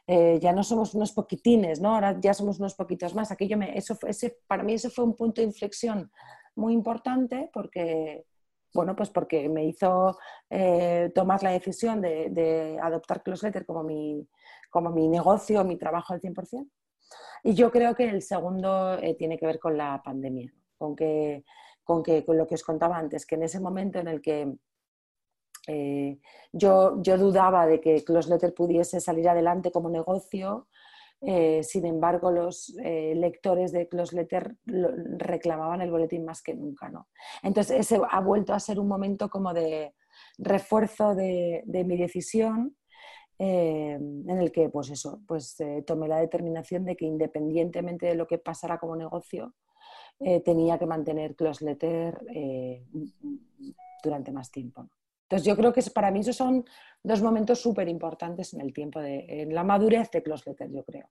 eh, 0.07 0.39
ya 0.41 0.53
no 0.53 0.63
somos 0.63 0.93
unos 0.93 1.11
poquitines, 1.11 1.81
¿no? 1.81 1.95
Ahora 1.95 2.17
ya 2.19 2.33
somos 2.33 2.59
unos 2.59 2.75
poquitos 2.75 3.13
más. 3.13 3.31
Aquello 3.31 3.57
me, 3.57 3.77
eso 3.77 3.97
ese, 4.07 4.37
para 4.47 4.63
mí 4.63 4.73
ese 4.73 4.89
fue 4.89 5.03
un 5.05 5.15
punto 5.15 5.41
de 5.41 5.47
inflexión 5.47 6.11
muy 6.55 6.73
importante 6.73 7.49
porque, 7.53 8.25
bueno, 8.73 8.95
pues 8.95 9.09
porque 9.09 9.49
me 9.49 9.65
hizo 9.65 10.17
eh, 10.49 11.11
tomar 11.13 11.41
la 11.43 11.51
decisión 11.51 12.01
de, 12.01 12.77
adoptar 12.81 13.23
Closeletter 13.23 13.65
como 13.65 13.83
mi, 13.83 14.27
como 14.69 14.91
mi 14.91 15.07
negocio, 15.07 15.63
mi 15.63 15.77
trabajo 15.77 16.13
al 16.13 16.21
100%. 16.21 16.69
Y 17.43 17.53
yo 17.53 17.71
creo 17.71 17.95
que 17.95 18.09
el 18.09 18.21
segundo 18.21 18.97
eh, 18.99 19.15
tiene 19.15 19.37
que 19.37 19.45
ver 19.45 19.59
con 19.59 19.77
la 19.77 20.01
pandemia, 20.03 20.53
con 20.77 20.95
que, 20.95 21.43
con 21.83 22.03
que 22.03 22.25
con 22.25 22.37
lo 22.37 22.45
que 22.45 22.55
os 22.55 22.63
contaba 22.63 22.97
antes, 22.97 23.25
que 23.25 23.35
en 23.35 23.43
ese 23.43 23.59
momento 23.59 23.99
en 23.99 24.07
el 24.07 24.21
que 24.21 24.53
eh, 25.67 26.19
yo, 26.51 27.01
yo, 27.01 27.17
dudaba 27.17 27.65
de 27.67 27.79
que 27.79 28.03
Closeletter 28.03 28.53
pudiese 28.53 28.99
salir 28.99 29.29
adelante 29.29 29.71
como 29.71 29.89
negocio, 29.89 30.67
eh, 31.21 31.63
sin 31.63 31.85
embargo, 31.85 32.31
los 32.31 32.75
eh, 32.81 33.13
lectores 33.15 33.71
de 33.71 33.89
Closeletter 33.89 34.55
reclamaban 34.65 35.81
el 35.81 35.91
boletín 35.91 36.23
más 36.23 36.41
que 36.41 36.53
nunca. 36.53 36.89
¿no? 36.89 37.07
Entonces, 37.43 37.79
ese 37.79 38.01
ha 38.09 38.21
vuelto 38.21 38.53
a 38.53 38.59
ser 38.59 38.79
un 38.79 38.87
momento 38.87 39.29
como 39.29 39.53
de 39.53 39.93
refuerzo 40.37 41.15
de, 41.15 41.63
mi 41.85 41.97
decisión, 41.97 42.75
en 43.41 44.29
el 44.29 44.51
que, 44.51 44.67
pues 44.67 44.89
eso, 44.89 45.21
pues 45.25 45.55
tomé 45.85 46.09
la 46.09 46.19
determinación 46.19 46.83
de 46.83 46.97
que 46.97 47.05
independientemente 47.05 48.07
de 48.07 48.15
lo 48.15 48.27
que 48.27 48.37
pasara 48.37 48.79
como 48.79 48.97
negocio, 48.97 49.55
tenía 50.43 50.77
que 50.77 50.85
mantener 50.85 51.37
Closeletter 51.37 52.19
durante 54.03 54.33
más 54.33 54.51
tiempo. 54.51 54.89
Entonces 55.29 55.45
yo 55.45 55.55
creo 55.55 55.71
que 55.71 55.83
para 55.93 56.09
mí 56.09 56.21
esos 56.21 56.35
son 56.35 56.65
dos 57.03 57.21
momentos 57.21 57.61
súper 57.61 57.87
importantes 57.87 58.51
en 58.55 58.61
el 58.61 58.73
tiempo, 58.73 58.99
de, 58.99 59.25
en 59.27 59.53
la 59.53 59.63
madurez 59.63 60.09
de 60.09 60.23
Closeletter, 60.23 60.71
yo 60.71 60.83
creo. 60.83 61.07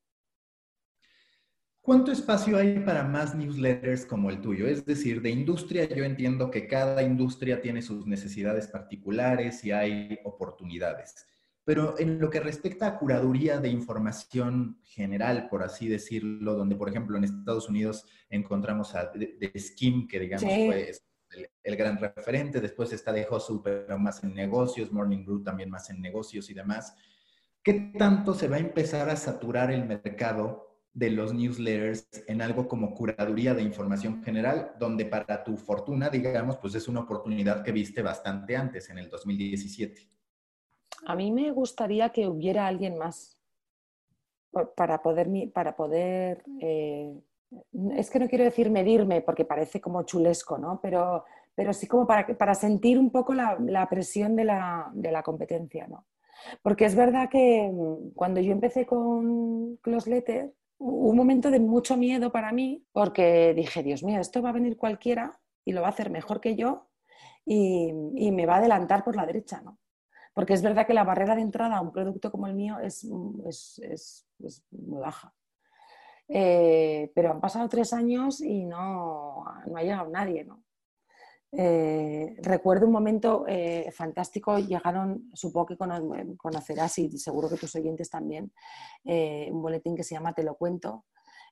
¿Cuánto 1.80 2.10
espacio 2.10 2.58
hay 2.58 2.80
para 2.80 3.04
más 3.04 3.36
newsletters 3.36 4.04
como 4.04 4.28
el 4.28 4.40
tuyo? 4.40 4.66
Es 4.66 4.84
decir, 4.84 5.22
de 5.22 5.30
industria 5.30 5.88
yo 5.88 6.02
entiendo 6.02 6.50
que 6.50 6.66
cada 6.66 7.00
industria 7.00 7.62
tiene 7.62 7.80
sus 7.80 8.08
necesidades 8.08 8.66
particulares 8.66 9.64
y 9.64 9.70
hay 9.70 10.18
oportunidades. 10.24 11.14
Pero 11.64 11.96
en 11.98 12.18
lo 12.18 12.28
que 12.28 12.40
respecta 12.40 12.88
a 12.88 12.98
curaduría 12.98 13.60
de 13.60 13.68
información 13.68 14.80
general, 14.82 15.48
por 15.48 15.62
así 15.62 15.86
decirlo, 15.86 16.54
donde 16.56 16.74
por 16.74 16.88
ejemplo 16.88 17.16
en 17.16 17.24
Estados 17.24 17.68
Unidos 17.68 18.04
encontramos 18.28 18.96
a 18.96 19.12
The 19.12 19.52
Skim, 19.58 20.08
que 20.08 20.18
digamos 20.18 20.44
fue 20.44 20.90
el, 21.62 21.76
gran 21.76 21.98
referente, 21.98 22.60
después 22.60 22.92
está 22.92 23.12
de 23.12 23.26
Hustle, 23.30 23.60
pero 23.62 23.98
más 23.98 24.22
en 24.24 24.34
negocios, 24.34 24.92
Morning 24.92 25.24
Brew 25.24 25.42
también 25.42 25.70
más 25.70 25.90
en 25.90 26.00
negocios 26.00 26.48
y 26.50 26.54
demás. 26.54 26.94
¿Qué 27.62 27.92
tanto 27.98 28.34
se 28.34 28.48
va 28.48 28.56
a 28.56 28.60
empezar 28.60 29.08
a 29.10 29.16
saturar 29.16 29.70
el 29.70 29.84
mercado 29.84 30.68
de 30.92 31.10
los 31.10 31.32
newsletters 31.32 32.08
en 32.26 32.42
algo 32.42 32.66
como 32.66 32.94
curaduría 32.94 33.54
de 33.54 33.62
información 33.62 34.22
general, 34.24 34.72
donde 34.78 35.04
para 35.04 35.44
tu 35.44 35.56
fortuna, 35.56 36.08
digamos, 36.08 36.56
pues 36.56 36.74
es 36.74 36.88
una 36.88 37.00
oportunidad 37.00 37.62
que 37.62 37.72
viste 37.72 38.02
bastante 38.02 38.56
antes, 38.56 38.90
en 38.90 38.98
el 38.98 39.08
2017? 39.08 40.08
A 41.06 41.14
mí 41.14 41.30
me 41.30 41.50
gustaría 41.52 42.08
que 42.10 42.26
hubiera 42.26 42.66
alguien 42.66 42.98
más 42.98 43.38
para 44.74 45.02
poder, 45.02 45.28
para 45.52 45.76
poder 45.76 46.42
eh, 46.60 47.20
es 47.96 48.10
que 48.10 48.18
no 48.18 48.28
quiero 48.28 48.44
decir 48.44 48.70
medirme 48.70 49.22
porque 49.22 49.44
parece 49.44 49.80
como 49.80 50.02
chulesco, 50.02 50.58
¿no? 50.58 50.80
Pero, 50.82 51.24
pero 51.54 51.72
sí 51.72 51.86
como 51.86 52.06
para, 52.06 52.54
sentir 52.54 52.98
un 52.98 53.10
poco 53.10 53.34
la, 53.34 53.86
presión 53.88 54.36
de 54.36 54.44
la, 54.44 55.22
competencia, 55.24 55.86
¿no? 55.86 56.06
Porque 56.62 56.84
es 56.84 56.94
verdad 56.94 57.28
que 57.28 57.70
mm, 57.72 58.14
cuando 58.14 58.40
yo 58.40 58.52
empecé 58.52 58.86
con 58.86 59.76
Closeletter, 59.76 60.54
hubo 60.78 61.10
un 61.10 61.16
momento 61.16 61.50
de 61.50 61.58
mucho 61.58 61.96
miedo 61.96 62.30
para 62.30 62.52
mí 62.52 62.84
porque 62.92 63.54
dije, 63.54 63.82
Dios 63.82 64.04
mío, 64.04 64.20
esto 64.20 64.42
va 64.42 64.50
a 64.50 64.52
venir 64.52 64.76
cualquiera 64.76 65.40
y 65.64 65.72
lo 65.72 65.80
va 65.80 65.88
a 65.88 65.90
hacer 65.90 66.10
mejor 66.10 66.40
que 66.40 66.54
yo 66.54 66.86
y, 67.44 67.92
me 67.92 68.46
va 68.46 68.54
a 68.54 68.58
adelantar 68.58 69.02
por 69.02 69.16
la 69.16 69.26
derecha, 69.26 69.60
¿no? 69.62 69.78
Porque 70.34 70.54
es 70.54 70.62
verdad 70.62 70.86
que 70.86 70.94
la 70.94 71.02
barrera 71.02 71.34
de 71.34 71.42
entrada 71.42 71.78
a 71.78 71.80
un 71.80 71.90
producto 71.90 72.30
como 72.30 72.46
el 72.46 72.54
mío 72.54 72.78
es 72.78 73.04
muy 73.04 75.00
baja. 75.00 75.34
Eh, 76.28 77.10
pero 77.14 77.30
han 77.30 77.40
pasado 77.40 77.68
tres 77.68 77.92
años 77.92 78.40
y 78.40 78.66
no, 78.66 79.44
no 79.66 79.76
ha 79.76 79.82
llegado 79.82 80.10
nadie. 80.10 80.44
¿no? 80.44 80.62
Eh, 81.52 82.36
recuerdo 82.42 82.86
un 82.86 82.92
momento 82.92 83.46
eh, 83.48 83.90
fantástico, 83.92 84.58
llegaron, 84.58 85.30
supongo 85.32 85.66
que 85.66 85.76
conocerás 86.36 86.98
y 86.98 87.18
seguro 87.18 87.48
que 87.48 87.56
tus 87.56 87.74
oyentes 87.76 88.10
también, 88.10 88.52
un 89.04 89.62
boletín 89.62 89.96
que 89.96 90.04
se 90.04 90.14
llama 90.14 90.34
Te 90.34 90.42
lo 90.42 90.56
cuento, 90.56 91.06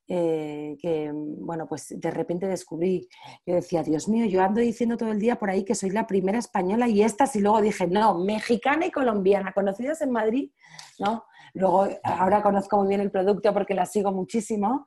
que 0.06 1.10
bueno, 1.12 1.66
pues 1.66 1.94
de 1.98 2.10
repente 2.10 2.46
descubrí, 2.46 3.08
yo 3.44 3.54
decía, 3.54 3.82
Dios 3.82 4.08
mío, 4.08 4.26
yo 4.26 4.42
ando 4.42 4.60
diciendo 4.60 4.96
todo 4.96 5.10
el 5.10 5.18
día 5.18 5.36
por 5.36 5.50
ahí 5.50 5.64
que 5.64 5.74
soy 5.74 5.90
la 5.90 6.06
primera 6.06 6.38
española 6.38 6.88
y 6.88 7.02
estas, 7.02 7.34
y 7.36 7.40
luego 7.40 7.60
dije, 7.60 7.86
no, 7.86 8.18
mexicana 8.18 8.86
y 8.86 8.90
colombiana, 8.90 9.52
conocidas 9.52 10.02
en 10.02 10.12
Madrid, 10.12 10.50
¿no? 10.98 11.24
Luego, 11.54 11.88
ahora 12.02 12.42
conozco 12.42 12.76
muy 12.76 12.88
bien 12.88 13.00
el 13.00 13.10
producto 13.10 13.52
porque 13.52 13.74
la 13.74 13.86
sigo 13.86 14.12
muchísimo 14.12 14.86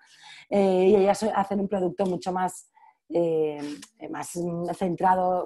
eh, 0.50 0.90
y 0.90 0.96
ellas 0.96 1.24
hacen 1.36 1.60
un 1.60 1.68
producto 1.68 2.06
mucho 2.06 2.32
más, 2.32 2.70
eh, 3.10 3.60
más 4.10 4.32
centrado, 4.78 5.46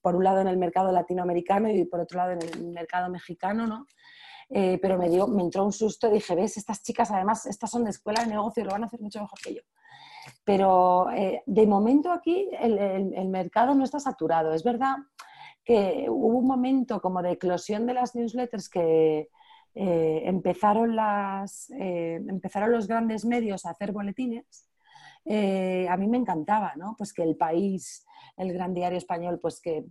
por 0.00 0.16
un 0.16 0.24
lado, 0.24 0.40
en 0.40 0.48
el 0.48 0.56
mercado 0.56 0.90
latinoamericano 0.90 1.70
y 1.70 1.84
por 1.84 2.00
otro 2.00 2.18
lado, 2.18 2.32
en 2.32 2.42
el 2.42 2.66
mercado 2.72 3.08
mexicano, 3.08 3.66
¿no? 3.66 3.86
Eh, 4.50 4.78
pero 4.80 4.98
me, 4.98 5.08
dio, 5.08 5.26
me 5.26 5.42
entró 5.42 5.64
un 5.64 5.72
susto 5.72 6.10
dije, 6.10 6.34
ves, 6.34 6.56
estas 6.56 6.82
chicas 6.82 7.10
además, 7.10 7.46
estas 7.46 7.70
son 7.70 7.84
de 7.84 7.90
escuela 7.90 8.22
de 8.22 8.30
negocio 8.30 8.62
y 8.62 8.66
lo 8.66 8.72
van 8.72 8.84
a 8.84 8.86
hacer 8.86 9.00
mucho 9.00 9.20
mejor 9.20 9.38
que 9.42 9.54
yo. 9.54 9.62
Pero 10.44 11.06
de 11.44 11.66
momento 11.66 12.10
aquí 12.10 12.48
el, 12.58 13.28
mercado 13.28 13.74
no 13.74 13.84
está 13.84 14.00
saturado. 14.00 14.54
Es 14.54 14.62
verdad 14.62 14.96
que 15.64 16.06
hubo 16.08 16.38
un 16.38 16.46
momento 16.46 17.00
como 17.00 17.22
de 17.22 17.32
eclosión 17.32 17.86
de 17.86 17.94
las 17.94 18.14
newsletters 18.14 18.68
que, 18.68 19.28
eh, 19.76 20.22
empezaron, 20.26 20.94
las, 20.94 21.68
eh, 21.70 22.22
empezaron 22.28 22.70
los 22.70 22.86
grandes 22.86 23.24
medios 23.24 23.66
a 23.66 23.70
hacer 23.70 23.90
boletines, 23.90 24.68
eh, 25.24 25.86
a 25.88 25.96
mí 25.96 26.06
me 26.06 26.18
encantaba, 26.18 26.74
¿no? 26.76 26.94
Pues 26.98 27.12
que 27.12 27.22
el 27.22 27.36
país, 27.36 28.04
el 28.36 28.52
gran 28.52 28.74
diario 28.74 28.98
español, 28.98 29.38
pues 29.40 29.60
que 29.60 29.84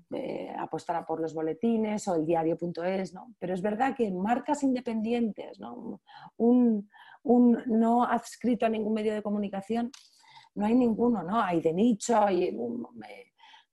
apostara 0.58 1.06
por 1.06 1.20
los 1.20 1.34
boletines 1.34 2.08
o 2.08 2.16
el 2.16 2.26
diario.es, 2.26 3.14
¿no? 3.14 3.34
Pero 3.40 3.54
es 3.54 3.62
verdad 3.62 3.96
que 3.96 4.12
marcas 4.12 4.64
independientes, 4.64 5.60
¿no? 5.60 6.02
Un, 6.38 6.90
un, 7.24 7.64
no 7.66 8.04
adscrito 8.04 8.66
a 8.66 8.70
ningún 8.70 8.94
medio 8.94 9.14
de 9.14 9.24
comunicación, 9.24 9.92
no 10.56 10.66
hay 10.66 10.76
ninguno, 10.76 11.24
¿no? 11.24 11.42
Hay 11.42 11.62
de 11.62 11.74
nicho, 11.74 12.22
hay, 12.22 12.56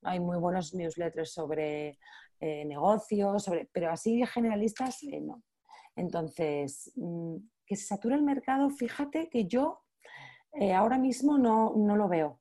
hay 0.02 0.20
muy 0.20 0.38
buenos 0.38 0.74
newsletters 0.74 1.32
sobre 1.32 1.98
negocios, 2.40 3.44
sobre, 3.44 3.68
pero 3.70 3.90
así 3.90 4.24
generalistas, 4.26 5.00
no. 5.20 5.42
Entonces, 5.94 6.90
mm, 6.96 7.36
que 7.66 7.76
se 7.76 7.86
satura 7.86 8.16
el 8.16 8.22
mercado, 8.22 8.70
fíjate 8.70 9.28
que 9.28 9.46
yo 9.46 9.82
eh, 10.52 10.72
ahora 10.72 10.98
mismo 10.98 11.38
no, 11.38 11.74
lo 11.96 12.08
veo. 12.08 12.40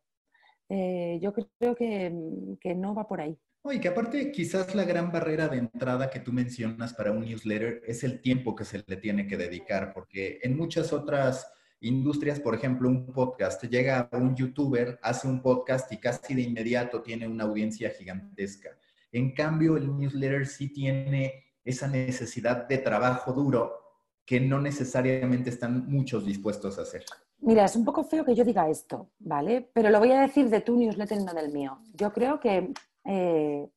Eh, 0.68 1.20
yo 1.22 1.34
creo 1.34 1.74
mm, 1.74 2.58
que, 2.60 2.76
no 2.76 2.94
va 2.94 3.08
por 3.08 3.22
ahí. 3.22 3.38
Oye, 3.62 3.80
que 3.82 3.88
aparte 3.90 4.32
quizás 4.32 4.74
la 4.74 4.86
gran 4.86 5.12
barrera 5.12 5.48
de 5.48 5.58
entrada 5.58 6.10
que 6.10 6.20
tú 6.20 6.32
mencionas 6.32 6.94
para 6.94 7.12
un 7.12 7.22
newsletter 7.22 7.82
es 7.86 8.04
el 8.04 8.22
tiempo 8.22 8.56
que 8.56 8.66
se 8.66 8.84
le 8.86 8.98
tiene 8.98 9.28
que 9.28 9.38
dedicar, 9.38 9.94
porque 9.94 10.40
en 10.44 10.56
muchas 10.56 10.94
otras 10.94 11.52
industrias, 11.82 12.40
por 12.40 12.56
ejemplo, 12.56 12.90
un 12.90 13.08
podcast, 13.08 13.64
llega 13.66 14.10
un 14.14 14.36
youtuber, 14.36 15.00
hace 15.02 15.28
un 15.28 15.42
podcast 15.42 15.92
y 15.92 15.98
casi 15.98 16.36
de 16.36 16.42
inmediato 16.42 17.02
tiene 17.02 17.28
una 17.28 17.46
audiencia 17.46 17.90
gigantesca. 17.90 18.70
En 19.12 19.34
cambio, 19.34 19.78
el 19.78 19.96
newsletter 19.96 20.46
sí 20.46 20.72
tiene 20.72 21.46
esa 21.64 21.88
necesidad 21.88 22.68
de 22.68 22.78
trabajo 22.78 23.34
duro 23.34 23.80
que 24.26 24.40
no 24.40 24.62
necesariamente 24.62 25.50
están 25.50 25.88
muchos 25.88 26.26
dispuestos 26.26 26.78
a 26.78 26.84
hacer. 26.84 27.04
Mira, 27.42 27.66
es 27.66 27.76
un 27.76 27.86
poco 27.86 28.04
feo 28.04 28.26
que 28.26 28.36
yo 28.36 28.44
diga 28.44 28.70
esto, 28.70 29.12
¿vale? 29.20 29.70
Pero 29.74 29.90
lo 29.90 30.00
voy 30.00 30.12
a 30.12 30.22
decir 30.22 30.50
de 30.50 30.62
tu 30.62 30.76
newsletter, 30.76 31.22
no 31.24 31.34
del 31.34 31.52
mío. 31.54 31.80
Yo 31.94 32.12
creo 32.12 32.40
que 32.40 32.74
eh, 33.06 33.70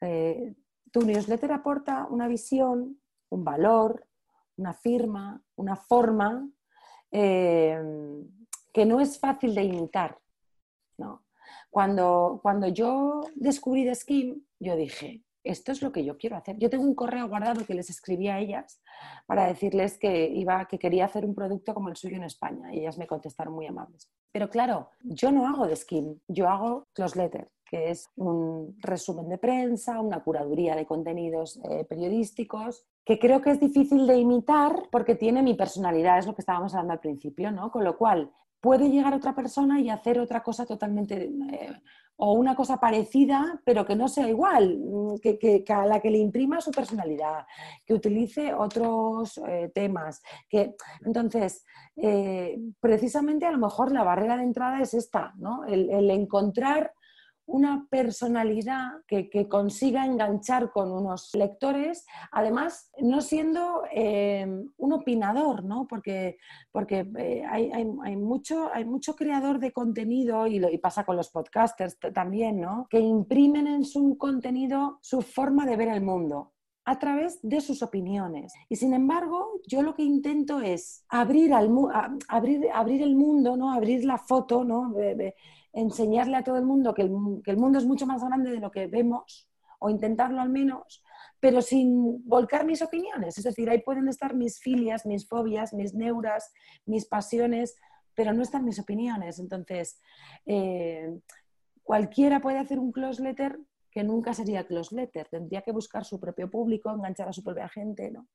eh, 0.00 0.54
tu 0.92 1.02
newsletter 1.02 1.52
aporta 1.52 2.06
una 2.08 2.28
visión, 2.28 3.00
un 3.30 3.44
valor, 3.44 4.06
una 4.56 4.72
firma, 4.72 5.42
una 5.56 5.76
forma 5.76 6.48
eh, 7.10 7.80
que 8.72 8.86
no 8.86 9.00
es 9.00 9.18
fácil 9.18 9.54
de 9.54 9.64
imitar. 9.64 10.18
¿no? 10.96 11.24
Cuando, 11.70 12.38
cuando 12.42 12.68
yo 12.68 13.22
descubrí 13.34 13.84
The 13.84 13.94
Skim, 13.94 14.44
yo 14.60 14.76
dije, 14.76 15.24
esto 15.44 15.72
es 15.72 15.82
lo 15.82 15.92
que 15.92 16.04
yo 16.04 16.18
quiero 16.18 16.36
hacer. 16.36 16.56
Yo 16.58 16.70
tengo 16.70 16.84
un 16.84 16.94
correo 16.94 17.28
guardado 17.28 17.64
que 17.64 17.74
les 17.74 17.90
escribí 17.90 18.28
a 18.28 18.38
ellas 18.38 18.80
para 19.26 19.46
decirles 19.46 19.98
que, 19.98 20.28
iba, 20.28 20.66
que 20.66 20.78
quería 20.78 21.04
hacer 21.04 21.24
un 21.24 21.34
producto 21.34 21.74
como 21.74 21.88
el 21.88 21.96
suyo 21.96 22.16
en 22.16 22.24
España 22.24 22.72
y 22.72 22.80
ellas 22.80 22.98
me 22.98 23.06
contestaron 23.06 23.54
muy 23.54 23.66
amables. 23.66 24.10
Pero 24.32 24.50
claro, 24.50 24.90
yo 25.00 25.32
no 25.32 25.46
hago 25.46 25.66
de 25.66 25.76
skin, 25.76 26.20
yo 26.28 26.48
hago 26.48 26.88
close 26.92 27.18
letter, 27.18 27.50
que 27.64 27.90
es 27.90 28.08
un 28.16 28.76
resumen 28.80 29.28
de 29.28 29.38
prensa, 29.38 30.00
una 30.00 30.22
curaduría 30.22 30.74
de 30.74 30.86
contenidos 30.86 31.60
eh, 31.70 31.84
periodísticos, 31.84 32.86
que 33.04 33.18
creo 33.18 33.40
que 33.40 33.50
es 33.50 33.60
difícil 33.60 34.06
de 34.06 34.18
imitar 34.18 34.88
porque 34.90 35.14
tiene 35.14 35.42
mi 35.42 35.54
personalidad, 35.54 36.18
es 36.18 36.26
lo 36.26 36.34
que 36.34 36.42
estábamos 36.42 36.74
hablando 36.74 36.94
al 36.94 37.00
principio, 37.00 37.50
¿no? 37.50 37.70
Con 37.70 37.84
lo 37.84 37.96
cual, 37.96 38.30
puede 38.60 38.90
llegar 38.90 39.14
otra 39.14 39.34
persona 39.34 39.80
y 39.80 39.90
hacer 39.90 40.18
otra 40.18 40.42
cosa 40.42 40.66
totalmente 40.66 41.24
eh, 41.24 41.72
o 42.20 42.32
una 42.32 42.56
cosa 42.56 42.78
parecida, 42.78 43.60
pero 43.64 43.86
que 43.86 43.94
no 43.94 44.08
sea 44.08 44.28
igual, 44.28 44.78
mm, 44.78 45.14
que, 45.20 45.64
a 45.68 45.86
la 45.86 46.00
que 46.00 46.10
le 46.10 46.18
imprima 46.18 46.60
su 46.60 46.72
personalidad, 46.72 47.46
que 47.86 47.94
utilice 47.94 48.52
otros 48.52 49.38
eh, 49.46 49.70
temas. 49.72 50.20
Que, 50.48 50.74
entonces, 51.04 51.64
eh, 51.96 52.58
precisamente 52.80 53.46
a 53.46 53.52
lo 53.52 53.58
mejor 53.58 53.92
la 53.92 54.02
barrera 54.02 54.36
de 54.36 54.42
entrada 54.42 54.80
es 54.80 54.94
esta, 54.94 55.32
¿no? 55.38 55.64
el 55.66 56.10
encontrar 56.10 56.92
una 57.48 57.86
personalidad 57.90 58.90
que, 59.06 59.48
consiga 59.48 60.04
enganchar 60.04 60.70
con 60.70 60.92
unos 60.92 61.34
lectores, 61.34 62.06
además 62.30 62.90
no 63.00 63.22
siendo 63.22 63.82
eh, 63.90 64.46
un 64.76 64.92
opinador, 64.92 65.64
¿no? 65.64 65.86
porque, 65.88 66.36
porque 66.70 67.06
eh, 67.18 67.42
hay, 67.48 68.16
mucho, 68.16 68.70
hay 68.72 68.84
mucho 68.84 69.16
creador 69.16 69.58
de 69.58 69.72
contenido, 69.72 70.46
y, 70.46 70.58
lo, 70.58 70.68
pasa 70.80 71.04
con 71.04 71.16
los 71.16 71.30
podcasters 71.30 71.98
también, 72.14 72.60
¿no? 72.60 72.86
que 72.90 73.00
imprimen 73.00 73.66
en 73.66 73.84
su 73.84 74.16
contenido 74.18 74.98
su 75.00 75.22
forma 75.22 75.64
de 75.64 75.76
ver 75.76 75.88
el 75.88 76.02
mundo 76.02 76.52
a 76.84 76.98
través 76.98 77.38
de 77.42 77.60
sus 77.60 77.82
opiniones. 77.82 78.52
Y 78.68 78.76
sin 78.76 78.94
embargo, 78.94 79.60
yo 79.66 79.82
lo 79.82 79.94
que 79.94 80.02
intento 80.02 80.60
es 80.60 81.04
abrir, 81.08 81.52
al, 81.52 81.70
abrir, 82.28 82.66
abrir 82.72 83.02
el 83.02 83.14
mundo, 83.14 83.56
¿no? 83.56 83.72
abrir 83.72 84.04
la 84.04 84.18
foto, 84.18 84.64
¿no? 84.64 84.94
Enseñarle 85.78 86.36
a 86.36 86.42
todo 86.42 86.56
el 86.56 86.64
mundo 86.64 86.92
que 86.92 87.02
el, 87.02 87.10
mundo 87.10 87.78
es 87.78 87.86
mucho 87.86 88.06
más 88.06 88.24
grande 88.24 88.50
de 88.50 88.58
lo 88.58 88.70
que 88.70 88.86
vemos, 88.86 89.48
o 89.78 89.90
intentarlo 89.90 90.40
al 90.40 90.50
menos, 90.50 91.04
pero 91.38 91.62
sin 91.62 92.26
volcar 92.28 92.66
mis 92.66 92.82
opiniones. 92.82 93.38
Es 93.38 93.44
decir, 93.44 93.70
ahí 93.70 93.80
pueden 93.80 94.08
estar 94.08 94.34
mis 94.34 94.58
filias, 94.58 95.06
mis 95.06 95.28
fobias, 95.28 95.72
mis 95.72 95.94
neuras, 95.94 96.52
mis 96.84 97.06
pasiones, 97.06 97.76
pero 98.14 98.32
no 98.32 98.42
están 98.42 98.64
mis 98.64 98.80
opiniones. 98.80 99.38
Entonces, 99.38 100.00
eh, 100.46 101.20
cualquiera 101.84 102.40
puede 102.40 102.58
hacer 102.58 102.80
un 102.80 102.90
close 102.90 103.22
letter 103.22 103.60
que 103.92 104.02
nunca 104.02 104.34
sería 104.34 104.66
close 104.66 104.94
letter. 104.96 105.28
Tendría 105.28 105.62
que 105.62 105.70
buscar 105.70 106.04
su 106.04 106.18
propio 106.18 106.50
público, 106.50 106.90
enganchar 106.90 107.28
a 107.28 107.32
su 107.32 107.44
propia 107.44 107.68
gente, 107.68 108.10
¿no? 108.10 108.26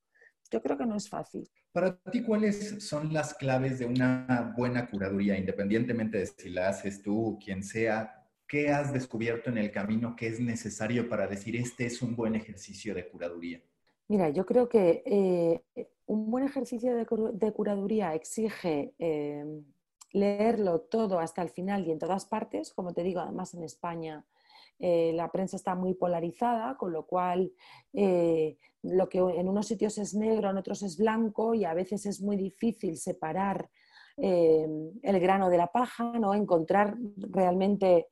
Yo 0.53 0.61
creo 0.61 0.77
que 0.77 0.85
no 0.85 0.95
es 0.95 1.09
fácil. 1.09 1.49
Para 1.71 1.97
ti, 2.11 2.21
¿cuáles 2.21 2.85
son 2.87 3.11
las 3.11 3.33
claves 3.33 3.79
de 3.79 3.87
una 3.87 4.53
buena 4.55 4.87
curaduría, 4.87 5.35
independientemente 5.35 6.19
de 6.19 6.27
si 6.27 6.51
la 6.51 6.69
haces 6.69 7.01
tú 7.01 7.29
o 7.29 7.39
quien 7.39 7.63
sea? 7.63 8.23
¿Qué 8.47 8.69
has 8.69 8.93
descubierto 8.93 9.49
en 9.49 9.57
el 9.57 9.71
camino 9.71 10.15
que 10.15 10.27
es 10.27 10.39
necesario 10.39 11.09
para 11.09 11.25
decir 11.25 11.55
este 11.55 11.87
es 11.87 12.03
un 12.03 12.15
buen 12.15 12.35
ejercicio 12.35 12.93
de 12.93 13.09
curaduría? 13.09 13.63
Mira, 14.07 14.29
yo 14.29 14.45
creo 14.45 14.69
que 14.69 15.01
eh, 15.07 15.87
un 16.05 16.29
buen 16.29 16.45
ejercicio 16.45 16.95
de, 16.95 17.51
curaduría 17.51 18.13
exige 18.13 18.93
eh, 18.99 19.43
leerlo 20.11 20.81
todo 20.81 21.17
hasta 21.19 21.41
el 21.41 21.49
final 21.49 21.87
y 21.87 21.91
en 21.91 21.97
todas 21.97 22.27
partes, 22.27 22.73
como 22.73 22.93
te 22.93 23.01
digo, 23.01 23.21
además 23.21 23.55
en 23.55 23.63
España 23.63 24.23
eh, 24.79 25.13
la 25.13 25.31
prensa 25.31 25.55
está 25.55 25.75
muy 25.75 25.93
polarizada, 25.93 26.75
con 26.77 26.91
lo 26.91 27.05
cual 27.05 27.53
eh, 27.93 28.57
lo 28.81 29.07
que 29.07 29.19
en 29.19 29.47
unos 29.47 29.67
sitios 29.67 29.97
es 29.97 30.13
negro, 30.13 30.49
en 30.49 30.57
otros 30.57 30.83
es 30.83 30.97
blanco 30.97 31.53
y 31.53 31.65
a 31.65 31.73
veces 31.73 32.05
es 32.05 32.21
muy 32.21 32.35
difícil 32.35 32.97
separar 32.97 33.69
eh, 34.17 34.67
el 35.01 35.19
grano 35.19 35.49
de 35.49 35.57
la 35.57 35.67
paja, 35.67 36.19
¿no? 36.19 36.33
encontrar 36.33 36.97
realmente... 37.17 38.07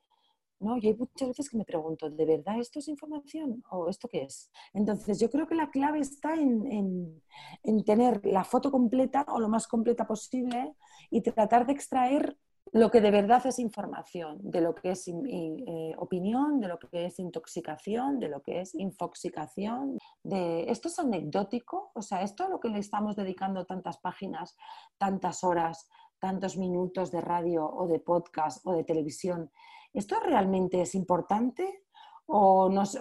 ¿no? 0.60 0.78
Y 0.78 0.86
hay 0.86 0.94
muchas 0.94 1.30
veces 1.30 1.50
que 1.50 1.58
me 1.58 1.66
pregunto, 1.66 2.08
¿de 2.08 2.24
verdad 2.24 2.60
esto 2.60 2.78
es 2.78 2.88
información 2.88 3.64
o 3.72 3.90
esto 3.90 4.08
qué 4.08 4.22
es? 4.22 4.52
Entonces 4.76 5.20
yo 5.20 5.28
creo 5.32 5.48
que 5.48 5.56
la 5.56 5.72
clave 5.72 5.98
está 5.98 6.36
en, 6.36 7.20
en 7.64 7.84
tener 7.84 8.24
la 8.24 8.44
foto 8.44 8.70
completa 8.70 9.26
o 9.30 9.40
lo 9.40 9.50
más 9.50 9.68
completa 9.68 10.06
posible 10.06 10.76
y 11.10 11.22
tratar 11.22 11.66
de 11.66 11.74
extraer 11.74 12.38
lo 12.74 12.90
que 12.90 13.02
de 13.02 13.12
verdad 13.12 13.46
es 13.46 13.60
información, 13.60 14.40
de 14.42 14.62
lo 14.62 14.74
que 14.74 14.92
es 14.92 15.08
eh, 15.08 15.94
opinión, 15.98 16.62
de 16.62 16.70
lo 16.70 16.80
que 16.80 17.06
es 17.06 17.20
intoxicación, 17.20 18.20
de 18.20 18.30
lo 18.30 18.42
que 18.42 18.62
es 18.62 18.74
infoxicación. 18.76 19.98
De... 20.24 20.70
Esto 20.70 20.88
es 20.88 20.98
anecdótico, 20.98 21.92
o 21.94 22.02
sea, 22.02 22.22
esto 22.22 22.46
a 22.46 22.50
lo 22.50 22.60
que 22.62 22.70
le 22.70 22.80
estamos 22.80 23.18
dedicando 23.18 23.66
tantas 23.66 23.98
páginas, 23.98 24.56
tantas 24.98 25.44
horas, 25.44 25.90
tantos 26.20 26.56
minutos 26.56 27.12
de 27.12 27.20
radio 27.20 27.66
o 27.66 27.88
de 27.88 28.00
podcast 28.00 28.66
o 28.66 28.74
de 28.74 28.86
televisión, 28.86 29.52
¿esto 29.94 30.20
realmente 30.22 30.82
es 30.82 30.96
importante 30.96 31.84
o 32.28 32.70
nos, 32.70 32.96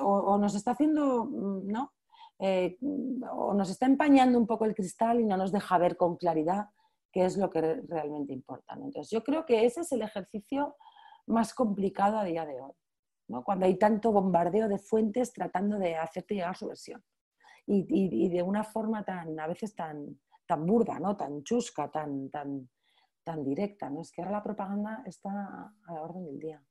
está 0.54 0.72
haciendo, 0.72 1.26
mm, 1.26 1.68
¿no? 1.68 1.92
Eh, 2.40 2.78
o 3.30 3.54
nos 3.54 3.70
está 3.70 3.86
empañando 3.86 4.38
un 4.38 4.46
poco 4.46 4.64
el 4.64 4.74
cristal 4.74 5.20
y 5.20 5.26
no 5.26 5.36
nos 5.36 5.52
deja 5.52 5.78
ver 5.78 5.96
con 5.96 6.16
claridad 6.16 6.70
qué 7.12 7.24
es 7.24 7.36
lo 7.36 7.50
que 7.50 7.60
realmente 7.88 8.32
importa. 8.32 8.74
Entonces, 8.74 9.10
yo 9.10 9.22
creo 9.22 9.44
que 9.46 9.64
ese 9.64 9.80
es 9.80 9.92
el 9.92 10.02
ejercicio 10.02 10.76
más 11.26 11.54
complicado 11.54 12.18
a 12.18 12.24
día 12.24 12.44
de 12.44 12.60
hoy, 12.60 12.72
¿no? 13.28 13.44
cuando 13.44 13.66
hay 13.66 13.78
tanto 13.78 14.12
bombardeo 14.12 14.68
de 14.68 14.78
fuentes 14.78 15.32
tratando 15.32 15.78
de 15.78 15.96
hacerte 15.96 16.34
llegar 16.34 16.56
su 16.56 16.66
versión. 16.68 17.02
Y, 17.66 18.28
de 18.28 18.42
una 18.42 18.64
forma 18.64 19.04
tan, 19.04 19.38
a 19.38 19.46
veces 19.46 19.76
tan, 19.76 20.18
tan 20.44 20.66
burda, 20.66 20.98
¿no? 20.98 21.16
tan 21.16 21.44
chusca, 21.44 21.88
tan, 21.88 22.28
tan, 22.28 22.68
tan 23.22 23.44
directa. 23.44 23.88
¿no? 23.88 24.00
Es 24.00 24.10
que 24.10 24.22
ahora 24.22 24.32
la 24.32 24.42
propaganda 24.42 25.04
está 25.06 25.30
a 25.30 25.92
la 25.92 26.02
orden 26.02 26.26
del 26.26 26.38
día. 26.40 26.64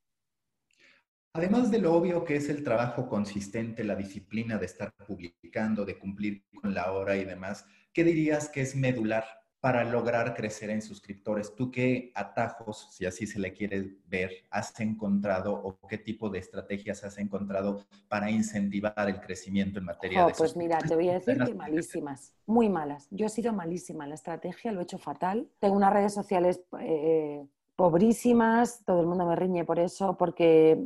Además 1.32 1.70
de 1.70 1.78
lo 1.78 1.94
obvio 1.94 2.24
que 2.24 2.36
es 2.36 2.50
el 2.50 2.62
trabajo 2.62 3.08
consistente, 3.08 3.82
la 3.82 3.94
disciplina 3.94 4.58
de 4.58 4.66
estar 4.66 4.92
publicando, 5.06 5.86
de 5.86 5.98
cumplir 5.98 6.44
con 6.60 6.74
la 6.74 6.92
hora 6.92 7.16
y 7.16 7.24
demás, 7.24 7.64
¿qué 7.94 8.04
dirías 8.04 8.50
que 8.50 8.60
es 8.60 8.76
medular 8.76 9.24
para 9.60 9.84
lograr 9.84 10.34
crecer 10.34 10.70
en 10.70 10.80
suscriptores? 10.80 11.54
¿Tú 11.54 11.70
qué 11.70 12.12
atajos, 12.14 12.88
si 12.92 13.06
así 13.06 13.26
se 13.26 13.38
le 13.38 13.52
quiere 13.52 13.98
ver, 14.06 14.30
has 14.50 14.78
encontrado 14.80 15.52
o 15.52 15.78
qué 15.86 15.98
tipo 15.98 16.30
de 16.30 16.38
estrategias 16.38 17.04
has 17.04 17.18
encontrado 17.18 17.84
para 18.08 18.30
incentivar 18.30 18.94
el 19.08 19.20
crecimiento 19.20 19.78
en 19.78 19.84
materia 19.84 20.26
de 20.26 20.34
Pues 20.36 20.56
mira, 20.56 20.78
te 20.78 20.94
voy 20.94 21.10
a 21.10 21.14
decir 21.14 21.38
que 21.38 21.54
malísimas, 21.54 22.34
muy 22.46 22.68
malas. 22.68 23.06
Yo 23.10 23.26
he 23.26 23.30
sido 23.30 23.52
malísima 23.52 24.04
en 24.04 24.10
la 24.10 24.14
estrategia, 24.14 24.72
lo 24.72 24.80
he 24.80 24.84
hecho 24.84 24.98
fatal. 24.98 25.48
Tengo 25.58 25.76
unas 25.76 25.92
redes 25.92 26.14
sociales 26.14 26.62
eh, 26.80 27.46
pobrísimas, 27.76 28.82
todo 28.84 29.00
el 29.00 29.06
mundo 29.06 29.26
me 29.26 29.36
riñe 29.36 29.64
por 29.64 29.78
eso, 29.78 30.16
porque 30.16 30.78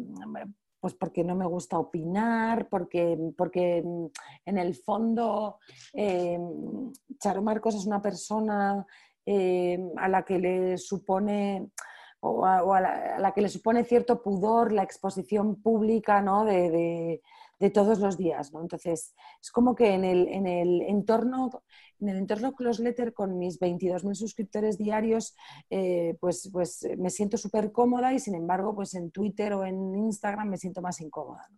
pues 0.85 0.93
porque 0.93 1.24
no 1.24 1.35
me 1.35 1.47
gusta 1.47 1.78
opinar, 1.78 2.68
porque, 2.68 3.16
porque 3.39 3.82
mm, 3.82 4.05
en 4.45 4.59
el 4.59 4.74
fondo 4.74 5.57
eh, 5.95 6.39
Charo 7.18 7.41
Marcos 7.41 7.74
es 7.74 7.87
una 7.87 8.03
persona 8.03 8.85
eh, 9.24 9.78
a 9.97 10.09
la 10.09 10.26
que 10.26 10.39
le 10.39 10.76
supone 10.76 11.70
o 12.20 12.45
a, 12.45 12.80
la, 13.18 13.32
que 13.32 13.41
le 13.41 13.49
supone 13.49 13.85
cierto 13.85 14.22
pudor 14.22 14.72
la 14.72 14.82
exposición 14.82 15.62
pública 15.62 16.20
¿no? 16.20 16.45
de, 16.45 16.70
de 16.70 17.22
todos 17.73 17.99
los 17.99 18.17
días. 18.19 18.53
¿no? 18.53 18.61
Entonces, 18.61 19.15
es 19.41 19.51
como 19.51 19.75
que 19.75 19.95
en 19.95 20.05
el, 20.05 20.29
en 20.29 20.47
el 20.47 20.83
entorno 20.83 21.51
en 22.01 22.09
el 22.09 22.17
entorno 22.19 22.55
Close 22.55 22.83
Letter 22.83 23.15
con 23.15 23.39
mis 23.39 23.59
22.000 23.59 24.15
suscriptores 24.15 24.79
diarios, 24.79 25.35
eh, 25.71 26.17
pues, 26.21 26.51
pues 26.53 26.87
me 26.99 27.11
siento 27.11 27.37
súper 27.37 27.73
cómoda 27.73 28.13
y 28.13 28.19
sin 28.19 28.35
embargo, 28.35 28.75
pues 28.75 28.95
en 28.95 29.11
Twitter 29.11 29.53
o 29.55 29.65
en 29.65 29.95
Instagram 29.95 30.49
me 30.49 30.59
siento 30.59 30.83
más 30.83 31.01
incómoda. 31.01 31.49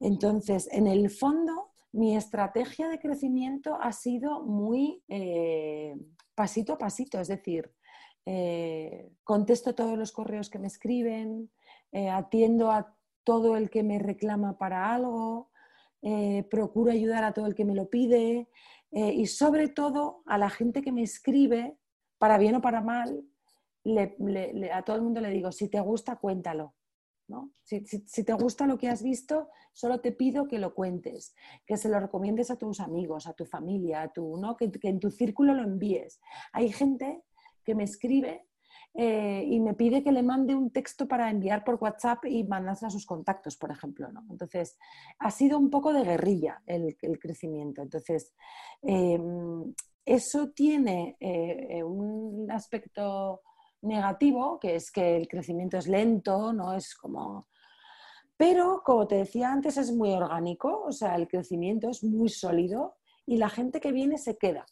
Entonces, 0.00 0.68
en 0.72 0.86
el 0.86 1.10
fondo, 1.10 1.70
mi 1.92 2.16
estrategia 2.16 2.88
de 2.88 2.98
crecimiento 2.98 3.78
ha 3.80 3.92
sido 3.92 4.42
muy 4.42 5.02
eh, 5.08 5.94
pasito 6.34 6.74
a 6.74 6.78
pasito, 6.78 7.20
es 7.20 7.28
decir, 7.28 7.72
eh, 8.26 9.10
contesto 9.24 9.74
todos 9.74 9.98
los 9.98 10.12
correos 10.12 10.50
que 10.50 10.58
me 10.58 10.66
escriben, 10.66 11.50
atiendo 12.10 12.70
a 12.70 12.94
todo 13.24 13.56
el 13.56 13.70
que 13.70 13.82
me 13.82 13.98
reclama 13.98 14.58
para 14.58 14.92
algo, 14.92 15.50
eh, 16.02 16.46
procuro 16.50 16.90
ayudar 16.90 17.24
a 17.24 17.32
todo 17.32 17.46
el 17.46 17.54
que 17.54 17.64
me 17.64 17.74
lo 17.74 17.88
pide 17.88 18.48
eh, 18.90 19.12
y 19.14 19.26
sobre 19.26 19.68
todo 19.68 20.22
a 20.26 20.36
la 20.38 20.50
gente 20.50 20.82
que 20.82 20.92
me 20.92 21.02
escribe, 21.02 21.78
para 22.18 22.38
bien 22.38 22.56
o 22.56 22.60
para 22.60 22.80
mal, 22.80 23.24
a 24.72 24.82
todo 24.82 24.96
el 24.96 25.02
mundo 25.02 25.20
le 25.20 25.30
digo, 25.30 25.50
si 25.52 25.68
te 25.68 25.80
gusta, 25.80 26.16
cuéntalo. 26.16 26.74
¿no? 27.28 27.52
Si, 27.62 27.80
te 27.80 28.32
gusta 28.34 28.66
lo 28.66 28.78
que 28.78 28.88
has 28.88 29.02
visto, 29.02 29.48
solo 29.72 30.00
te 30.00 30.12
pido 30.12 30.46
que 30.46 30.58
lo 30.58 30.74
cuentes, 30.74 31.34
que 31.66 31.76
se 31.76 31.88
lo 31.88 31.98
recomiendes 31.98 32.50
a 32.50 32.56
tus 32.56 32.80
amigos, 32.80 33.26
a 33.26 33.32
tu 33.32 33.46
familia, 33.46 34.02
a 34.02 34.12
tu, 34.12 34.36
¿no? 34.36 34.56
que, 34.56 34.70
en 34.82 35.00
tu 35.00 35.10
círculo 35.10 35.54
lo 35.54 35.62
envíes. 35.62 36.20
Hay 36.52 36.70
gente 36.70 37.22
que 37.64 37.74
me 37.74 37.84
escribe 37.84 38.46
eh, 38.94 39.44
y 39.46 39.60
me 39.60 39.74
pide 39.74 40.02
que 40.04 40.12
le 40.12 40.22
mande 40.22 40.54
un 40.54 40.70
texto 40.70 41.08
para 41.08 41.30
enviar 41.30 41.64
por 41.64 41.76
WhatsApp 41.80 42.26
y 42.26 42.44
mandarse 42.44 42.86
a 42.86 42.90
sus 42.90 43.06
contactos, 43.06 43.56
por 43.56 43.70
ejemplo. 43.70 44.10
¿no? 44.12 44.24
Entonces, 44.30 44.78
ha 45.18 45.30
sido 45.30 45.58
un 45.58 45.70
poco 45.70 45.92
de 45.92 46.04
guerrilla 46.04 46.62
el, 46.66 46.96
crecimiento. 47.18 47.82
Entonces, 47.82 48.34
em, 48.82 49.74
eso 50.04 50.50
tiene 50.50 51.16
eh, 51.20 51.82
un 51.82 52.50
aspecto 52.50 53.40
negativo, 53.82 54.58
que 54.58 54.76
es 54.76 54.90
que 54.90 55.16
el 55.16 55.28
crecimiento 55.28 55.78
es 55.78 55.88
lento, 55.88 56.52
no 56.52 56.74
es 56.74 56.94
como... 56.94 57.48
Pero, 58.36 58.82
como 58.84 59.06
te 59.06 59.16
decía 59.16 59.52
antes, 59.52 59.76
es 59.76 59.92
muy 59.92 60.12
orgánico, 60.12 60.82
o 60.84 60.92
sea, 60.92 61.14
el 61.14 61.28
crecimiento 61.28 61.88
es 61.88 62.02
muy 62.02 62.28
sólido 62.28 62.96
y 63.24 63.36
la 63.36 63.48
gente 63.48 63.80
que 63.80 63.92
viene 63.92 64.18
se 64.18 64.36
queda. 64.36 64.66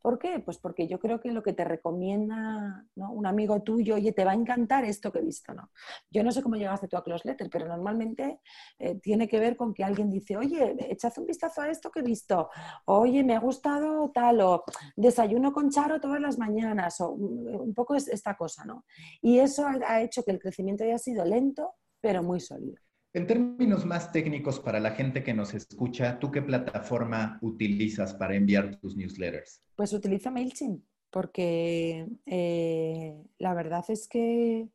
¿Por 0.00 0.18
qué? 0.18 0.38
Pues 0.40 0.58
porque 0.58 0.86
yo 0.86 0.98
creo 0.98 1.20
que 1.20 1.32
lo 1.32 1.42
que 1.42 1.52
te 1.52 1.64
recomienda 1.64 2.86
un 2.94 3.26
amigo 3.26 3.62
tuyo, 3.62 3.96
oye, 3.96 4.12
te 4.12 4.24
va 4.24 4.32
a 4.32 4.34
encantar 4.34 4.84
esto 4.84 5.10
que 5.10 5.18
he 5.18 5.22
visto, 5.22 5.52
¿no? 5.54 5.70
Yo 6.10 6.22
no 6.22 6.30
sé 6.30 6.42
cómo 6.42 6.56
llegaste 6.56 6.88
tú 6.88 6.96
a 6.96 7.04
Close 7.04 7.26
Letter, 7.26 7.48
pero 7.50 7.66
normalmente 7.66 8.40
eh, 8.78 8.96
tiene 8.96 9.28
que 9.28 9.40
ver 9.40 9.56
con 9.56 9.74
que 9.74 9.84
alguien 9.84 10.10
dice, 10.10 10.36
oye, 10.36 10.76
echad 10.90 11.12
un 11.18 11.26
vistazo 11.26 11.62
a 11.62 11.70
esto 11.70 11.90
que 11.90 12.00
he 12.00 12.02
visto, 12.02 12.48
oye, 12.86 13.24
me 13.24 13.34
ha 13.34 13.40
gustado 13.40 14.10
tal, 14.12 14.40
o 14.40 14.64
desayuno 14.96 15.52
con 15.52 15.70
Charo 15.70 16.00
todas 16.00 16.20
las 16.20 16.38
mañanas, 16.38 17.00
o 17.00 17.10
un 17.10 17.74
poco 17.74 17.94
es 17.94 18.08
esta 18.08 18.36
cosa, 18.36 18.64
¿no? 18.64 18.84
Y 19.20 19.38
eso 19.38 19.66
ha 19.66 20.00
hecho 20.00 20.22
que 20.22 20.30
el 20.30 20.38
crecimiento 20.38 20.84
haya 20.84 20.98
sido 20.98 21.24
lento, 21.24 21.74
pero 22.00 22.22
muy 22.22 22.40
sólido. 22.40 22.87
En 23.18 23.26
términos 23.26 23.84
más 23.84 24.12
técnicos, 24.12 24.60
para 24.60 24.78
la 24.78 24.92
gente 24.92 25.24
que 25.24 25.34
nos 25.34 25.52
escucha, 25.52 26.20
¿tú 26.20 26.30
qué 26.30 26.40
plataforma 26.40 27.36
utilizas 27.42 28.14
para 28.14 28.36
enviar 28.36 28.76
tus 28.76 28.96
newsletters? 28.96 29.60
Pues 29.74 29.92
utilizo 29.92 30.30
MailChimp, 30.30 30.84
porque 31.10 32.06
eh, 32.26 33.20
la 33.38 33.54
verdad 33.54 33.84
es 33.88 34.06
que, 34.06 34.68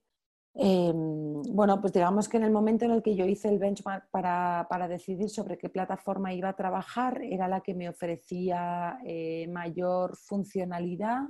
em, 0.55 1.41
bueno, 1.53 1.79
pues 1.79 1.93
digamos 1.93 2.27
que 2.27 2.35
en 2.35 2.43
el 2.43 2.51
momento 2.51 2.83
en 2.83 2.91
el 2.91 3.01
que 3.01 3.15
yo 3.15 3.25
hice 3.25 3.47
el 3.47 3.59
benchmark 3.59 4.09
para, 4.11 4.87
decidir 4.89 5.29
sobre 5.29 5.57
qué 5.57 5.69
plataforma 5.69 6.33
iba 6.33 6.49
a 6.49 6.57
trabajar, 6.57 7.21
era 7.23 7.47
la 7.47 7.61
que 7.61 7.73
me 7.73 7.87
ofrecía 7.87 8.99
eh, 9.05 9.47
mayor 9.47 10.17
funcionalidad, 10.17 11.21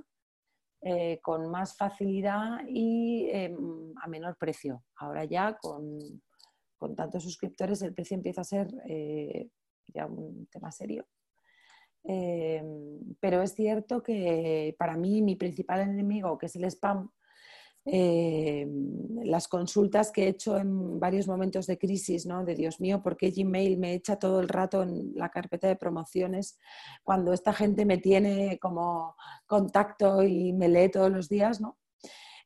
eh, 0.82 1.20
con 1.22 1.47
más 1.51 1.78
facilidad 1.78 2.61
y 2.68 3.30
em, 3.32 3.93
a 4.01 4.07
menor 4.07 4.36
precio. 4.36 4.84
Ahora 4.95 5.26
ya 5.26 5.55
con 5.61 6.24
con 6.84 6.98
tantos 6.98 7.24
suscriptores 7.24 7.82
el 7.82 7.94
precio 7.94 8.16
empieza 8.16 8.42
a 8.42 8.44
ser 8.44 8.68
eh, 8.90 9.48
ya 9.88 10.06
un 10.06 10.48
tema 10.48 10.70
serio. 10.70 11.08
Eh, 12.04 12.62
pero 13.22 13.42
es 13.42 13.54
cierto 13.54 14.04
que 14.04 14.76
para 14.78 14.98
mí 14.98 15.22
mi 15.22 15.38
principal 15.38 15.80
enemigo, 15.80 16.38
que 16.38 16.48
es 16.48 16.56
el 16.58 16.66
spam, 16.66 17.10
eh, 17.86 18.68
las 19.24 19.48
consultas 19.48 20.12
que 20.12 20.26
he 20.26 20.28
hecho 20.28 20.58
en 20.58 21.00
varios 21.00 21.26
momentos 21.26 21.66
de 21.68 21.78
crisis, 21.78 22.26
¿no? 22.26 22.44
de 22.44 22.54
Dios 22.54 22.82
mío, 22.82 23.02
¿por 23.02 23.16
qué 23.16 23.32
Gmail 23.32 23.78
me 23.78 23.94
echa 23.94 24.20
todo 24.20 24.42
el 24.42 24.50
rato 24.50 24.84
en 24.84 25.14
la 25.16 25.30
carpeta 25.30 25.70
de 25.70 25.78
promociones 25.78 26.60
cuando 27.02 27.32
esta 27.32 27.54
gente 27.54 27.86
me 27.86 27.98
tiene 27.98 28.60
como 28.60 29.16
contacto 29.48 30.22
y 30.22 30.52
me 30.52 30.68
lee 30.68 30.90
todos 30.90 31.12
los 31.12 31.30
días? 31.30 31.62
¿no? 31.62 31.78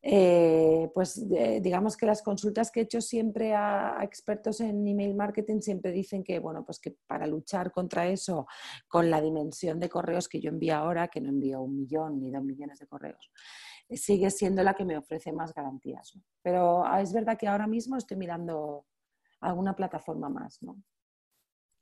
Eh, 0.01 0.89
pues 0.93 1.25
eh, 1.35 1.59
digamos 1.61 1.97
que 1.97 2.05
las 2.05 2.21
consultas 2.21 2.71
que 2.71 2.81
he 2.81 2.83
hecho 2.83 3.01
siempre 3.01 3.53
a, 3.55 3.97
expertos 4.03 4.61
en 4.61 4.87
email 4.87 5.15
marketing 5.15 5.59
siempre 5.59 5.91
dicen 5.91 6.23
que, 6.23 6.39
bueno, 6.39 6.63
pues 6.63 6.79
que 6.79 6.95
para 7.07 7.25
luchar 7.27 7.71
contra 7.71 8.07
eso, 8.07 8.47
con 8.87 9.09
la 9.09 9.21
dimensión 9.21 9.79
de 9.79 9.89
correos 9.89 10.27
que 10.27 10.39
yo 10.39 10.49
envío 10.49 10.75
ahora, 10.75 11.07
que 11.07 11.19
no 11.19 11.29
envío 11.29 11.61
un 11.61 11.75
millón 11.75 12.21
ni 12.21 12.31
dos 12.31 12.43
millones 12.43 12.79
de 12.79 12.87
correos, 12.87 13.31
eh, 13.89 13.97
sigue 13.97 14.29
siendo 14.29 14.63
la 14.63 14.75
que 14.75 14.85
me 14.85 14.97
ofrece 14.97 15.31
más 15.31 15.53
garantías. 15.53 16.17
Pero 16.41 16.85
ah, 16.85 17.01
es 17.01 17.11
verdad 17.13 17.37
que 17.37 17.47
ahora 17.47 17.67
mismo 17.67 17.97
estoy 17.97 18.17
mirando 18.17 18.85
alguna 19.41 19.75
plataforma 19.75 20.29
más, 20.29 20.61
¿no? 20.61 20.77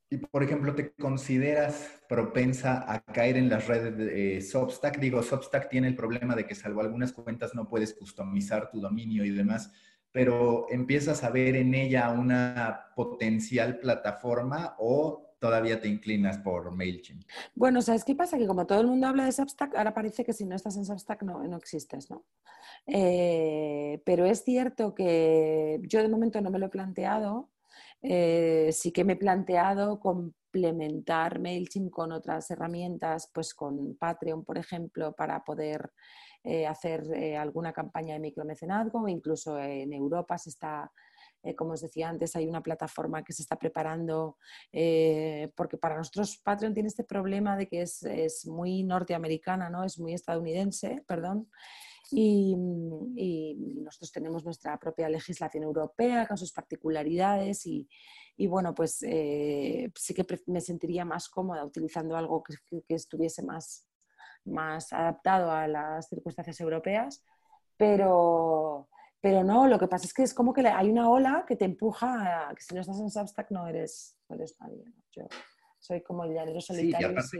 Y, 0.10 0.18
por 0.18 0.43
ejemplo, 0.43 0.76
¿te 0.76 0.93
consideras 0.93 2.03
propensa 2.08 2.86
a 2.91 3.01
caer 3.01 3.38
en 3.38 3.49
las 3.49 3.68
redes 3.68 3.97
de 3.97 4.38
eh, 4.38 4.41
Substack? 4.41 4.99
Digo, 4.99 5.24
Substack 5.24 5.70
tiene 5.70 5.88
el 5.88 5.95
problema 5.95 6.36
de 6.36 6.45
que 6.45 6.53
salvo 6.53 6.82
algunas 6.82 7.12
cuentas 7.12 7.56
no 7.56 7.68
puedes 7.68 7.93
customizar 7.93 8.70
tu 8.70 8.80
dominio 8.80 9.26
y 9.26 9.32
demás, 9.32 9.72
pero 10.12 10.68
¿empiezas 10.70 11.24
a 11.24 11.32
ver 11.32 11.56
en 11.56 11.74
ella 11.74 12.12
una 12.12 12.91
potencial 12.95 13.80
plataforma 13.80 14.76
o 14.78 15.36
todavía 15.39 15.82
te 15.82 15.88
inclinas 15.88 16.38
por 16.38 16.72
MailChimp? 16.72 17.24
Bueno, 17.56 17.82
¿sabes 17.82 18.03
qué 18.03 18.16
pasa? 18.16 18.38
Que 18.38 18.47
como 18.47 18.66
todo 18.66 18.82
el 18.82 18.88
mundo 18.88 19.08
habla 19.08 19.26
de 19.26 19.32
Substack, 19.32 19.76
ahora 19.76 19.93
parece 19.93 20.24
que 20.24 20.34
si 20.34 20.45
no 20.45 20.56
estás 20.56 20.78
en 20.78 20.86
Substack 20.86 21.24
no, 21.24 21.43
no 21.43 21.58
existes, 21.58 22.10
¿no? 22.10 22.26
Eh, 22.88 24.01
pero 24.06 24.26
es 24.26 24.43
cierto 24.43 24.93
que 24.93 25.82
yo 25.84 26.01
de 26.01 26.10
momento 26.10 26.39
no 26.41 26.51
me 26.51 26.60
lo 26.60 26.68
he 26.68 26.70
planteado, 26.70 27.49
eh, 28.08 28.70
sí 28.72 28.91
que 28.91 29.03
me 29.03 29.14
he 29.14 29.16
planteado 29.16 29.99
complementar 29.99 31.39
MailChimp 31.39 31.89
con 31.89 32.12
otras 32.12 32.51
herramientas, 32.51 33.32
pues 33.34 33.56
con 33.56 33.97
Patreon, 33.97 34.45
por 34.45 34.60
ejemplo, 34.60 35.16
para 35.16 35.43
poder 35.43 35.91
eh, 36.43 36.68
hacer 36.68 37.03
eh, 37.16 37.36
alguna 37.36 37.74
campaña 37.74 38.14
de 38.14 38.20
micromecenazgo. 38.20 39.08
Incluso 39.08 39.58
en 39.58 39.91
Europa 39.91 40.38
se 40.38 40.51
está, 40.51 40.91
como 41.58 41.72
os 41.72 41.82
decía 41.82 42.10
antes, 42.10 42.36
hay 42.36 42.47
una 42.47 42.62
plataforma 42.62 43.24
que 43.24 43.34
se 43.34 43.41
está 43.41 43.56
preparando, 43.56 44.38
porque 45.56 45.78
para 45.78 45.97
nosotros 45.97 46.39
Patreon 46.43 46.74
tiene 46.74 46.89
este 46.89 47.03
problema 47.03 47.58
de 47.58 47.68
que 47.68 47.82
es, 47.82 48.03
es 48.03 48.45
muy 48.45 48.84
norteamericana, 48.84 49.70
¿no? 49.70 49.84
es 49.84 49.99
muy 49.99 50.14
estadounidense, 50.14 51.03
perdón. 51.08 51.47
Mm, 52.12 53.18
y, 53.18 53.56
nosotros 53.82 54.12
tenemos 54.12 54.43
nuestra 54.43 54.78
propia 54.80 55.10
legislación 55.10 55.64
europea 55.64 56.28
con 56.28 56.38
sus 56.38 56.51
particularidades 56.51 57.66
y, 57.66 57.88
bueno, 58.47 58.74
pues 58.74 59.03
eh, 59.03 59.91
sí 59.95 60.14
que 60.14 60.26
me 60.47 60.62
sentiría 60.62 61.06
más 61.06 61.30
cómoda 61.30 61.64
utilizando 61.64 62.16
algo 62.18 62.43
que, 62.43 62.84
estuviese 62.89 63.43
más, 63.43 63.88
más 64.45 64.91
adaptado 64.93 65.51
a 65.51 65.68
las 65.68 66.08
circunstancias 66.10 66.60
europeas, 66.60 67.24
pero, 67.78 68.89
pero 69.22 69.43
no, 69.43 69.68
lo 69.68 69.80
que 69.80 69.88
pasa 69.88 70.06
es 70.06 70.14
que 70.14 70.24
es 70.24 70.34
como 70.34 70.53
que 70.53 70.68
hay 70.68 70.89
una 70.89 71.10
ola 71.10 71.45
que 71.47 71.56
te 71.56 71.66
empuja 71.66 72.49
a 72.49 72.56
que 72.56 72.62
si 72.62 72.74
no 72.74 72.82
estás 72.82 72.99
en 72.99 73.10
Substack 73.10 73.51
no 73.51 73.68
eres, 73.68 74.18
nadie. 74.30 74.86
Yo 75.12 75.24
soy 75.80 76.01
como 76.01 76.24
el 76.24 76.34
llanero 76.34 76.62
solitario. 76.62 77.22
Sí, 77.22 77.39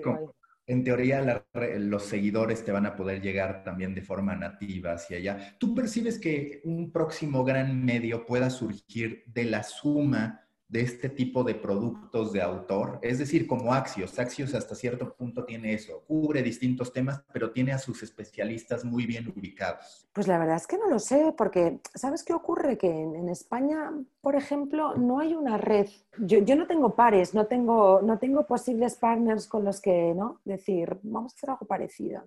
en 0.68 0.84
teoría 0.84 1.46
los 1.78 2.04
seguidores 2.04 2.64
te 2.64 2.72
van 2.72 2.86
a 2.86 2.96
poder 2.96 3.22
llegar 3.22 3.64
también 3.64 3.94
de 3.94 4.02
forma 4.02 4.36
nativa 4.36 4.94
hacia 4.94 5.18
allá. 5.18 5.56
¿Tú 5.60 5.76
percibes 5.76 6.20
que 6.20 6.62
un 6.64 6.92
próximo 6.92 7.44
gran 7.44 7.84
medio 7.84 8.26
pueda 8.26 8.50
surgir 8.50 9.24
de 9.28 9.46
la 9.46 9.64
suma 9.64 10.45
de 10.68 10.82
este 10.82 11.10
tipo 11.10 11.44
de 11.44 11.54
productos 11.54 12.34
de 12.34 12.42
autor, 12.42 12.98
es 13.04 13.20
decir, 13.20 13.46
como 13.46 13.74
Axios. 13.74 14.18
Axios 14.18 14.56
hasta 14.56 14.74
cierto 14.74 15.14
punto 15.14 15.46
tiene 15.46 15.74
eso, 15.74 16.04
cubre 16.08 16.42
distintos 16.42 16.92
temas, 16.92 17.24
pero 17.32 17.52
tiene 17.52 17.72
a 17.72 17.78
sus 17.78 18.02
especialistas 18.02 18.84
muy 18.84 19.06
bien 19.06 19.32
ubicados. 19.36 20.10
Pues 20.12 20.28
la 20.28 20.40
verdad 20.40 20.56
es 20.56 20.66
que 20.66 20.80
no 20.80 20.90
lo 20.90 20.98
sé, 20.98 21.34
porque 21.38 21.80
¿sabes 21.94 22.24
qué 22.24 22.34
ocurre? 22.34 22.78
Que 22.78 22.90
en, 22.90 23.30
España, 23.30 23.92
por 24.22 24.36
ejemplo, 24.36 24.96
no 24.96 25.20
hay 25.20 25.36
una 25.36 25.58
red. 25.58 25.88
Yo, 26.18 26.42
no 26.56 26.66
tengo 26.68 26.96
pares, 26.96 27.34
no 27.34 27.46
tengo, 27.46 28.02
no 28.02 28.18
tengo 28.18 28.48
posibles 28.48 28.96
partners 28.96 29.48
con 29.48 29.64
los 29.64 29.80
que, 29.82 30.14
¿no? 30.16 30.42
Decir, 30.46 30.98
vamos 31.04 31.34
a 31.34 31.36
hacer 31.36 31.50
algo 31.52 31.68
parecido. 31.68 32.24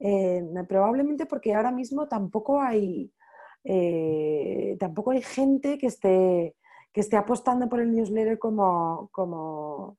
Eh, 0.00 0.44
probablemente 0.68 1.26
porque 1.26 1.54
ahora 1.54 1.70
mismo 1.70 2.08
tampoco 2.08 2.60
hay, 2.60 3.12
eh, 3.62 4.76
tampoco 4.80 5.12
hay 5.12 5.22
gente 5.22 5.78
que 5.78 5.86
esté 5.86 6.56
que 6.96 7.02
esté 7.02 7.18
apostando 7.18 7.68
por 7.68 7.80
el 7.80 7.92
newsletter 7.92 8.38
como, 8.38 9.10
como, 9.12 9.98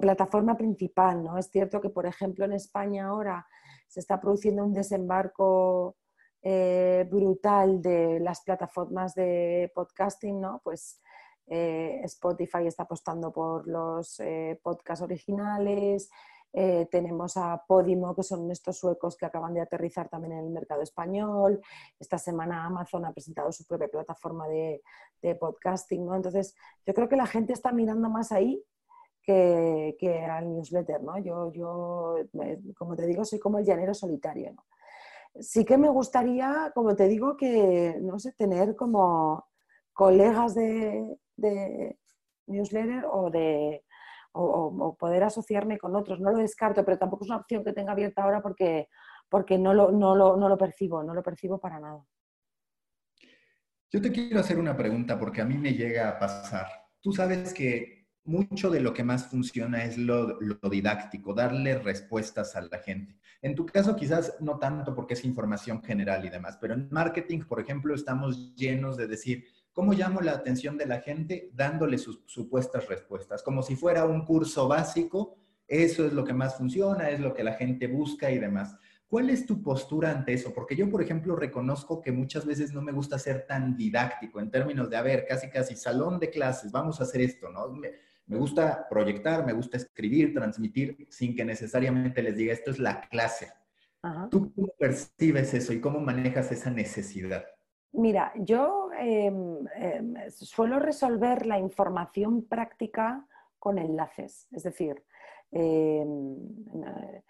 plataforma 0.00 0.56
principal. 0.56 1.22
¿no? 1.22 1.36
Es 1.36 1.50
cierto 1.50 1.78
que, 1.78 1.90
por 1.90 2.06
ejemplo, 2.06 2.46
en 2.46 2.54
España 2.54 3.08
ahora 3.08 3.46
se 3.86 4.00
está 4.00 4.18
produciendo 4.18 4.64
un 4.64 4.72
desembarco 4.72 5.96
eh, 6.40 7.06
brutal 7.10 7.82
de 7.82 8.18
las 8.20 8.40
plataformas 8.40 9.14
de 9.14 9.70
podcasting, 9.74 10.40
¿no? 10.40 10.62
Pues 10.64 11.02
eh, 11.48 12.00
Spotify 12.04 12.66
está 12.66 12.84
apostando 12.84 13.30
por 13.30 13.68
los 13.68 14.18
eh, 14.20 14.58
podcasts 14.62 15.04
originales, 15.04 16.08
eh, 16.52 16.88
tenemos 16.90 17.36
a 17.36 17.62
Podimo, 17.66 18.14
que 18.14 18.22
son 18.22 18.50
estos 18.50 18.78
suecos 18.78 19.16
que 19.16 19.26
acaban 19.26 19.54
de 19.54 19.60
aterrizar 19.60 20.08
también 20.08 20.32
en 20.32 20.44
el 20.44 20.50
mercado 20.50 20.82
español. 20.82 21.60
Esta 21.98 22.18
semana 22.18 22.64
Amazon 22.64 23.04
ha 23.04 23.12
presentado 23.12 23.52
su 23.52 23.64
propia 23.66 23.88
plataforma 23.88 24.48
de, 24.48 24.82
podcasting. 25.38 26.06
¿no? 26.06 26.14
Entonces, 26.14 26.54
yo 26.86 26.94
creo 26.94 27.08
que 27.08 27.16
la 27.16 27.26
gente 27.26 27.52
está 27.52 27.72
mirando 27.72 28.08
más 28.08 28.32
ahí 28.32 28.64
que, 29.22 30.26
al 30.30 30.52
newsletter. 30.54 31.02
¿no? 31.02 31.18
Yo, 31.18 31.52
yo, 31.52 32.16
como 32.76 32.96
te 32.96 33.06
digo, 33.06 33.24
soy 33.24 33.38
como 33.38 33.58
el 33.58 33.64
llanero 33.66 33.92
solitario. 33.92 34.54
Sí 35.40 35.64
que 35.64 35.76
me 35.76 35.88
gustaría, 35.90 36.72
como 36.74 36.96
te 36.96 37.06
digo, 37.08 37.36
que, 37.36 37.98
no 38.00 38.18
sé, 38.18 38.32
tener 38.32 38.74
como 38.74 39.44
colegas 39.92 40.54
de, 40.54 41.18
newsletter 42.46 43.04
o 43.12 43.30
de 43.30 43.84
o, 44.32 44.96
poder 44.98 45.24
asociarme 45.24 45.78
con 45.78 45.96
otros. 45.96 46.20
No 46.20 46.30
lo 46.30 46.38
descarto, 46.38 46.84
pero 46.84 46.98
tampoco 46.98 47.24
es 47.24 47.30
una 47.30 47.40
opción 47.40 47.64
que 47.64 47.72
tenga 47.72 47.92
abierta 47.92 48.22
ahora 48.22 48.40
porque, 48.42 48.88
porque 49.28 49.58
no, 49.58 49.74
lo, 49.74 49.90
no, 49.90 50.14
lo, 50.14 50.36
no 50.36 50.48
lo 50.48 50.58
percibo, 50.58 51.02
no 51.02 51.14
lo 51.14 51.22
percibo 51.22 51.58
para 51.58 51.80
nada. 51.80 52.04
Yo 53.90 54.02
te 54.02 54.12
quiero 54.12 54.40
hacer 54.40 54.58
una 54.58 54.76
pregunta 54.76 55.18
porque 55.18 55.40
a 55.40 55.46
mí 55.46 55.56
me 55.56 55.72
llega 55.72 56.10
a 56.10 56.18
pasar. 56.18 56.66
Tú 57.00 57.12
sabes 57.12 57.54
que 57.54 57.98
mucho 58.28 58.68
de 58.70 58.80
lo 58.80 58.92
que 58.92 59.02
más 59.02 59.26
funciona 59.26 59.84
es 59.84 59.96
lo, 59.96 60.38
didáctico, 60.70 61.32
darle 61.32 61.78
respuestas 61.78 62.54
a 62.54 62.60
la 62.60 62.78
gente. 62.78 63.18
En 63.40 63.54
tu 63.54 63.64
caso 63.64 63.96
quizás 63.96 64.34
no 64.40 64.58
tanto 64.58 64.94
porque 64.94 65.14
es 65.14 65.24
información 65.24 65.82
general 65.82 66.24
y 66.24 66.28
demás, 66.28 66.58
pero 66.60 66.74
en 66.74 66.88
marketing, 66.90 67.40
por 67.40 67.60
ejemplo, 67.60 67.94
estamos 67.94 68.54
llenos 68.54 68.96
de 68.98 69.06
decir, 69.06 69.46
¿cómo 69.78 69.92
llamo 69.92 70.20
la 70.20 70.32
atención 70.32 70.76
de 70.76 70.86
la 70.86 71.02
gente? 71.02 71.52
Dándole 71.54 71.98
sus 71.98 72.20
supuestas 72.26 72.88
respuestas, 72.88 73.44
como 73.44 73.62
si 73.62 73.76
fuera 73.76 74.06
un 74.06 74.24
curso 74.24 74.66
básico, 74.66 75.36
eso 75.68 76.04
es 76.04 76.12
lo 76.12 76.24
que 76.24 76.32
más 76.32 76.56
funciona, 76.56 77.10
es 77.10 77.20
lo 77.20 77.32
que 77.32 77.44
la 77.44 77.52
gente 77.52 77.86
busca 77.86 78.28
y 78.28 78.40
demás. 78.40 78.76
¿Cuál 79.06 79.30
es 79.30 79.46
tu 79.46 79.62
postura 79.62 80.10
ante 80.10 80.32
eso? 80.32 80.52
Porque 80.52 80.74
yo, 80.74 80.90
por 80.90 81.00
ejemplo, 81.00 81.36
reconozco 81.36 82.02
que 82.02 82.10
muchas 82.10 82.44
veces 82.44 82.74
no 82.74 82.82
me 82.82 82.90
gusta 82.90 83.20
ser 83.20 83.46
tan 83.46 83.76
didáctico 83.76 84.40
en 84.40 84.50
términos 84.50 84.90
de, 84.90 84.96
a 84.96 85.02
ver, 85.02 85.24
casi, 85.28 85.48
casi 85.48 85.76
salón 85.76 86.18
de 86.18 86.30
clases, 86.30 86.72
vamos 86.72 87.00
a 87.00 87.04
hacer 87.04 87.20
esto, 87.20 87.48
¿no? 87.48 87.68
Me, 87.68 88.36
gusta 88.36 88.84
proyectar, 88.90 89.46
me 89.46 89.52
gusta 89.52 89.76
escribir, 89.76 90.34
transmitir, 90.34 91.06
sin 91.08 91.36
que 91.36 91.44
necesariamente 91.44 92.20
les 92.20 92.36
diga, 92.36 92.52
esto 92.52 92.72
es 92.72 92.80
la 92.80 93.02
clase. 93.02 93.52
¿Tú 94.28 94.52
cómo 94.52 94.72
percibes 94.76 95.54
eso 95.54 95.72
y 95.72 95.80
cómo 95.80 96.00
manejas 96.00 96.50
esa 96.50 96.68
necesidad? 96.68 97.44
Mira, 97.92 98.32
yo 98.36 98.87
em, 98.98 99.66
em, 99.76 100.30
suelo 100.30 100.78
resolver 100.78 101.46
la 101.46 101.58
información 101.58 102.42
práctica 102.46 103.26
con 103.58 103.78
enlaces, 103.78 104.48
es 104.52 104.62
decir, 104.62 105.04
em, 105.50 106.36
eh, 106.84 107.22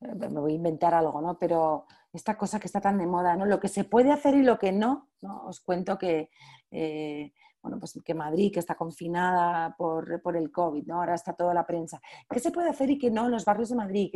me 0.00 0.40
voy 0.40 0.52
a 0.52 0.56
inventar 0.56 0.94
algo, 0.94 1.20
¿no? 1.20 1.38
Pero 1.38 1.86
esta 2.12 2.36
cosa 2.36 2.60
que 2.60 2.66
está 2.66 2.80
tan 2.80 2.98
de 2.98 3.06
moda, 3.06 3.36
¿no? 3.36 3.46
Lo 3.46 3.60
que 3.60 3.68
se 3.68 3.84
puede 3.84 4.12
hacer 4.12 4.34
y 4.34 4.42
lo 4.42 4.58
que 4.58 4.72
no, 4.72 5.10
¿no? 5.22 5.44
Os 5.46 5.60
cuento 5.60 5.96
que, 5.98 6.30
eh, 6.70 7.32
bueno, 7.62 7.78
pues 7.78 8.00
que 8.04 8.14
Madrid, 8.14 8.52
que 8.52 8.60
está 8.60 8.74
confinada 8.74 9.74
por, 9.76 10.20
por, 10.22 10.36
el 10.36 10.52
COVID, 10.52 10.86
¿no? 10.86 11.00
Ahora 11.00 11.14
está 11.14 11.32
toda 11.34 11.54
la 11.54 11.66
prensa. 11.66 12.00
¿Qué 12.28 12.40
se 12.40 12.50
puede 12.52 12.70
hacer 12.70 12.90
y 12.90 12.98
qué 12.98 13.10
no 13.10 13.26
en 13.26 13.32
los 13.32 13.44
barrios 13.44 13.70
de 13.70 13.76
Madrid? 13.76 14.12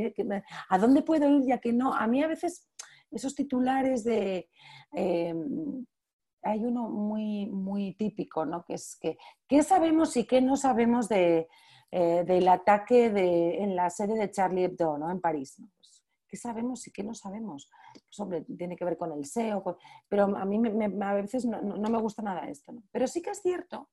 ¿A 0.69 0.79
dónde 0.79 1.03
puedo 1.03 1.29
ir 1.29 1.45
ya 1.47 1.59
que 1.59 1.73
no? 1.73 1.95
A 1.95 2.07
mí 2.07 2.23
a 2.23 2.29
veces 2.29 2.69
esos 3.11 3.35
titulares 3.35 4.05
de... 4.05 4.49
hay 6.43 6.65
uno 6.65 6.89
muy, 6.89 7.47
muy 7.47 7.95
típico, 7.95 8.45
¿no? 8.45 8.65
Que 8.65 8.75
es 8.75 8.97
que, 8.97 9.19
¿qué 9.47 9.63
sabemos 9.63 10.17
y 10.17 10.25
qué 10.25 10.41
no 10.41 10.57
sabemos 10.57 11.09
de, 11.09 11.49
eh, 11.93 12.23
del 12.25 12.47
ataque 12.47 13.11
de, 13.11 13.63
en 13.65 13.75
la 13.75 13.91
sede 13.91 14.15
de 14.15 14.31
Charlie 14.31 14.65
Hebdo, 14.65 14.97
¿no? 14.97 15.11
En 15.11 15.21
París. 15.21 15.57
Pues, 15.77 16.05
¿Qué 16.29 16.37
sabemos 16.37 16.87
y 16.87 16.93
qué 16.93 17.03
no 17.03 17.15
sabemos? 17.15 17.69
Pues 17.93 18.21
hombre, 18.21 18.43
tiene 18.57 18.77
que 18.77 18.85
ver 18.85 18.97
con 18.97 19.11
el 19.13 19.25
SEO, 19.25 19.77
pero 20.09 20.37
a 20.37 20.45
mí 20.45 20.61
a 21.03 21.15
veces 21.15 21.45
no, 21.45 21.61
me 21.61 22.01
gusta 22.01 22.23
nada 22.23 22.49
esto. 22.49 22.73
Pero 22.93 23.09
sí 23.09 23.21
que 23.21 23.31
es 23.31 23.43
cierto 23.43 23.89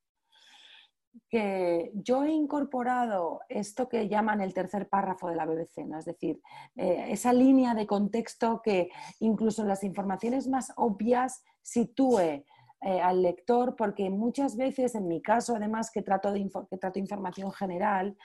que 1.29 1.91
yo 1.93 2.23
he 2.23 2.31
incorporado 2.31 3.41
esto 3.49 3.89
que 3.89 4.07
llaman 4.07 4.41
el 4.41 4.53
tercer 4.53 4.87
párrafo 4.89 5.27
de 5.29 5.35
la 5.35 5.45
BBC, 5.45 5.85
¿no? 5.85 5.99
es 5.99 6.05
decir, 6.05 6.41
eh, 6.75 7.07
esa 7.09 7.33
línea 7.33 7.73
de 7.73 7.87
contexto 7.87 8.61
que 8.63 8.89
incluso 9.19 9.63
las 9.63 9.83
informaciones 9.83 10.47
más 10.47 10.71
obvias 10.75 11.43
sitúe 11.61 12.43
eh, 12.81 13.01
al 13.01 13.23
lector, 13.23 13.75
porque 13.75 14.09
muchas 14.09 14.55
veces, 14.55 14.93
en 14.95 15.07
mi 15.07 15.21
caso, 15.21 15.55
además 15.55 15.89
que 15.89 16.03
trato, 16.03 16.31
de 16.31 16.47
que 16.69 16.77
trato 16.77 16.99
información 16.99 17.51
general, 17.51 18.15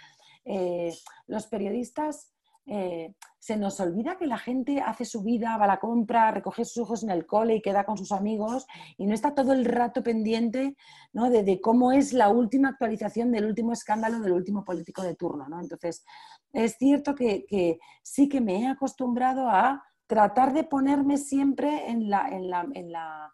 eh, 0.45 0.93
los 1.27 1.47
periodistas 1.47 2.33
eh, 2.67 3.15
se 3.39 3.57
nos 3.57 3.81
olvida 3.81 4.17
que 4.17 4.27
la 4.27 4.39
gente 4.39 4.81
hace 4.81 5.05
su 5.05 5.23
vida, 5.23 5.57
va 5.57 5.65
a 5.65 5.69
la 5.69 5.81
compra, 5.81 6.31
recoge 6.31 6.65
sus 6.65 6.79
ojos 6.79 7.03
en 7.03 7.11
el 7.11 7.27
cole 7.27 7.57
y 7.57 7.63
queda 7.63 7.85
con 7.85 7.99
sus 7.99 8.13
amigos 8.13 8.67
y 8.97 9.07
no 9.07 9.15
está 9.15 9.35
todo 9.35 9.53
el 9.53 9.65
rato 9.65 10.03
pendiente 10.03 10.77
¿no? 11.13 11.29
de, 11.29 11.61
cómo 11.61 11.91
es 11.91 12.13
la 12.13 12.29
última 12.29 12.69
actualización 12.69 13.33
del 13.33 13.47
último 13.47 13.73
escándalo 13.73 14.21
del 14.21 14.33
último 14.33 14.65
político 14.65 15.03
de 15.03 15.17
turno. 15.17 15.49
¿no? 15.49 15.61
Entonces, 15.61 16.05
es 16.53 16.77
cierto 16.79 17.17
que, 17.17 17.45
que, 17.47 17.81
sí 18.03 18.29
que 18.29 18.41
me 18.41 18.63
he 18.63 18.69
acostumbrado 18.69 19.49
a 19.49 19.83
tratar 20.07 20.53
de 20.53 20.63
ponerme 20.63 21.19
siempre 21.19 21.91
en 21.91 22.09
la, 22.09 22.29
en 22.29 22.49
la, 22.49 22.69
en 22.75 22.93
la 22.93 23.33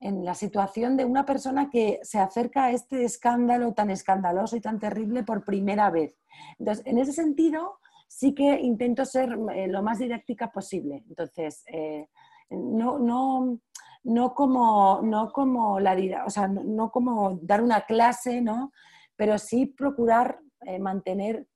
en 0.00 0.24
la 0.24 0.34
situación 0.34 0.96
de 0.96 1.04
una 1.04 1.24
persona 1.24 1.70
que 1.70 1.98
se 2.02 2.20
acerca 2.20 2.66
a 2.66 2.70
este 2.70 3.04
escándalo 3.04 3.74
tan 3.74 3.90
escandaloso 3.90 4.56
y 4.56 4.60
tan 4.60 4.78
terrible 4.78 5.24
por 5.24 5.44
primera 5.44 5.90
vez. 5.90 6.16
Entonces, 6.58 6.86
en 6.86 6.98
ese 6.98 7.12
sentido, 7.12 7.80
sí 8.08 8.34
que 8.34 8.58
intento 8.60 9.04
ser 9.04 9.38
eh, 9.54 9.68
lo 9.68 9.82
más 9.82 9.98
didáctica 9.98 10.50
posible. 10.50 11.04
Entonces, 11.08 11.62
eh, 11.72 12.08
no, 12.50 12.98
no, 12.98 13.60
no, 14.04 14.34
como, 14.34 15.00
no, 15.02 15.30
como 15.30 15.78
la, 15.78 16.24
o 16.26 16.30
sea, 16.30 16.48
no, 16.48 16.90
como 16.90 17.38
dar 17.42 17.62
una 17.62 17.82
clase, 17.82 18.40
¿no? 18.40 18.72
pero 19.14 19.36
sí 19.38 19.66
procurar 19.66 20.38
eh, 20.60 20.78
mantener, 20.78 21.46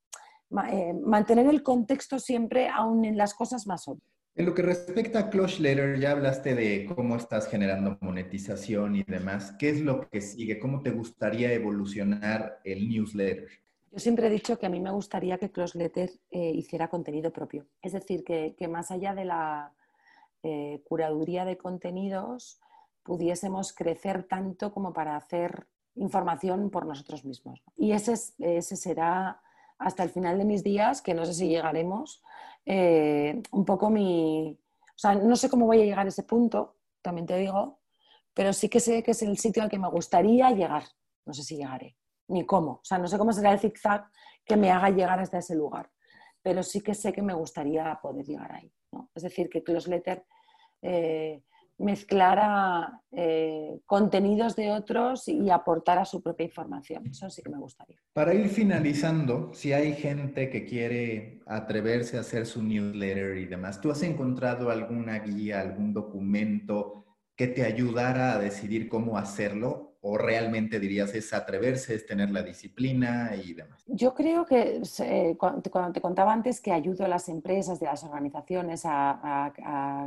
mantener 0.50 1.46
el 1.46 1.62
contexto 1.62 2.18
siempre 2.18 2.68
aún 2.68 3.04
en 3.04 3.16
las 3.16 3.34
cosas 3.34 3.66
más 3.66 3.86
obvias. 3.88 4.12
En 4.34 4.46
lo 4.46 4.54
que 4.54 4.62
respecta 4.62 5.18
a 5.20 5.30
Letter, 5.60 6.00
ya 6.00 6.12
hablaste 6.12 6.54
de 6.54 6.86
cómo 6.86 7.16
estás 7.16 7.48
generando 7.48 7.98
monetización 8.00 8.96
y 8.96 9.02
demás. 9.02 9.54
¿Qué 9.58 9.68
es 9.68 9.80
lo 9.80 10.08
que 10.08 10.22
sigue? 10.22 10.58
¿Cómo 10.58 10.82
te 10.82 10.90
gustaría 10.90 11.52
evolucionar 11.52 12.60
el 12.64 12.88
newsletter? 12.88 13.46
Yo 13.92 13.98
siempre 13.98 14.26
he 14.26 14.30
dicho 14.30 14.58
que 14.58 14.64
a 14.64 14.70
mí 14.70 14.80
me 14.80 14.90
gustaría 14.90 15.36
que 15.36 15.50
Clocheletter 15.50 16.10
eh, 16.30 16.50
hiciera 16.54 16.88
contenido 16.88 17.30
propio. 17.30 17.66
Es 17.82 17.92
decir, 17.92 18.24
que, 18.24 18.56
más 18.66 18.90
allá 18.90 19.14
de 19.14 19.26
la 19.26 19.74
eh, 20.42 20.82
curaduría 20.88 21.44
de 21.44 21.58
contenidos, 21.58 22.58
pudiésemos 23.02 23.74
crecer 23.74 24.24
tanto 24.24 24.72
como 24.72 24.94
para 24.94 25.14
hacer 25.14 25.66
información 25.96 26.70
por 26.70 26.86
nosotros 26.86 27.26
mismos. 27.26 27.62
Y 27.76 27.92
ese, 27.92 28.14
ese 28.38 28.76
será 28.76 29.42
hasta 29.76 30.02
el 30.04 30.08
final 30.08 30.38
de 30.38 30.46
mis 30.46 30.64
días, 30.64 31.02
que 31.02 31.12
no 31.12 31.26
sé 31.26 31.34
si 31.34 31.48
llegaremos, 31.48 32.22
eh, 32.64 33.42
un 33.50 33.66
poco 33.66 33.90
mi... 33.90 34.58
O 34.88 34.98
sea, 34.98 35.16
no 35.16 35.36
sé 35.36 35.50
cómo 35.50 35.66
voy 35.66 35.82
a 35.82 35.84
llegar 35.84 36.06
a 36.06 36.08
ese 36.08 36.22
punto, 36.22 36.76
también 37.02 37.26
te 37.26 37.36
digo, 37.36 37.80
pero 38.32 38.54
sí 38.54 38.70
que 38.70 38.80
sé 38.80 39.02
que 39.02 39.10
es 39.10 39.20
el 39.20 39.36
sitio 39.36 39.62
al 39.62 39.68
que 39.68 39.78
me 39.78 39.90
gustaría 39.90 40.50
llegar. 40.50 40.84
No 41.26 41.34
sé 41.34 41.42
si 41.42 41.56
llegaré, 41.56 41.94
ni 42.32 42.46
cómo. 42.46 42.72
O 42.72 42.84
sea, 42.84 42.98
no 42.98 43.06
sé 43.06 43.18
cómo 43.18 43.32
será 43.32 43.52
el 43.52 43.60
zigzag 43.60 44.06
que 44.44 44.56
me 44.56 44.70
haga 44.70 44.90
llegar 44.90 45.20
hasta 45.20 45.38
ese 45.38 45.54
lugar, 45.54 45.90
pero 46.42 46.62
sí 46.62 46.80
que 46.80 46.94
sé 46.94 47.12
que 47.12 47.22
me 47.22 47.34
gustaría 47.34 47.98
poder 48.02 48.24
llegar 48.24 48.52
ahí. 48.52 48.72
Es 49.14 49.22
decir, 49.22 49.48
que 49.48 49.62
Close 49.62 49.88
Letter 49.88 50.24
eh, 50.82 51.42
mezclara 51.78 53.00
eh, 53.10 53.80
contenidos 53.86 54.56
de 54.56 54.72
otros 54.72 55.28
y 55.28 55.50
aportara 55.50 56.04
su 56.04 56.22
propia 56.22 56.46
información. 56.46 57.06
Eso 57.06 57.28
sí 57.30 57.42
que 57.42 57.50
me 57.50 57.58
gustaría. 57.58 57.96
Para 58.12 58.34
ir 58.34 58.48
finalizando, 58.48 59.52
si 59.54 59.72
hay 59.72 59.94
gente 59.94 60.50
que 60.50 60.64
quiere 60.64 61.40
atreverse 61.46 62.16
a 62.16 62.20
hacer 62.20 62.46
su 62.46 62.62
newsletter 62.62 63.36
y 63.38 63.46
demás, 63.46 63.80
¿tú 63.80 63.90
has 63.90 64.02
encontrado 64.02 64.70
alguna 64.70 65.18
guía, 65.20 65.60
algún 65.60 65.92
documento 65.92 67.04
que 67.36 67.48
te 67.48 67.64
ayudara 67.64 68.34
a 68.34 68.38
decidir 68.38 68.88
cómo 68.88 69.16
hacerlo? 69.16 69.91
¿O 70.04 70.18
realmente 70.18 70.80
dirías 70.80 71.14
es 71.14 71.32
atreverse, 71.32 71.94
es 71.94 72.04
tener 72.04 72.28
la 72.30 72.42
disciplina 72.42 73.36
y 73.36 73.54
demás? 73.54 73.84
Yo 73.86 74.12
creo 74.14 74.44
que 74.44 74.82
cuando, 75.38 75.62
te 75.92 76.00
contaba 76.00 76.32
antes 76.32 76.60
que 76.60 76.72
ayudo 76.72 77.04
a 77.04 77.08
las 77.08 77.28
empresas, 77.28 77.78
de 77.78 77.86
las 77.86 78.02
organizaciones 78.02 78.82
a, 78.84 79.52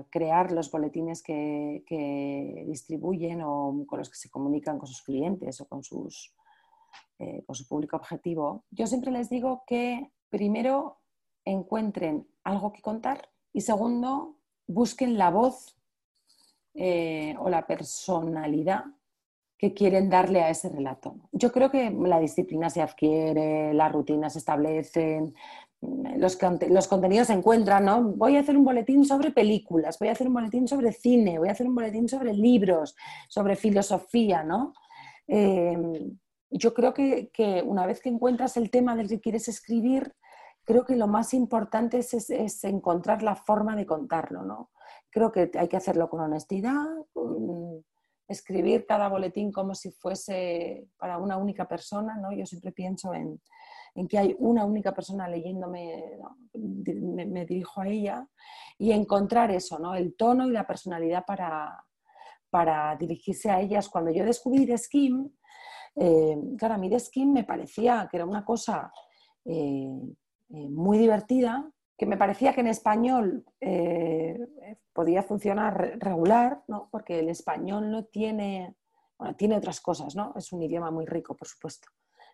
crear 0.10 0.52
los 0.52 0.70
boletines 0.70 1.24
que, 1.24 2.66
distribuyen 2.68 3.41
o 3.41 3.86
con 3.88 4.00
los 4.00 4.10
que 4.10 4.18
se 4.18 4.30
comunican 4.30 4.78
con 4.78 4.88
sus 4.88 5.02
clientes 5.02 5.62
o 5.62 5.66
con, 5.66 5.82
sus, 5.82 6.36
eh, 7.18 7.43
con 7.46 7.56
su 7.56 7.66
público 7.66 7.96
objetivo, 7.96 8.66
yo 8.72 8.88
siempre 8.88 9.12
les 9.12 9.30
digo 9.30 9.64
que 9.66 10.12
primero 10.30 11.00
encuentren 11.46 12.28
algo 12.43 12.74
que 12.74 12.82
contar 12.82 13.30
y 13.54 13.62
segundo, 13.62 14.36
busquen 14.68 15.18
la 15.18 15.30
voz 15.30 15.78
eh, 16.74 17.34
o 17.39 17.48
la 17.48 17.66
personalidad 17.66 18.84
que 19.58 19.74
quieren 19.74 20.10
darle 20.10 20.41
a 20.41 20.49
ese 20.49 20.70
relato. 20.70 21.16
Yo 21.32 21.51
creo 21.51 21.72
que 21.72 21.89
la 21.89 22.20
disciplina 22.20 22.70
se 22.70 22.82
adquiere, 22.82 23.74
las 23.74 23.91
rutinas 23.91 24.34
se 24.34 24.39
establecen, 24.39 25.34
los, 26.18 26.38
los, 26.70 26.88
contenidos 26.88 27.28
se 27.28 27.34
encuentran, 27.34 27.86
¿no? 27.86 28.01
Voy 28.01 28.38
a 28.38 28.39
hacer 28.39 28.58
un 28.58 28.66
boletín 28.66 29.06
sobre 29.06 29.32
películas, 29.32 29.99
voy 29.99 30.10
a 30.10 30.14
hacer 30.14 30.28
un 30.28 30.34
boletín 30.34 30.68
sobre 30.68 30.91
cine, 30.91 31.39
voy 31.39 31.49
a 31.49 31.51
hacer 31.51 31.68
un 31.68 31.76
boletín 31.76 32.10
sobre 32.10 32.34
libros, 32.34 32.95
sobre 33.28 33.56
filosofía, 33.56 34.43
¿no? 34.43 34.74
Eh, 35.28 35.78
yo 36.49 36.74
creo 36.74 36.93
que, 36.93 37.30
una 37.66 37.86
vez 37.86 37.99
que 37.99 38.10
encuentras 38.10 38.58
el 38.58 38.70
tema 38.70 38.95
del 38.95 39.10
que 39.10 39.20
quieres 39.20 39.47
escribir, 39.47 40.14
creo 40.64 40.86
que 40.86 40.95
lo 40.95 41.08
más 41.08 41.34
importante 41.34 41.99
es, 41.99 42.14
es, 42.30 42.64
encontrar 42.64 43.24
la 43.24 43.36
forma 43.36 43.76
de 43.76 43.86
contarlo, 43.86 44.43
¿no? 44.43 44.72
Creo 45.10 45.32
que 45.32 45.51
hay 45.58 45.68
que 45.68 45.78
hacerlo 45.78 46.10
con 46.10 46.22
honestidad, 46.22 46.86
escribir 48.28 48.86
cada 48.86 49.07
boletín 49.07 49.51
como 49.51 49.76
si 49.76 49.91
fuese 49.91 50.88
para 50.97 51.17
una 51.17 51.38
única 51.38 51.67
persona, 51.67 52.17
¿no? 52.17 52.32
Yo 52.32 52.45
siempre 52.45 52.71
pienso 52.71 53.13
en, 53.13 53.39
que 54.09 54.17
hay 54.17 54.36
una 54.39 54.65
única 54.65 54.93
persona 54.93 55.28
leyéndome, 55.28 56.19
me, 56.53 57.45
dirijo 57.45 57.82
a 57.82 57.88
ella, 57.88 58.28
y 58.78 58.91
encontrar 58.91 59.51
eso, 59.51 59.80
¿no? 59.80 59.95
El 59.95 60.15
tono 60.15 60.47
y 60.47 60.51
la 60.51 60.67
personalidad 60.67 61.23
para, 61.26 61.82
para 62.49 62.95
dirigirse 62.97 63.49
a 63.49 63.61
ellas. 63.61 63.88
Cuando 63.88 64.11
yo 64.11 64.26
descubrí 64.26 64.65
The 64.65 64.78
Skim, 64.78 65.30
eh, 65.95 66.38
claro, 66.57 66.73
a 66.73 66.78
mí 66.78 66.89
The 66.89 66.99
Skim 66.99 67.32
me 67.32 67.45
parecía 67.45 68.07
que 68.11 68.17
era 68.17 68.26
una 68.26 68.43
cosa 68.43 68.91
eh, 69.45 69.88
eh, 70.49 70.69
muy 70.69 70.97
divertida, 70.97 71.71
que 71.98 72.06
me 72.06 72.18
parecía 72.18 72.54
que 72.54 72.62
en 72.62 72.68
español 72.68 73.46
eh, 73.62 74.38
podía 74.93 75.24
funcionar 75.24 75.98
regular, 76.00 76.64
¿no? 76.68 76.89
porque 76.91 77.20
el 77.20 77.30
español 77.30 77.89
no 77.89 78.06
tiene, 78.06 78.76
bueno, 79.18 79.36
tiene 79.36 79.58
otras 79.58 79.80
cosas, 79.80 80.16
¿no? 80.16 80.34
es 80.36 80.52
un 80.52 80.62
idioma 80.62 80.91
muy 80.91 81.06
rico, 81.06 81.36
por 81.36 81.48
supuesto, 81.48 81.88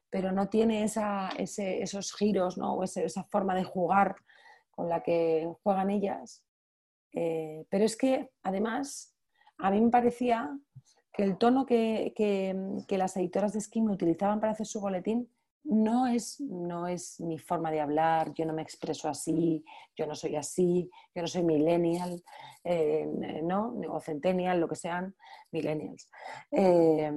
pero 0.10 0.32
no 0.32 0.50
tiene 0.50 0.84
esa, 0.84 1.30
esos 1.38 2.14
giros 2.16 2.58
¿no? 2.58 2.74
o 2.74 2.84
esa 2.84 3.24
forma 3.26 3.54
de 3.54 3.64
jugar 3.64 4.16
con 4.72 4.90
la 4.90 5.04
que 5.04 5.48
juegan 5.64 5.92
ellas. 5.92 6.44
Eh, 7.14 7.66
pero 7.70 7.86
es 7.86 7.98
que 7.98 8.32
además 8.42 9.16
a 9.58 9.70
mí 9.70 9.82
me 9.82 9.90
parecía 9.90 10.58
que 11.14 11.24
el 11.24 11.38
tono 11.38 11.66
que, 11.66 12.14
que 12.16 12.98
las 12.98 13.18
editoras 13.18 13.54
de 13.54 13.62
Skim 13.62 13.92
utilizaban 13.92 14.40
para 14.40 14.54
hacer 14.54 14.66
su 14.66 14.80
boletín 14.80 15.30
no 15.64 16.08
es, 16.08 16.40
no 16.42 16.88
es 16.88 17.20
mi 17.20 17.38
forma 17.38 17.72
de 17.72 17.82
hablar, 17.82 18.34
yo 18.34 18.46
no 18.46 18.54
me 18.54 18.62
expreso 18.62 19.08
así, 19.08 19.64
yo 19.96 20.06
no 20.08 20.16
soy 20.16 20.36
así, 20.36 20.90
yo 21.14 21.22
no 21.22 21.28
soy 21.28 21.44
millennial, 21.44 22.24
eh, 22.64 23.08
¿no? 23.44 23.74
o 23.90 24.00
centennial, 24.00 24.60
lo 24.60 24.68
que 24.68 24.76
sean, 24.76 25.16
millennials. 25.52 26.10
Eh, 26.52 27.12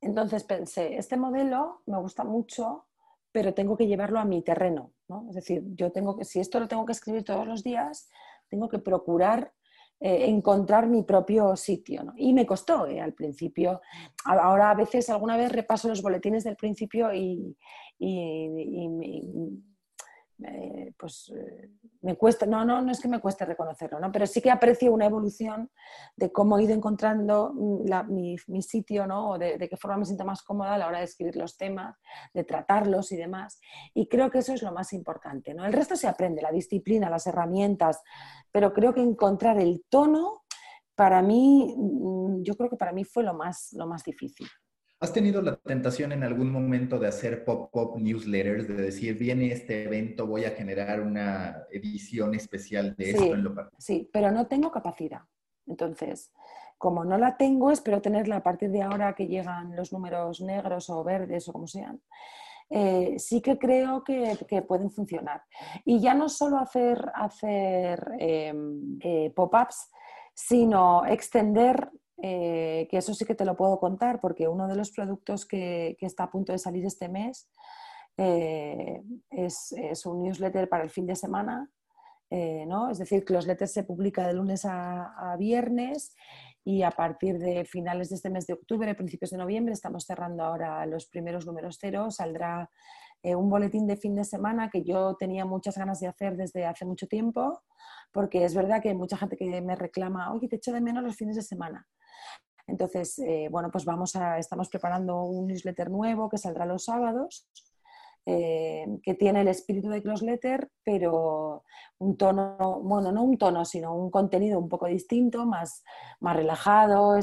entonces 0.00 0.44
pensé, 0.44 0.96
este 0.96 1.16
modelo 1.16 1.82
me 1.86 1.98
gusta 1.98 2.24
mucho, 2.24 2.86
pero 3.32 3.54
tengo 3.54 3.76
que 3.76 3.86
llevarlo 3.86 4.20
a 4.20 4.24
mi 4.24 4.42
terreno. 4.42 4.92
¿no? 5.08 5.26
Es 5.28 5.34
decir, 5.36 5.62
yo 5.74 5.90
tengo 5.90 6.16
que, 6.16 6.24
si 6.24 6.40
esto 6.40 6.60
lo 6.60 6.68
tengo 6.68 6.86
que 6.86 6.92
escribir 6.92 7.24
todos 7.24 7.46
los 7.46 7.62
días, 7.64 8.08
tengo 8.48 8.68
que 8.68 8.78
procurar 8.78 9.52
eh, 10.00 10.26
encontrar 10.28 10.86
mi 10.86 11.02
propio 11.02 11.56
sitio. 11.56 12.12
Y 12.16 12.32
me 12.32 12.46
costó 12.46 12.86
eh, 12.86 13.00
al 13.00 13.14
principio. 13.14 13.80
Ahora 14.24 14.70
a 14.70 14.74
veces, 14.74 15.10
alguna 15.10 15.36
vez 15.36 15.50
repaso 15.50 15.88
los 15.88 16.02
boletines 16.02 16.44
del 16.44 16.56
principio 16.56 17.12
y, 17.12 17.56
pues 20.96 21.32
eh, 21.34 21.70
me 22.02 22.16
cuesta, 22.16 22.46
no, 22.46 22.64
no, 22.64 22.80
no 22.80 22.92
es 22.92 23.00
que 23.00 23.08
me 23.08 23.20
cueste 23.20 23.44
reconocerlo, 23.44 23.98
¿no? 23.98 24.12
pero 24.12 24.26
sí 24.26 24.40
que 24.40 24.50
aprecio 24.50 24.92
una 24.92 25.06
evolución 25.06 25.70
de 26.16 26.30
cómo 26.30 26.58
he 26.58 26.62
ido 26.62 26.74
encontrando 26.74 27.52
mi, 27.52 28.62
sitio, 28.62 29.06
¿no? 29.06 29.30
o 29.30 29.38
de, 29.38 29.58
qué 29.58 29.76
forma 29.76 29.98
me 29.98 30.04
siento 30.04 30.24
más 30.24 30.42
cómoda 30.42 30.74
a 30.74 30.78
la 30.78 30.86
hora 30.86 30.98
de 30.98 31.04
escribir 31.04 31.36
los 31.36 31.56
temas, 31.56 31.96
de 32.32 32.44
tratarlos 32.44 33.10
y 33.12 33.16
demás. 33.16 33.60
Y 33.94 34.08
creo 34.08 34.30
que 34.30 34.38
eso 34.38 34.52
es 34.52 34.62
lo 34.62 34.72
más 34.72 34.92
importante. 34.92 35.54
¿no? 35.54 35.64
El 35.64 35.72
resto 35.72 35.96
se 35.96 36.06
aprende, 36.06 36.40
la 36.40 36.52
disciplina, 36.52 37.10
las 37.10 37.26
herramientas, 37.26 38.00
pero 38.52 38.72
creo 38.72 38.94
que 38.94 39.02
encontrar 39.02 39.58
el 39.58 39.84
tono, 39.88 40.44
para 40.94 41.22
mí, 41.22 41.74
mm, 41.76 42.42
yo 42.42 42.56
creo 42.56 42.70
que 42.70 42.76
para 42.76 42.92
mí 42.92 43.04
fue 43.04 43.22
lo 43.22 43.34
más, 43.34 43.72
lo 43.72 43.86
más 43.86 44.04
difícil. 44.04 44.48
¿Has 45.00 45.12
tenido 45.12 45.40
la 45.42 45.54
tentación 45.54 46.10
en 46.10 46.24
algún 46.24 46.50
momento 46.50 46.98
de 46.98 47.06
hacer 47.06 47.44
pop-up 47.44 48.00
newsletters, 48.00 48.66
de 48.66 48.74
decir, 48.74 49.16
viene 49.16 49.52
este 49.52 49.84
evento, 49.84 50.26
voy 50.26 50.44
a 50.44 50.50
generar 50.50 51.00
una 51.00 51.66
edición 51.70 52.34
especial 52.34 52.96
de 52.96 53.10
esto 53.10 53.34
en 53.34 53.44
lo 53.44 53.54
particular? 53.54 53.80
Sí, 53.80 54.10
pero 54.12 54.32
no 54.32 54.48
tengo 54.48 54.72
capacidad. 54.72 55.20
Entonces, 55.68 56.32
como 56.78 57.04
no 57.04 57.16
la 57.16 57.36
tengo, 57.36 57.70
espero 57.70 58.02
tenerla 58.02 58.36
a 58.36 58.42
partir 58.42 58.70
de 58.72 58.82
ahora 58.82 59.14
que 59.14 59.28
llegan 59.28 59.76
los 59.76 59.92
números 59.92 60.40
negros 60.40 60.90
o 60.90 61.04
verdes 61.04 61.48
o 61.48 61.52
como 61.52 61.68
sean. 61.68 62.02
Eh, 62.68 63.14
sí 63.18 63.40
que 63.40 63.56
creo 63.56 64.02
que, 64.02 64.36
pueden 64.66 64.90
funcionar. 64.90 65.42
Y 65.84 66.00
ya 66.00 66.14
no 66.14 66.28
solo 66.28 66.58
hacer, 66.58 67.04
hacer 67.14 68.04
em, 68.18 68.98
eh, 69.00 69.32
pop-ups, 69.34 69.90
sino 70.34 71.06
extender 71.06 71.88
eh, 72.20 72.88
que 72.90 72.96
eso 72.96 73.14
sí 73.14 73.24
que 73.24 73.36
te 73.36 73.44
lo 73.44 73.56
puedo 73.56 73.78
contar 73.78 74.20
porque 74.20 74.48
uno 74.48 74.66
de 74.66 74.74
los 74.74 74.90
productos 74.90 75.46
que, 75.46 75.96
está 76.00 76.24
a 76.24 76.30
punto 76.30 76.52
de 76.52 76.58
salir 76.58 76.84
este 76.84 77.08
mes 77.08 77.48
eh, 78.16 79.02
es, 79.30 80.04
un 80.04 80.22
newsletter 80.24 80.68
para 80.68 80.82
el 80.82 80.90
fin 80.90 81.06
de 81.06 81.14
semana. 81.14 81.70
Eh, 82.30 82.66
¿no? 82.66 82.90
Es 82.90 82.98
decir, 82.98 83.24
que 83.24 83.32
los 83.32 83.46
letters 83.46 83.72
se 83.72 83.84
publica 83.84 84.26
de 84.26 84.34
lunes 84.34 84.66
a, 84.66 85.34
viernes 85.38 86.14
y 86.62 86.82
a 86.82 86.90
partir 86.90 87.38
de 87.38 87.64
finales 87.64 88.10
de 88.10 88.16
este 88.16 88.28
mes 88.28 88.46
de 88.46 88.52
octubre, 88.52 88.94
principios 88.94 89.30
de 89.30 89.38
noviembre, 89.38 89.72
estamos 89.72 90.04
cerrando 90.04 90.44
ahora 90.44 90.84
los 90.84 91.06
primeros 91.06 91.46
números 91.46 91.78
cero, 91.80 92.10
saldrá 92.10 92.68
un 93.22 93.48
boletín 93.48 93.86
de 93.86 93.96
fin 93.96 94.14
de 94.14 94.24
semana 94.24 94.68
que 94.68 94.84
yo 94.84 95.16
tenía 95.16 95.46
muchas 95.46 95.78
ganas 95.78 96.00
de 96.00 96.08
hacer 96.08 96.36
desde 96.36 96.66
hace 96.66 96.84
mucho 96.84 97.06
tiempo, 97.06 97.62
porque 98.12 98.44
es 98.44 98.54
verdad 98.54 98.82
que 98.82 98.90
hay 98.90 98.94
mucha 98.94 99.16
gente 99.16 99.36
que 99.36 99.62
me 99.62 99.74
reclama, 99.74 100.30
oye, 100.32 100.48
te 100.48 100.56
echo 100.56 100.72
de 100.72 100.82
menos 100.82 101.02
los 101.02 101.16
fines 101.16 101.34
de 101.34 101.42
semana. 101.42 101.86
Entonces, 102.66 103.18
eh, 103.20 103.48
bueno, 103.50 103.70
pues 103.70 103.84
vamos 103.84 104.14
a, 104.16 104.38
estamos 104.38 104.68
preparando 104.68 105.22
un 105.22 105.46
newsletter 105.46 105.90
nuevo 105.90 106.28
que 106.28 106.36
saldrá 106.36 106.66
los 106.66 106.84
sábados, 106.84 107.48
eh, 108.26 108.86
que 109.02 109.14
tiene 109.14 109.40
el 109.40 109.48
espíritu 109.48 109.88
de 109.88 110.02
Closletter, 110.02 110.68
pero 110.84 111.64
un 111.96 112.18
tono, 112.18 112.80
bueno, 112.82 113.10
no 113.10 113.22
un 113.22 113.38
tono, 113.38 113.64
sino 113.64 113.94
un 113.94 114.10
contenido 114.10 114.58
un 114.58 114.68
poco 114.68 114.86
distinto, 114.86 115.46
más, 115.46 115.82
más 116.20 116.36
relajado, 116.36 117.16
eh, 117.16 117.22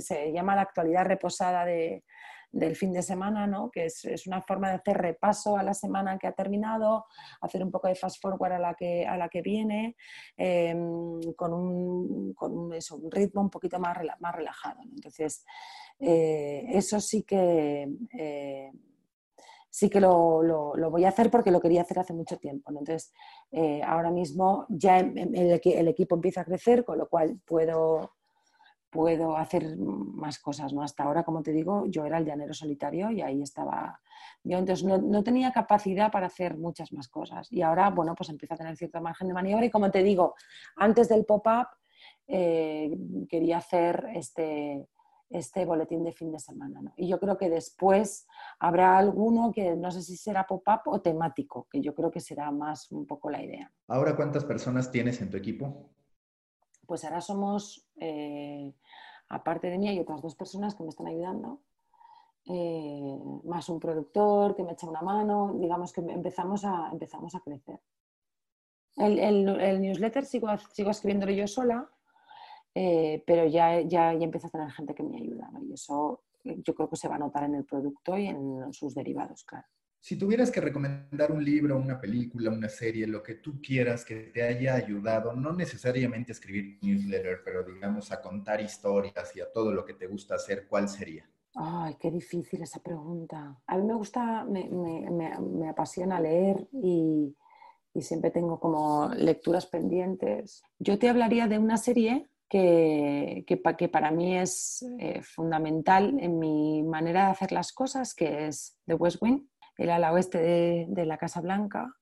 se 0.00 0.32
llama 0.32 0.56
la 0.56 0.62
actualidad 0.62 1.04
reposada 1.04 1.66
de, 1.66 2.04
del 2.52 2.76
fin 2.76 2.92
de 2.92 3.02
semana, 3.02 3.46
¿no? 3.46 3.70
que 3.70 3.86
es, 3.86 4.26
una 4.26 4.42
forma 4.42 4.68
de 4.68 4.76
hacer 4.76 4.96
repaso 4.96 5.56
a 5.56 5.62
la 5.62 5.74
semana 5.74 6.18
que 6.18 6.26
ha 6.26 6.32
terminado, 6.32 7.06
hacer 7.40 7.62
un 7.62 7.70
poco 7.70 7.88
de 7.88 7.94
fast 7.94 8.20
forward 8.20 8.52
a 8.52 8.58
la 8.58 8.74
que, 8.74 9.06
a 9.06 9.16
la 9.16 9.28
que 9.28 9.42
viene, 9.42 9.96
em, 10.36 11.20
con, 11.34 11.52
un, 11.52 12.34
ritmo 13.10 13.42
un 13.42 13.50
poquito 13.50 13.78
más, 13.78 13.98
más 14.20 14.34
relajado. 14.34 14.80
Entonces, 14.82 15.44
eh, 15.98 16.64
eso 16.70 17.00
sí 17.00 17.22
que... 17.22 17.88
Eh, 18.18 18.70
sí 19.76 19.90
que 19.90 20.00
lo, 20.00 20.72
voy 20.90 21.04
a 21.04 21.10
hacer 21.10 21.30
porque 21.30 21.50
lo 21.50 21.60
quería 21.60 21.82
hacer 21.82 21.98
hace 21.98 22.14
mucho 22.14 22.38
tiempo. 22.38 22.70
Entonces, 22.70 23.12
eh, 23.52 23.82
ahora 23.84 24.10
mismo 24.10 24.64
ya 24.70 25.00
el, 25.00 25.52
equipo 25.52 26.14
empieza 26.14 26.40
a 26.40 26.44
crecer, 26.46 26.82
con 26.82 26.96
lo 26.96 27.10
cual 27.10 27.38
puedo, 27.44 28.15
puedo 28.90 29.36
hacer 29.36 29.76
más 29.78 30.38
cosas, 30.38 30.72
¿no? 30.72 30.82
Hasta 30.82 31.04
ahora, 31.04 31.22
como 31.22 31.42
te 31.42 31.52
digo, 31.52 31.86
yo 31.86 32.04
era 32.04 32.18
el 32.18 32.24
llanero 32.24 32.54
solitario 32.54 33.10
y 33.10 33.20
ahí 33.20 33.42
estaba 33.42 34.00
yo, 34.42 34.58
entonces 34.58 34.84
no, 34.84 35.22
tenía 35.24 35.52
capacidad 35.52 36.10
para 36.12 36.28
hacer 36.28 36.56
muchas 36.56 36.92
más 36.92 37.08
cosas 37.08 37.52
y 37.52 37.62
ahora, 37.62 37.90
bueno, 37.90 38.14
pues 38.14 38.30
empiezo 38.30 38.54
a 38.54 38.56
tener 38.56 38.76
cierto 38.76 39.00
margen 39.00 39.26
de 39.28 39.34
maniobra 39.34 39.66
y 39.66 39.70
como 39.70 39.90
te 39.90 40.02
digo, 40.02 40.34
antes 40.76 41.08
del 41.08 41.24
pop-up 41.24 41.66
eh, 42.28 42.96
quería 43.28 43.58
hacer 43.58 44.06
este, 44.14 44.86
este 45.30 45.64
boletín 45.64 46.04
de 46.04 46.12
fin 46.12 46.30
de 46.30 46.38
semana, 46.38 46.80
¿no? 46.80 46.92
Y 46.96 47.08
yo 47.08 47.18
creo 47.18 47.36
que 47.36 47.50
después 47.50 48.28
habrá 48.60 48.96
alguno 48.96 49.50
que 49.52 49.74
no 49.74 49.90
sé 49.90 50.02
si 50.02 50.16
será 50.16 50.46
pop-up 50.46 50.82
o 50.86 51.00
temático, 51.00 51.66
que 51.70 51.80
yo 51.80 51.94
creo 51.94 52.10
que 52.10 52.20
será 52.20 52.50
más 52.52 52.90
un 52.92 53.06
poco 53.06 53.30
la 53.30 53.42
idea. 53.42 53.72
¿Ahora 53.88 54.14
cuántas 54.14 54.44
personas 54.44 54.92
tienes 54.92 55.20
en 55.20 55.30
tu 55.30 55.36
equipo? 55.36 55.90
Pues 56.86 57.04
ahora 57.04 57.20
somos 57.20 57.86
eh, 57.96 58.72
aparte 59.28 59.68
de 59.68 59.78
mí 59.78 59.88
hay 59.88 59.98
otras 59.98 60.22
dos 60.22 60.34
personas 60.34 60.74
que 60.74 60.82
me 60.82 60.90
están 60.90 61.06
ayudando, 61.06 61.60
eh, 62.46 63.18
más 63.44 63.68
un 63.68 63.80
productor 63.80 64.54
que 64.54 64.62
me 64.62 64.72
echa 64.72 64.88
una 64.88 65.02
mano, 65.02 65.56
digamos 65.58 65.92
que 65.92 66.00
empezamos 66.00 66.64
a, 66.64 66.90
empezamos 66.92 67.34
a 67.34 67.40
crecer. 67.40 67.80
El, 68.96 69.44
newsletter 69.82 70.24
sigo, 70.24 70.48
sigo 70.72 70.90
escribiéndolo 70.90 71.32
yo 71.32 71.46
sola, 71.46 71.88
eh, 72.74 73.22
pero 73.26 73.46
ya, 73.46 73.80
ya, 73.80 74.14
ya 74.14 74.24
empiezo 74.24 74.46
a 74.46 74.50
tener 74.50 74.70
gente 74.70 74.94
que 74.94 75.02
me 75.02 75.18
ayuda, 75.18 75.50
y 75.62 75.72
eso 75.72 76.22
yo 76.44 76.74
creo 76.74 76.88
que 76.88 76.96
se 76.96 77.08
va 77.08 77.16
a 77.16 77.18
notar 77.18 77.44
en 77.44 77.56
el 77.56 77.64
producto 77.64 78.16
y 78.16 78.26
en 78.26 78.72
sus 78.72 78.94
derivados, 78.94 79.44
claro. 79.44 79.66
Si 80.06 80.14
tuvieras 80.14 80.52
que 80.52 80.60
recomendar 80.60 81.32
un 81.32 81.44
libro, 81.44 81.76
una 81.76 82.00
película, 82.00 82.52
una 82.52 82.68
serie, 82.68 83.08
lo 83.08 83.24
que 83.24 83.34
tú 83.34 83.60
quieras 83.60 84.04
que 84.04 84.14
te 84.32 84.40
haya 84.44 84.76
ayudado, 84.76 85.32
no 85.32 85.52
necesariamente 85.52 86.30
a 86.30 86.34
escribir 86.34 86.78
newsletter, 86.80 87.40
pero 87.44 87.64
digamos 87.64 88.12
a 88.12 88.22
contar 88.22 88.60
historias 88.60 89.34
y 89.34 89.40
a 89.40 89.50
todo 89.50 89.72
lo 89.72 89.84
que 89.84 89.94
te 89.94 90.06
gusta 90.06 90.36
hacer, 90.36 90.68
¿cuál 90.68 90.88
sería? 90.88 91.28
Ay, 91.56 91.96
qué 91.98 92.12
difícil 92.12 92.62
esa 92.62 92.78
pregunta. 92.78 93.60
A 93.66 93.76
mí 93.76 93.84
me 93.84 93.94
gusta, 93.94 94.44
me, 94.44 94.70
me, 94.70 95.68
apasiona 95.68 96.20
leer 96.20 96.68
y, 96.70 97.36
y, 97.92 98.00
siempre 98.00 98.30
tengo 98.30 98.60
como 98.60 99.08
lecturas 99.08 99.66
pendientes. 99.66 100.62
Yo 100.78 101.00
te 101.00 101.08
hablaría 101.08 101.48
de 101.48 101.58
una 101.58 101.78
serie 101.78 102.30
que, 102.48 103.42
que, 103.44 103.60
que 103.76 103.88
para 103.88 104.12
mí 104.12 104.38
es 104.38 104.86
eh, 105.00 105.20
fundamental 105.22 106.16
en 106.20 106.38
mi 106.38 106.84
manera 106.84 107.24
de 107.24 107.30
hacer 107.32 107.50
las 107.50 107.72
cosas, 107.72 108.14
que 108.14 108.46
es 108.46 108.78
The 108.86 108.94
West 108.94 109.20
Wing 109.20 109.48
el 109.78 109.90
ala 109.90 110.12
oeste 110.12 110.38
de, 110.88 111.06
la 111.06 111.18
Casa 111.18 111.40
Blanca. 111.40 111.94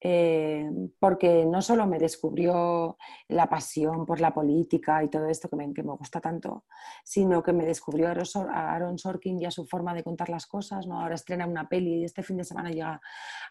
eh, 0.00 0.70
porque 1.00 1.44
no 1.44 1.60
solo 1.60 1.84
me 1.86 1.98
descubrió 1.98 2.96
la 3.26 3.48
pasión 3.48 4.06
por 4.06 4.20
la 4.20 4.32
política 4.32 5.02
y 5.02 5.08
todo 5.08 5.26
esto 5.26 5.48
que 5.48 5.56
me, 5.56 5.74
que 5.74 5.82
me 5.82 5.92
gusta 5.92 6.20
tanto, 6.20 6.66
sino 7.02 7.42
que 7.42 7.52
me 7.52 7.66
descubrió 7.66 8.06
a 8.08 8.74
Aaron 8.74 8.96
Sorkin 8.96 9.40
y 9.40 9.44
a 9.46 9.50
su 9.50 9.66
forma 9.66 9.94
de 9.94 10.04
contar 10.04 10.28
las 10.28 10.46
cosas. 10.46 10.86
¿no? 10.86 11.00
Ahora 11.00 11.16
estrena 11.16 11.48
una 11.48 11.68
peli 11.68 12.04
este 12.04 12.22
fin 12.22 12.36
de 12.36 12.44
semana 12.44 12.70
llega 12.70 13.00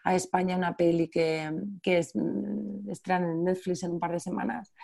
a 0.04 0.14
España 0.14 0.56
una 0.56 0.74
peli 0.74 1.08
que, 1.10 1.52
que 1.82 1.98
es, 1.98 2.16
mm, 2.16 2.88
estrena 2.90 3.30
en 3.30 3.44
Netflix 3.44 3.82
en 3.82 3.92
un 3.92 4.00
par 4.00 4.12
de 4.12 4.20
semanas, 4.20 4.74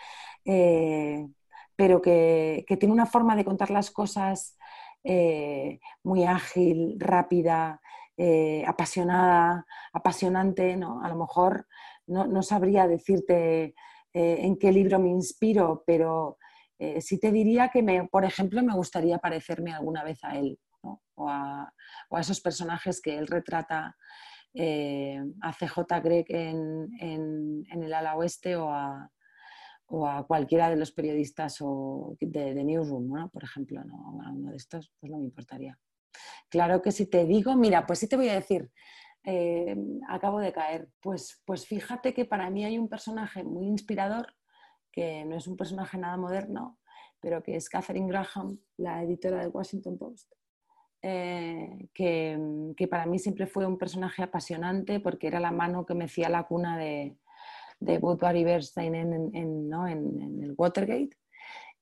eh, 0.45 1.27
pero 1.75 2.01
que, 2.01 2.63
que, 2.67 2.77
tiene 2.77 2.93
una 2.93 3.05
forma 3.07 3.35
de 3.35 3.45
contar 3.45 3.71
las 3.71 3.91
cosas 3.91 4.57
eh, 5.03 5.79
muy 6.03 6.23
ágil, 6.25 6.95
rápida, 6.99 7.79
eh, 8.17 8.63
apasionada, 8.65 9.65
apasionante, 9.91 10.77
¿no? 10.77 11.03
A 11.03 11.09
lo 11.09 11.17
mejor 11.17 11.67
no, 12.07 12.41
sabría 12.43 12.87
decirte 12.87 13.75
eh, 14.13 14.37
en 14.39 14.57
qué 14.57 14.71
libro 14.71 14.99
me 14.99 15.09
inspiro, 15.09 15.83
pero 15.85 16.37
eh, 16.79 17.01
sí 17.01 17.19
te 17.19 17.33
diría 17.33 17.67
que, 17.69 17.83
me, 17.83 18.07
por 18.07 18.23
ejemplo, 18.23 18.63
me 18.63 18.73
gustaría 18.73 19.17
parecerme 19.17 19.73
alguna 19.73 20.03
vez 20.05 20.23
a 20.23 20.37
él 20.37 20.57
o, 20.81 21.27
a, 21.27 21.73
esos 22.17 22.39
personajes 22.39 23.01
que 23.01 23.17
él 23.17 23.27
retrata 23.27 23.97
a 25.41 25.51
CJ 25.51 25.99
Greg 26.01 26.25
en, 26.29 27.65
el 27.69 27.93
ala 27.93 28.15
oeste 28.15 28.55
o 28.55 28.69
a, 28.71 29.09
cualquiera 30.25 30.69
de 30.69 30.77
los 30.77 30.93
periodistas 30.93 31.57
o 31.59 32.15
de, 32.21 32.63
Newsroom, 32.63 33.29
por 33.29 33.43
ejemplo, 33.43 33.83
¿no? 33.83 34.21
a 34.25 34.31
uno 34.31 34.51
de 34.51 34.57
estos, 34.57 34.93
pues 35.01 35.11
no 35.11 35.17
me 35.17 35.25
importaría. 35.25 35.77
Claro 36.49 36.81
que 36.81 36.91
si 36.91 37.07
te 37.07 37.25
digo, 37.25 37.55
mira, 37.55 37.85
pues 37.85 37.99
sí 37.99 38.07
te 38.07 38.15
voy 38.15 38.29
a 38.29 38.35
decir, 38.35 38.69
eh, 39.23 39.75
acabo 40.07 40.39
de 40.39 40.53
caer, 40.53 40.89
pues, 41.01 41.41
pues 41.45 41.65
fíjate 41.65 42.13
que 42.13 42.25
para 42.25 42.49
mí 42.49 42.63
hay 42.63 42.77
un 42.77 42.87
personaje 42.87 43.43
muy 43.43 43.65
inspirador, 43.65 44.27
que 44.91 45.25
no 45.25 45.35
es 45.35 45.47
un 45.47 45.57
personaje 45.57 45.97
nada 45.97 46.17
moderno, 46.17 46.79
pero 47.19 47.41
que 47.41 47.55
es 47.55 47.69
Catherine 47.69 48.07
Graham, 48.07 48.59
la 48.77 49.03
editora 49.03 49.39
del 49.39 49.51
Washington 49.53 49.97
Post. 49.97 50.31
Eh, 51.01 51.89
que, 51.93 52.87
para 52.89 53.05
mí 53.05 53.19
siempre 53.19 53.45
fue 53.45 53.65
un 53.65 53.77
personaje 53.77 54.23
apasionante 54.23 54.99
porque 54.99 55.27
era 55.27 55.39
la 55.39 55.51
mano 55.51 55.85
que 55.85 55.93
me 55.93 56.05
hacía 56.05 56.29
la 56.29 56.43
cuna 56.43 56.77
de, 56.77 57.17
de 57.79 57.97
Woodbury 57.99 58.43
Bernstein 58.43 58.95
en, 58.95 59.35
en 59.35 60.43
el 60.43 60.55
Watergate 60.57 61.15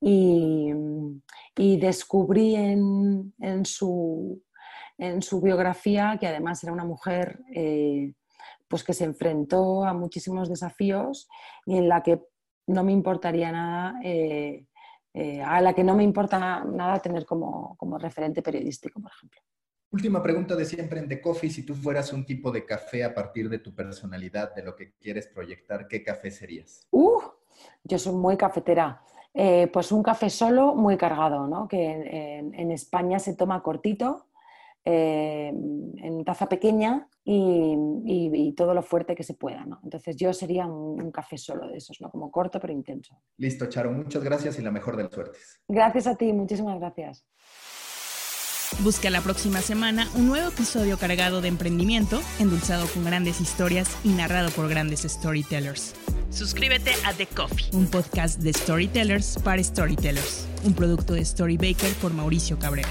y, 0.06 1.78
descubrí 1.78 2.56
en, 2.56 3.66
su, 3.66 4.42
biografía 4.98 6.18
que 6.20 6.28
además 6.28 6.64
era 6.64 6.74
una 6.74 6.86
mujer 6.86 7.40
eh, 7.54 8.14
pues 8.68 8.84
que 8.84 8.94
se 8.94 9.04
enfrentó 9.04 9.84
a 9.84 9.94
muchísimos 9.94 10.50
desafíos 10.50 11.28
y 11.66 11.78
en 11.78 11.88
la 11.88 12.02
que 12.02 12.22
no 12.68 12.84
me 12.84 12.92
importaría 12.92 13.52
nada, 13.52 14.00
eh, 14.04 14.66
eh, 15.14 15.42
a 15.42 15.62
la 15.62 15.74
que 15.74 15.84
no 15.84 15.96
me 15.96 16.04
importa 16.04 16.64
nada 16.64 17.00
tener 17.00 17.26
como, 17.26 17.76
como, 17.78 17.98
referente 17.98 18.42
periodístico, 18.42 19.00
por 19.00 19.12
ejemplo. 19.12 19.42
Última 19.92 20.24
pregunta 20.24 20.56
de 20.56 20.66
siempre 20.66 21.00
en 21.00 21.08
The 21.08 21.22
Coffee. 21.22 21.52
Si 21.52 21.64
tú 21.64 21.76
fueras 21.76 22.12
un 22.14 22.26
tipo 22.26 22.52
de 22.52 22.66
café 22.66 23.04
a 23.04 23.14
partir 23.14 23.48
de 23.48 23.60
tu 23.60 23.76
personalidad, 23.76 24.56
de 24.56 24.64
lo 24.64 24.76
que 24.76 24.94
quieres 24.94 25.28
proyectar, 25.28 25.88
¿qué 25.88 26.02
café 26.02 26.32
serías? 26.32 26.88
Uh, 26.90 27.22
yo 27.84 28.00
soy 28.00 28.16
muy 28.16 28.38
cafetera. 28.38 29.04
Eh, 29.36 29.68
pues 29.72 29.92
un 29.92 30.02
café 30.02 30.30
solo 30.30 30.74
muy 30.76 30.98
cargado, 30.98 31.48
¿no? 31.48 31.68
que 31.68 32.40
en, 32.54 32.72
España 32.72 33.18
se 33.18 33.36
toma 33.36 33.64
cortito, 33.64 34.28
eh, 34.86 35.48
en 35.50 36.26
taza 36.26 36.50
pequeña 36.50 37.08
y, 37.24 38.54
todo 38.56 38.74
lo 38.74 38.84
fuerte 38.84 39.16
que 39.16 39.24
se 39.24 39.34
pueda. 39.34 39.66
¿no? 39.66 39.80
Entonces 39.84 40.16
yo 40.16 40.34
sería 40.34 40.66
un, 40.68 41.12
café 41.12 41.38
solo 41.38 41.68
de 41.68 41.78
esos, 41.78 42.00
¿no? 42.02 42.10
como 42.10 42.32
corto 42.32 42.60
pero 42.60 42.74
intenso. 42.74 43.20
Listo, 43.38 43.68
Charo, 43.68 43.92
muchas 43.92 44.24
gracias 44.24 44.60
y 44.60 44.62
la 44.62 44.72
mejor 44.72 44.98
de 44.98 45.04
las 45.04 45.12
suertes. 45.12 45.62
Gracias 45.68 46.08
a 46.08 46.16
ti, 46.16 46.32
muchísimas 46.34 46.80
gracias. 46.80 47.26
Busca 48.80 49.10
la 49.10 49.22
próxima 49.22 49.62
semana 49.62 50.10
un 50.16 50.28
nuevo 50.28 50.50
episodio 50.50 50.98
cargado 50.98 51.42
de 51.42 51.48
emprendimiento, 51.48 52.20
endulzado 52.40 52.88
con 52.88 53.06
grandes 53.06 53.40
historias 53.40 53.96
y 54.04 54.10
narrado 54.10 54.50
por 54.50 54.68
grandes 54.68 55.02
storytellers. 55.02 55.94
Suscríbete 56.32 56.92
a 57.06 57.14
The 57.14 57.28
Coffee, 57.28 57.70
un 57.74 57.86
podcast 57.88 58.42
de 58.42 58.52
storytellers 58.52 59.38
para 59.44 59.64
storytellers, 59.64 60.48
un 60.66 60.74
producto 60.74 61.14
de 61.14 61.24
Storybaker 61.24 61.94
por 62.02 62.14
Mauricio 62.14 62.58
Cabrera. 62.58 62.90